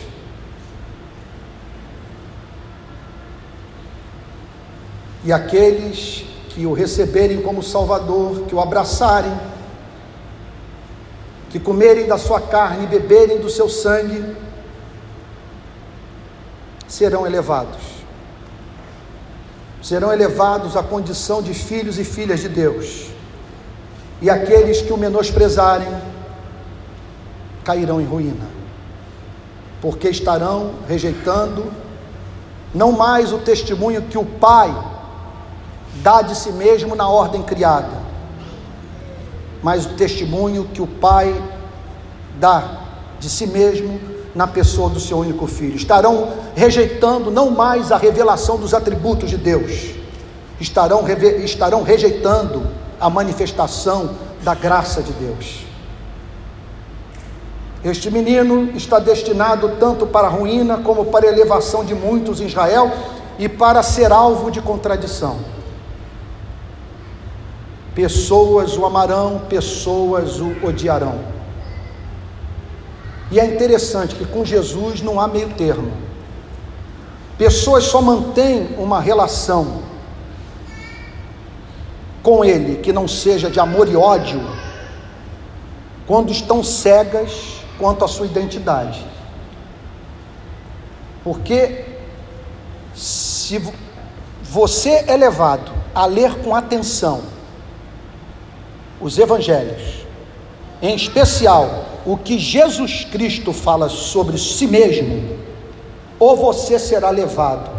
E 5.23 5.31
aqueles 5.31 6.25
que 6.49 6.65
o 6.65 6.73
receberem 6.73 7.39
como 7.39 7.61
Salvador, 7.61 8.45
que 8.47 8.55
o 8.55 8.59
abraçarem, 8.59 9.31
que 11.51 11.59
comerem 11.59 12.07
da 12.07 12.17
sua 12.17 12.41
carne 12.41 12.85
e 12.85 12.87
beberem 12.87 13.37
do 13.37 13.49
seu 13.49 13.69
sangue, 13.69 14.35
serão 16.87 17.27
elevados. 17.27 18.00
Serão 19.81 20.13
elevados 20.13 20.77
à 20.77 20.83
condição 20.83 21.41
de 21.41 21.53
filhos 21.53 21.97
e 21.97 22.03
filhas 22.03 22.39
de 22.39 22.49
Deus. 22.49 23.07
E 24.21 24.29
aqueles 24.29 24.81
que 24.81 24.93
o 24.93 24.97
menosprezarem 24.97 25.87
cairão 27.63 27.99
em 27.99 28.05
ruína, 28.05 28.47
porque 29.81 30.09
estarão 30.09 30.73
rejeitando 30.87 31.71
não 32.73 32.91
mais 32.91 33.33
o 33.33 33.39
testemunho 33.39 34.03
que 34.03 34.17
o 34.17 34.25
Pai 34.25 34.71
dá 36.01 36.21
de 36.21 36.35
si 36.35 36.51
mesmo 36.51 36.95
na 36.95 37.07
ordem 37.09 37.43
criada, 37.43 37.99
mas 39.61 39.85
o 39.85 39.89
testemunho 39.89 40.69
que 40.73 40.81
o 40.81 40.87
Pai 40.87 41.41
dá 42.39 42.79
de 43.19 43.29
si 43.29 43.45
mesmo 43.45 43.99
na 44.33 44.47
pessoa 44.47 44.89
do 44.89 44.99
seu 44.99 45.17
único 45.17 45.47
filho. 45.47 45.75
Estarão 45.75 46.33
rejeitando 46.55 47.29
não 47.29 47.51
mais 47.51 47.91
a 47.91 47.97
revelação 47.97 48.57
dos 48.57 48.73
atributos 48.73 49.29
de 49.29 49.37
Deus, 49.37 49.91
estarão, 50.59 51.03
estarão 51.43 51.83
rejeitando 51.83 52.67
a 52.99 53.09
manifestação 53.09 54.11
da 54.43 54.53
graça 54.53 55.01
de 55.01 55.11
Deus. 55.13 55.65
Este 57.83 58.11
menino 58.11 58.71
está 58.75 58.99
destinado 58.99 59.77
tanto 59.79 60.05
para 60.05 60.27
a 60.27 60.29
ruína 60.29 60.77
como 60.77 61.05
para 61.05 61.25
a 61.25 61.29
elevação 61.29 61.83
de 61.83 61.95
muitos 61.95 62.39
em 62.39 62.45
Israel 62.45 62.91
e 63.39 63.49
para 63.49 63.81
ser 63.81 64.11
alvo 64.11 64.51
de 64.51 64.61
contradição. 64.61 65.39
Pessoas 67.95 68.77
o 68.77 68.85
amarão, 68.85 69.41
pessoas 69.49 70.39
o 70.39 70.55
odiarão. 70.63 71.30
E 73.31 73.39
é 73.39 73.45
interessante 73.45 74.13
que 74.13 74.25
com 74.25 74.43
Jesus 74.43 75.01
não 75.01 75.19
há 75.19 75.27
meio 75.27 75.49
termo. 75.53 75.93
Pessoas 77.37 77.85
só 77.85 78.01
mantêm 78.01 78.75
uma 78.77 78.99
relação 78.99 79.81
com 82.21 82.43
Ele 82.43 82.81
que 82.81 82.91
não 82.91 83.07
seja 83.07 83.49
de 83.49 83.59
amor 83.59 83.87
e 83.87 83.95
ódio 83.95 84.41
quando 86.05 86.29
estão 86.29 86.61
cegas 86.61 87.61
quanto 87.79 88.03
à 88.03 88.07
sua 88.07 88.25
identidade. 88.25 89.03
Porque 91.23 91.85
se 92.93 93.63
você 94.43 95.05
é 95.07 95.15
levado 95.15 95.71
a 95.95 96.05
ler 96.05 96.35
com 96.43 96.53
atenção 96.53 97.21
os 98.99 99.17
evangelhos, 99.17 100.05
em 100.81 100.95
especial 100.95 101.90
o 102.05 102.17
que 102.17 102.37
Jesus 102.37 103.05
Cristo 103.05 103.53
fala 103.53 103.89
sobre 103.89 104.37
si 104.37 104.67
mesmo, 104.67 105.37
ou 106.19 106.35
você 106.35 106.77
será 106.77 107.09
levado 107.09 107.69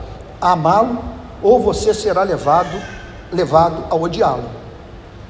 a 0.41 0.53
amá-lo, 0.53 0.99
ou 1.43 1.61
você 1.61 1.93
será 1.93 2.23
levado 2.23 2.81
levado 3.33 3.85
a 3.91 3.97
odiá-lo. 3.97 4.45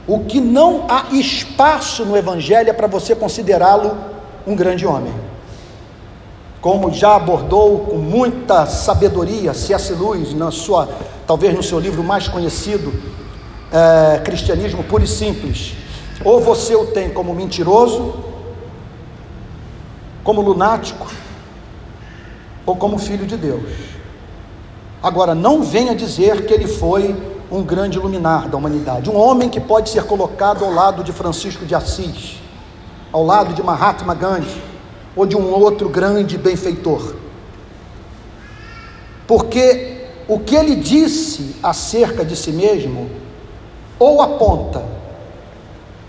O 0.07 0.20
que 0.20 0.40
não 0.40 0.86
há 0.88 1.07
espaço 1.12 2.05
no 2.05 2.16
evangelho 2.16 2.68
é 2.68 2.72
para 2.72 2.88
você 2.88 3.14
considerá-lo 3.14 3.97
um 4.47 4.57
grande 4.57 4.84
homem. 4.84 5.14
Como 6.61 6.93
já 6.93 7.16
abordou 7.16 7.80
com 7.80 7.97
muita 7.97 8.66
sabedoria 8.66 9.55
C.S. 9.55 9.93
Lewis 9.95 10.34
na 10.34 10.51
sua, 10.51 10.88
talvez 11.26 11.55
no 11.55 11.62
seu 11.62 11.78
livro 11.78 12.03
mais 12.03 12.28
conhecido, 12.28 12.93
é, 13.72 14.18
Cristianismo 14.18 14.82
Puro 14.84 15.05
e 15.05 15.07
Simples, 15.07 15.74
ou 16.24 16.40
você 16.40 16.74
o 16.74 16.86
tem 16.86 17.11
como 17.11 17.34
mentiroso, 17.34 18.14
como 20.22 20.40
lunático, 20.40 21.06
ou 22.64 22.76
como 22.76 22.98
filho 22.98 23.26
de 23.26 23.36
Deus. 23.36 23.70
Agora, 25.02 25.34
não 25.34 25.62
venha 25.62 25.94
dizer 25.94 26.46
que 26.46 26.54
ele 26.54 26.68
foi 26.68 27.16
um 27.50 27.62
grande 27.62 27.98
luminar 27.98 28.48
da 28.48 28.56
humanidade, 28.56 29.10
um 29.10 29.16
homem 29.16 29.48
que 29.48 29.60
pode 29.60 29.90
ser 29.90 30.04
colocado 30.04 30.64
ao 30.64 30.72
lado 30.72 31.02
de 31.02 31.12
Francisco 31.12 31.66
de 31.66 31.74
Assis, 31.74 32.40
ao 33.12 33.24
lado 33.24 33.52
de 33.52 33.62
Mahatma 33.62 34.14
Gandhi, 34.14 34.62
ou 35.14 35.26
de 35.26 35.36
um 35.36 35.52
outro 35.52 35.88
grande 35.88 36.38
benfeitor. 36.38 37.16
Porque 39.26 40.06
o 40.28 40.38
que 40.38 40.54
ele 40.54 40.76
disse 40.76 41.56
acerca 41.62 42.24
de 42.24 42.36
si 42.36 42.52
mesmo, 42.52 43.10
ou 43.98 44.22
aponta 44.22 44.82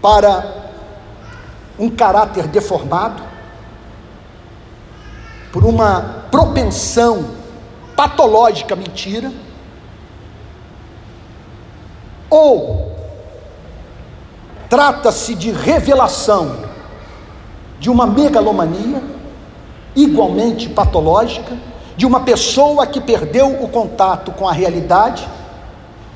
para 0.02 0.72
um 1.78 1.90
caráter 1.90 2.48
deformado, 2.48 3.33
por 5.54 5.64
uma 5.64 6.26
propensão 6.30 7.26
patológica 7.96 8.76
mentira, 8.76 9.32
ou 12.30 12.92
trata-se 14.70 15.36
de 15.36 15.52
revelação 15.52 16.58
de 17.80 17.90
uma 17.90 18.06
megalomania, 18.06 19.02
igualmente 19.96 20.68
patológica, 20.68 21.56
de 21.96 22.06
uma 22.06 22.22
pessoa 22.22 22.86
que 22.88 23.00
perdeu 23.00 23.64
o 23.64 23.70
contato 23.70 24.32
com 24.32 24.50
a 24.50 24.52
realidade 24.52 25.26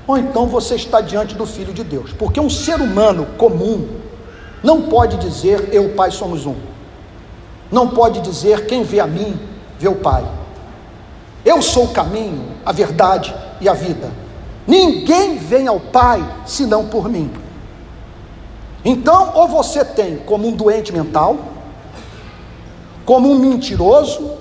ou 0.07 0.17
então 0.17 0.47
você 0.47 0.75
está 0.75 1.01
diante 1.01 1.35
do 1.35 1.45
Filho 1.45 1.73
de 1.73 1.83
Deus, 1.83 2.13
porque 2.13 2.39
um 2.39 2.49
ser 2.49 2.79
humano 2.79 3.27
comum 3.37 3.87
não 4.63 4.83
pode 4.83 5.17
dizer 5.17 5.69
eu, 5.73 5.89
Pai, 5.89 6.09
somos 6.11 6.45
um. 6.45 6.55
Não 7.71 7.89
pode 7.89 8.21
dizer: 8.21 8.65
quem 8.65 8.83
vê 8.83 8.99
a 8.99 9.07
mim, 9.07 9.39
vê 9.79 9.87
o 9.87 9.95
Pai. 9.95 10.25
Eu 11.45 11.61
sou 11.61 11.85
o 11.85 11.93
caminho, 11.93 12.43
a 12.65 12.71
verdade 12.71 13.33
e 13.61 13.69
a 13.69 13.73
vida. 13.73 14.11
Ninguém 14.65 15.37
vem 15.37 15.67
ao 15.67 15.79
Pai 15.79 16.23
senão 16.45 16.87
por 16.87 17.07
mim. 17.07 17.31
Então, 18.83 19.31
ou 19.33 19.47
você 19.47 19.83
tem 19.83 20.17
como 20.17 20.47
um 20.47 20.51
doente 20.51 20.93
mental, 20.93 21.37
como 23.05 23.31
um 23.31 23.39
mentiroso, 23.39 24.31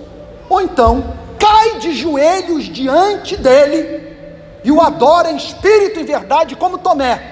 ou 0.49 0.61
então 0.61 1.05
cai 1.39 1.79
de 1.79 1.95
joelhos 1.95 2.65
diante 2.65 3.37
dele 3.37 4.17
e 4.65 4.73
o 4.73 4.81
adora 4.81 5.31
em 5.31 5.37
espírito 5.37 6.01
e 6.01 6.05
verdade, 6.05 6.57
como 6.57 6.79
Tomé, 6.79 7.23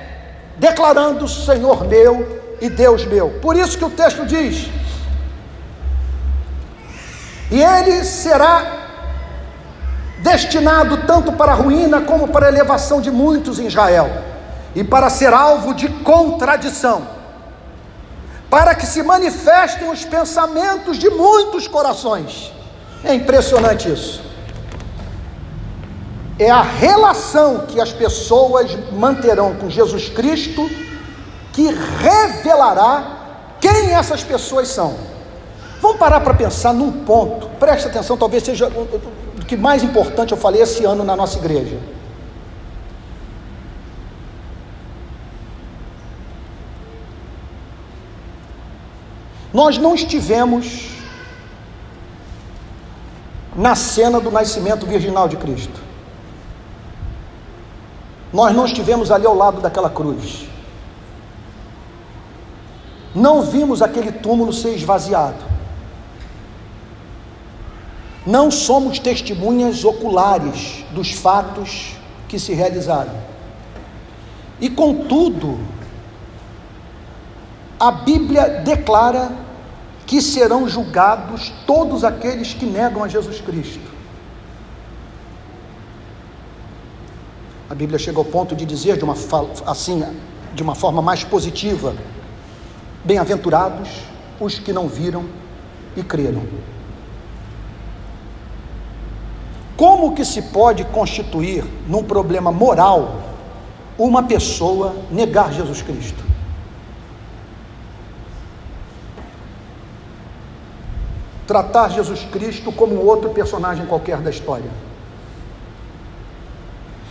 declarando: 0.57 1.27
Senhor 1.27 1.85
meu 1.85 2.41
e 2.61 2.71
Deus 2.71 3.05
meu. 3.05 3.31
Por 3.43 3.57
isso 3.57 3.77
que 3.77 3.85
o 3.85 3.91
texto 3.91 4.25
diz: 4.25 4.69
E 7.55 7.63
ele 7.63 8.05
será 8.05 8.81
destinado 10.19 11.07
tanto 11.07 11.31
para 11.31 11.53
a 11.53 11.55
ruína 11.55 12.01
como 12.01 12.27
para 12.27 12.47
a 12.47 12.49
elevação 12.49 13.01
de 13.01 13.13
muitos 13.13 13.61
em 13.61 13.69
Israel, 13.69 14.11
e 14.75 14.83
para 14.83 15.09
ser 15.09 15.33
alvo 15.33 15.73
de 15.73 15.89
contradição, 15.89 17.07
para 18.51 18.75
que 18.75 18.85
se 18.85 19.05
manifestem 19.05 19.89
os 19.89 20.05
pensamentos 20.05 20.97
de 20.97 21.09
muitos 21.09 21.69
corações. 21.69 22.53
É 23.05 23.15
impressionante 23.15 23.89
isso. 23.89 24.21
É 26.37 26.51
a 26.51 26.63
relação 26.63 27.67
que 27.69 27.81
as 27.81 27.93
pessoas 27.93 28.77
manterão 28.91 29.55
com 29.55 29.71
Jesus 29.71 30.09
Cristo 30.09 30.69
que 31.53 31.69
revelará 32.01 33.19
quem 33.61 33.95
essas 33.95 34.25
pessoas 34.25 34.67
são. 34.67 35.14
Vamos 35.81 35.99
parar 35.99 36.21
para 36.21 36.35
pensar 36.35 36.73
num 36.73 37.05
ponto, 37.05 37.49
preste 37.59 37.89
atenção, 37.89 38.17
talvez 38.17 38.43
seja 38.43 38.69
o 38.69 39.45
que 39.47 39.57
mais 39.57 39.83
importante 39.83 40.33
eu 40.33 40.39
falei 40.39 40.63
esse 40.63 40.85
ano 40.85 41.05
na 41.05 41.15
nossa 41.15 41.39
igreja. 41.39 41.79
Nós 49.53 49.79
não 49.79 49.95
estivemos 49.95 50.91
na 53.55 53.77
cena 53.77 54.21
do 54.21 54.31
nascimento 54.31 54.85
virginal 54.85 55.29
de 55.29 55.37
Cristo. 55.37 55.81
Nós 58.33 58.53
não 58.53 58.67
estivemos 58.67 59.13
ali 59.13 59.27
ao 59.27 59.35
lado 59.37 59.61
daquela 59.61 59.89
cruz. 59.89 60.49
Não 63.15 63.43
vimos 63.43 63.81
aquele 63.81 64.11
túmulo 64.11 64.53
ser 64.53 64.75
esvaziado. 64.75 65.54
Não 68.27 68.51
somos 68.51 68.99
testemunhas 68.99 69.85
oculares 69.85 70.85
dos 70.93 71.13
fatos 71.13 71.97
que 72.29 72.39
se 72.39 72.55
realizaram. 72.55 73.13
E 74.61 74.71
contudo, 74.71 75.59
a 77.79 77.91
Bíblia 77.91 78.49
declara 78.65 79.31
que 80.07 80.23
serão 80.23 80.69
julgados 80.69 81.53
todos 81.67 82.05
aqueles 82.05 82.55
que 82.55 82.65
negam 82.65 83.05
a 83.05 83.09
Jesus 83.09 83.41
Cristo. 83.41 83.93
A 87.69 87.75
Bíblia 87.75 87.99
chega 87.99 88.19
ao 88.19 88.25
ponto 88.25 88.55
de 88.55 88.65
dizer 88.65 88.97
de 88.97 89.05
uma 89.05 89.15
assim, 89.67 90.05
de 90.55 90.63
uma 90.63 90.75
forma 90.75 91.03
mais 91.03 91.25
positiva: 91.25 91.95
Bem-aventurados 93.05 93.89
os 94.41 94.59
que 94.59 94.73
não 94.73 94.89
viram 94.89 95.25
e 95.97 96.03
creram. 96.03 96.43
Como 99.77 100.15
que 100.15 100.25
se 100.25 100.41
pode 100.41 100.85
constituir 100.85 101.65
num 101.89 102.05
problema 102.05 102.53
moral 102.53 103.21
uma 103.99 104.23
pessoa 104.23 104.95
negar 105.11 105.53
Jesus 105.53 105.83
Cristo? 105.83 106.23
Tratar 111.47 111.91
Jesus 111.91 112.23
Cristo 112.31 112.73
como 112.73 113.05
outro 113.05 113.31
personagem 113.31 113.85
qualquer 113.87 114.19
da 114.21 114.31
história. 114.31 114.71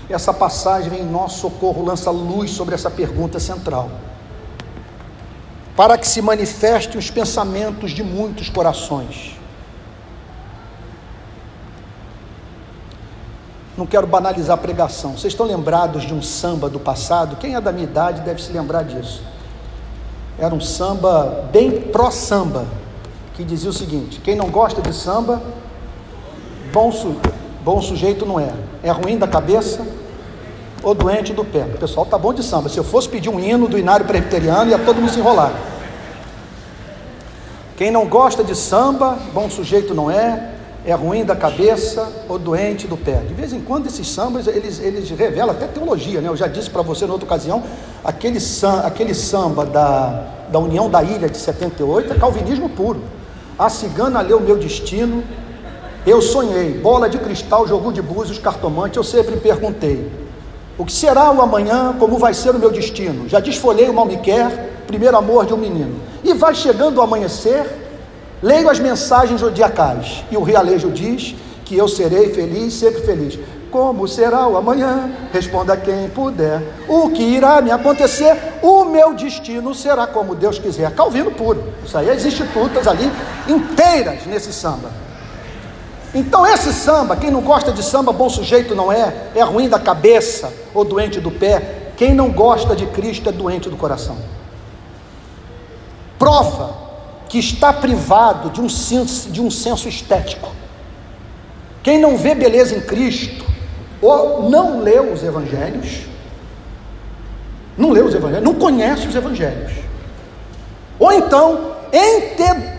Essa 0.10 0.34
passagem 0.34 1.00
em 1.00 1.04
nosso 1.04 1.42
socorro 1.42 1.84
lança 1.84 2.12
luz 2.12 2.52
sobre 2.52 2.76
essa 2.76 2.90
pergunta 2.90 3.40
central. 3.40 3.90
Para 5.76 5.98
que 5.98 6.08
se 6.08 6.22
manifestem 6.22 6.98
os 6.98 7.10
pensamentos 7.10 7.92
de 7.92 8.04
muitos 8.04 8.50
corações. 8.50 9.43
Não 13.78 13.88
quero 13.88 14.06
banalizar 14.06 14.54
a 14.54 14.58
pregação. 14.58 15.12
Vocês 15.12 15.34
estão 15.34 15.46
lembrados 15.46 16.04
de 16.04 16.14
um 16.14 16.22
samba 16.22 16.70
do 16.70 16.80
passado? 16.80 17.38
Quem 17.38 17.56
é 17.56 17.62
da 17.62 17.72
minha 17.72 17.86
idade 17.86 18.22
deve 18.22 18.42
se 18.42 18.52
lembrar 18.52 18.84
disso. 18.84 19.24
Era 20.38 20.54
um 20.54 20.62
samba 20.62 21.48
bem 21.52 21.72
pró-samba, 21.72 22.66
que 23.34 23.44
dizia 23.44 23.70
o 23.70 23.74
seguinte: 23.74 24.20
quem 24.22 24.36
não 24.36 24.50
gosta 24.50 24.82
de 24.82 24.94
samba, 24.94 25.42
bom, 26.72 26.92
su 26.92 27.16
bom 27.64 27.82
sujeito 27.82 28.26
não 28.26 28.40
é. 28.40 28.54
É 28.84 28.92
ruim 28.92 29.18
da 29.18 29.28
cabeça 29.28 29.86
ou 30.84 30.94
doente 30.94 31.34
do 31.34 31.44
pé. 31.44 31.64
O 31.64 31.78
pessoal 31.78 32.06
tá 32.06 32.18
bom 32.18 32.34
de 32.34 32.44
samba. 32.44 32.70
Se 32.70 32.78
eu 32.78 32.84
fosse 32.84 33.10
pedir 33.10 33.30
um 33.30 33.40
hino 33.40 33.68
do 33.68 33.78
Inário 33.78 34.06
Presbiteriano, 34.06 34.70
ia 34.70 34.78
todo 34.78 35.00
mundo 35.00 35.12
se 35.12 35.20
enrolar. 35.20 35.52
Quem 37.76 37.90
não 37.90 38.06
gosta 38.06 38.44
de 38.44 38.56
samba, 38.56 39.18
bom 39.34 39.50
sujeito 39.50 39.96
não 39.96 40.12
é 40.12 40.53
é 40.86 40.94
ruim 40.94 41.24
da 41.24 41.36
cabeça 41.36 42.12
ou 42.28 42.38
doente 42.38 42.88
do 42.88 42.98
pé. 42.98 43.22
De 43.28 43.34
vez 43.34 43.54
em 43.54 43.62
quando 43.62 43.88
esses 43.88 44.08
sambas, 44.10 44.48
eles, 44.48 44.80
eles 44.80 45.10
revelam 45.10 45.52
até 45.52 45.66
teologia, 45.66 46.20
né? 46.20 46.28
Eu 46.28 46.36
já 46.36 46.48
disse 46.48 46.70
para 46.70 46.82
você 46.82 47.06
na 47.06 47.14
outra 47.14 47.26
ocasião, 47.26 47.64
aquele, 48.04 48.40
aquele 48.84 49.14
samba 49.14 49.66
da, 49.66 50.28
da 50.50 50.60
União 50.60 50.90
da 50.90 51.02
Ilha 51.02 51.30
de 51.30 51.38
78 51.38 52.14
é 52.14 52.16
calvinismo 52.18 52.70
puro. 52.70 53.02
A 53.58 53.70
cigana 53.70 54.22
leu 54.22 54.42
meu 54.42 54.58
destino, 54.58 55.24
eu 56.06 56.22
sonhei, 56.22 56.74
bola 56.80 57.10
de 57.10 57.18
cristal, 57.18 57.66
jogo 57.66 57.94
de 57.94 58.02
búzios, 58.02 58.38
cartomante, 58.38 58.98
eu 58.98 59.04
sempre 59.04 59.38
perguntei, 59.38 60.12
o 60.78 60.84
que 60.84 60.92
será 60.92 61.32
o 61.32 61.42
amanhã, 61.42 61.96
como 61.98 62.18
vai 62.18 62.34
ser 62.34 62.56
o 62.56 62.60
meu 62.60 62.72
destino? 62.72 63.30
Já 63.30 63.40
desfolhei 63.40 63.88
o 63.88 63.94
mal 63.94 64.06
me 64.06 64.18
quer, 64.18 64.84
primeiro 64.86 65.16
amor 65.16 65.46
de 65.46 65.54
um 65.54 65.58
menino. 65.58 65.96
E 66.24 66.34
vai 66.34 66.54
chegando 66.54 66.98
o 66.98 67.02
amanhecer, 67.02 67.83
Leio 68.44 68.70
as 68.70 68.78
mensagens 68.78 69.40
zodiacais 69.40 70.26
e 70.30 70.36
o 70.36 70.44
realejo 70.44 70.92
diz 70.92 71.34
que 71.64 71.78
eu 71.78 71.88
serei 71.88 72.34
feliz, 72.34 72.74
sempre 72.74 73.02
feliz. 73.02 73.40
Como 73.72 74.06
será 74.06 74.46
o 74.46 74.58
amanhã? 74.58 75.10
Responda 75.32 75.78
quem 75.78 76.10
puder. 76.10 76.62
O 76.90 77.10
que 77.12 77.24
irá 77.24 77.62
me 77.62 77.72
acontecer? 77.72 78.38
O 78.62 78.84
meu 78.84 79.14
destino 79.14 79.74
será 79.74 80.06
como 80.06 80.36
Deus 80.36 80.60
quiser. 80.60 80.94
Calvino 80.94 81.32
puro. 81.32 81.74
Isso 81.86 81.98
aí, 81.98 82.10
as 82.10 82.26
institutas 82.26 82.86
ali 82.86 83.10
inteiras 83.48 84.26
nesse 84.26 84.52
samba. 84.52 84.92
Então, 86.14 86.46
esse 86.46 86.74
samba, 86.74 87.16
quem 87.16 87.32
não 87.32 87.42
gosta 87.42 87.72
de 87.72 87.82
samba, 87.82 88.12
bom 88.12 88.30
sujeito 88.30 88.76
não 88.76 88.92
é, 88.92 89.30
é 89.34 89.42
ruim 89.42 89.70
da 89.70 89.80
cabeça 89.80 90.52
ou 90.74 90.84
doente 90.84 91.22
do 91.22 91.32
pé. 91.32 91.94
Quem 91.96 92.14
não 92.14 92.30
gosta 92.30 92.76
de 92.76 92.88
Cristo 92.88 93.30
é 93.30 93.32
doente 93.32 93.70
do 93.70 93.78
coração. 93.78 94.18
Prova 96.20 96.83
que 97.34 97.40
está 97.40 97.74
privado 97.74 98.52
de 98.52 98.62
um 98.62 98.70
senso, 98.70 99.28
de 99.32 99.42
um 99.42 99.50
senso 99.50 99.90
estético. 99.90 100.52
Quem 101.82 101.98
não 101.98 102.16
vê 102.16 102.36
beleza 102.36 102.76
em 102.76 102.82
Cristo, 102.82 103.44
ou 104.00 104.48
não 104.52 104.82
lê 104.82 105.00
os 105.00 105.24
evangelhos, 105.24 106.02
não 107.76 107.90
lê 107.90 108.04
os 108.04 108.14
evangelhos, 108.14 108.46
não 108.46 108.54
conhece 108.54 109.08
os 109.08 109.16
evangelhos. 109.16 109.72
Ou 111.00 111.12
então, 111.12 111.76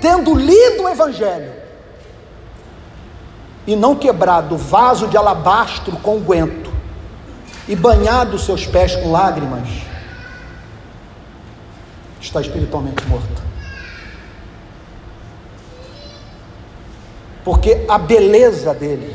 tendo 0.01 0.33
lido 0.37 0.85
o 0.85 0.89
evangelho 0.89 1.51
e 3.67 3.75
não 3.75 3.97
quebrado 3.97 4.55
o 4.55 4.59
vaso 4.59 5.09
de 5.09 5.17
alabastro 5.17 5.97
com 5.97 6.21
guento 6.21 6.73
e 7.67 7.75
banhado 7.75 8.39
seus 8.39 8.65
pés 8.65 8.95
com 8.95 9.11
lágrimas, 9.11 9.69
está 12.21 12.41
espiritualmente 12.41 13.05
morto. 13.09 13.44
Porque 17.45 17.85
a 17.87 17.99
beleza 17.99 18.73
dele 18.73 19.15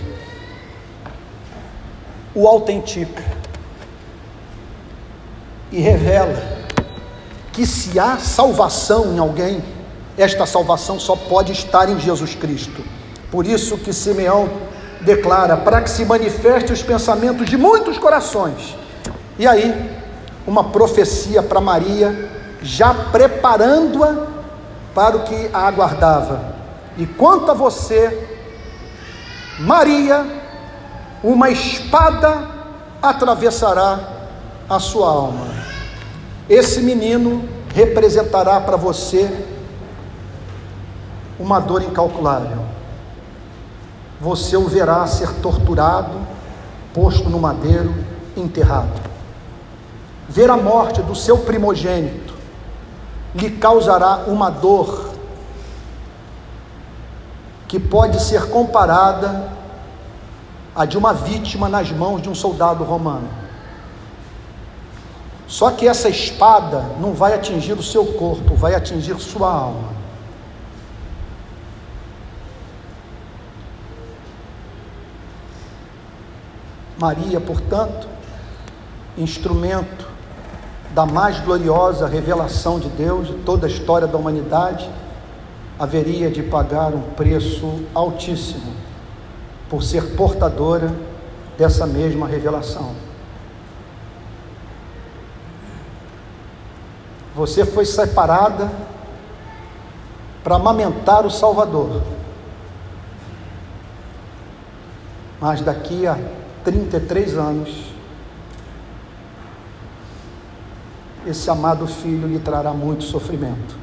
o 2.36 2.48
autentica 2.48 3.24
e 5.72 5.80
revela 5.80 6.60
que 7.52 7.66
se 7.66 8.00
há 8.00 8.18
salvação 8.18 9.14
em 9.14 9.18
alguém, 9.18 9.64
esta 10.18 10.46
salvação 10.46 11.00
só 11.00 11.16
pode 11.16 11.52
estar 11.52 11.90
em 11.90 12.00
Jesus 12.00 12.36
Cristo. 12.36 12.84
Por 13.32 13.46
isso 13.46 13.78
que 13.78 13.92
Simeão 13.92 14.48
declara: 15.02 15.58
para 15.58 15.82
que 15.82 15.90
se 15.90 16.06
manifeste 16.06 16.72
os 16.72 16.84
pensamentos 16.84 17.50
de 17.50 17.58
muitos 17.58 17.98
corações. 17.98 18.78
E 19.38 19.48
aí, 19.48 19.92
uma 20.46 20.66
profecia 20.66 21.42
para 21.42 21.60
Maria, 21.60 22.30
já 22.62 22.94
preparando-a 22.94 24.28
para 24.94 25.18
o 25.18 25.24
que 25.24 25.50
a 25.54 25.68
aguardava 25.68 26.59
E 27.00 27.06
quanto 27.08 27.50
a 27.50 27.54
você, 27.54 28.28
Maria, 29.58 30.26
uma 31.24 31.50
espada 31.50 32.46
atravessará 33.02 34.00
a 34.70 34.80
sua 34.80 35.08
alma. 35.08 35.48
Esse 36.50 36.82
menino 36.82 37.48
representará 37.74 38.60
para 38.60 38.76
você 38.76 39.32
uma 41.40 41.62
dor 41.62 41.84
incalculável. 41.84 42.66
Você 44.20 44.58
o 44.58 44.68
verá 44.68 45.08
ser 45.08 45.36
torturado, 45.36 46.18
posto 46.94 47.30
no 47.30 47.40
madeiro, 47.40 47.96
enterrado. 48.36 49.00
Ver 50.28 50.50
a 50.50 50.58
morte 50.58 51.02
do 51.02 51.16
seu 51.16 51.38
primogênito 51.38 52.34
lhe 53.34 53.52
causará 53.52 54.26
uma 54.28 54.50
dor 54.50 55.09
que 57.70 57.80
pode 57.80 58.20
ser 58.20 58.50
comparada 58.50 59.48
à 60.76 60.86
de 60.86 60.98
uma 60.98 61.14
vítima 61.14 61.70
nas 61.70 61.92
mãos 61.92 62.20
de 62.20 62.28
um 62.28 62.34
soldado 62.34 62.84
romano. 62.84 63.30
Só 65.48 65.70
que 65.70 65.88
essa 65.88 66.10
espada 66.10 66.84
não 67.00 67.14
vai 67.14 67.36
atingir 67.36 67.74
o 67.74 67.84
seu 67.84 68.06
corpo, 68.06 68.56
vai 68.56 68.74
atingir 68.74 69.20
sua 69.20 69.52
alma. 69.52 69.90
Maria, 77.00 77.40
portanto, 77.40 78.08
instrumento 79.16 80.08
da 80.96 81.06
mais 81.06 81.40
gloriosa 81.40 82.08
revelação 82.08 82.80
de 82.80 82.90
Deus 82.90 83.28
de 83.28 83.34
toda 83.34 83.68
a 83.68 83.70
história 83.70 84.08
da 84.08 84.18
humanidade, 84.18 84.90
haveria 85.80 86.30
de 86.30 86.44
pagar 86.44 86.94
um 86.94 87.02
preço 87.02 87.86
altíssimo 87.94 88.74
por 89.70 89.82
ser 89.82 90.16
portadora 90.16 90.94
dessa 91.58 91.88
mesma 91.88 92.28
revelação. 92.28 92.94
Você 97.36 97.66
foi 97.66 97.86
separada 97.86 98.70
para 100.44 100.56
amamentar 100.56 101.26
o 101.26 101.32
Salvador. 101.32 102.02
Mas 105.40 105.62
daqui 105.62 106.06
a 106.06 106.18
33 106.66 107.38
anos, 107.38 107.86
esse 111.26 111.50
amado 111.50 111.88
filho 111.88 112.28
lhe 112.28 112.40
trará 112.40 112.74
muito 112.74 113.04
sofrimento, 113.06 113.78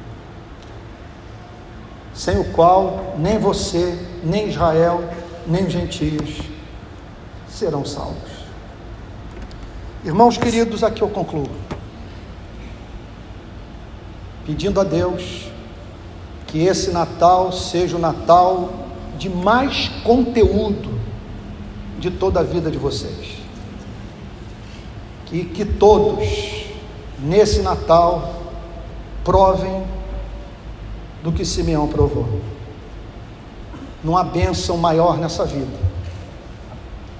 sem 2.17 2.39
o 2.39 2.45
qual 2.45 3.13
nem 3.19 3.37
você, 3.37 3.95
nem 4.23 4.49
Israel, 4.49 5.03
nem 5.45 5.67
os 5.67 5.71
gentios 5.71 6.39
serão 7.47 7.85
salvos. 7.85 8.31
Irmãos 10.03 10.35
queridos, 10.35 10.83
aqui 10.83 11.03
eu 11.03 11.09
concluo. 11.09 11.47
Pedindo 14.47 14.81
a 14.81 14.83
Deus 14.83 15.47
que 16.47 16.65
esse 16.65 16.89
Natal 16.89 17.51
seja 17.51 17.97
o 17.97 17.99
Natal 17.99 18.87
de 19.19 19.29
mais 19.29 19.89
conteúdo 20.03 20.99
de 21.99 22.09
toda 22.09 22.39
a 22.39 22.43
vida 22.43 22.71
de 22.71 22.79
vocês. 22.79 23.37
Que, 25.27 25.45
que 25.45 25.65
todos, 25.65 26.25
nesse 27.19 27.61
Natal, 27.61 28.33
provem 29.23 29.96
do 31.27 31.33
que 31.33 31.43
Simeão 31.43 31.89
provou. 31.89 32.25
Não 34.01 34.15
há 34.15 34.23
bênção 34.23 34.77
maior 34.77 35.17
nessa 35.17 35.43
vida 35.43 35.77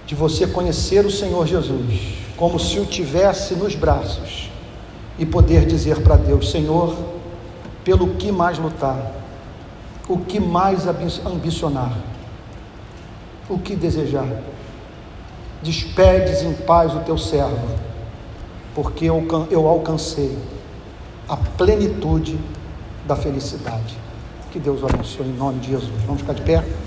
de 0.06 0.16
você 0.16 0.48
conhecer 0.48 1.06
o 1.06 1.12
Senhor 1.12 1.46
Jesus 1.46 2.14
como 2.38 2.58
se 2.58 2.80
o 2.80 2.86
tivesse 2.86 3.54
nos 3.56 3.76
braços 3.76 4.50
e 5.20 5.26
poder 5.26 5.66
dizer 5.66 6.02
para 6.04 6.16
Deus: 6.16 6.52
Senhor, 6.52 6.96
pelo 7.84 8.14
que 8.14 8.32
mais 8.32 8.58
lutar, 8.58 9.12
o 10.08 10.20
que 10.20 10.40
mais 10.40 10.88
ambicionar, 11.26 11.92
o 13.50 13.60
que 13.60 13.76
desejar 13.76 14.30
despedes 15.62 16.44
em 16.44 16.54
paz 16.54 16.96
o 16.96 17.00
teu 17.00 17.18
servo, 17.18 17.76
porque 18.74 19.04
eu, 19.04 19.22
eu 19.52 19.68
alcancei 19.68 20.38
a 21.28 21.36
plenitude 21.36 22.40
da 23.08 23.16
felicidade. 23.16 23.98
Que 24.52 24.60
Deus 24.60 24.84
abençoe 24.84 25.28
em 25.28 25.34
nome 25.34 25.60
de 25.60 25.72
Jesus. 25.72 26.04
Vamos 26.06 26.22
ficar 26.22 26.34
de 26.34 26.42
pé. 26.42 26.64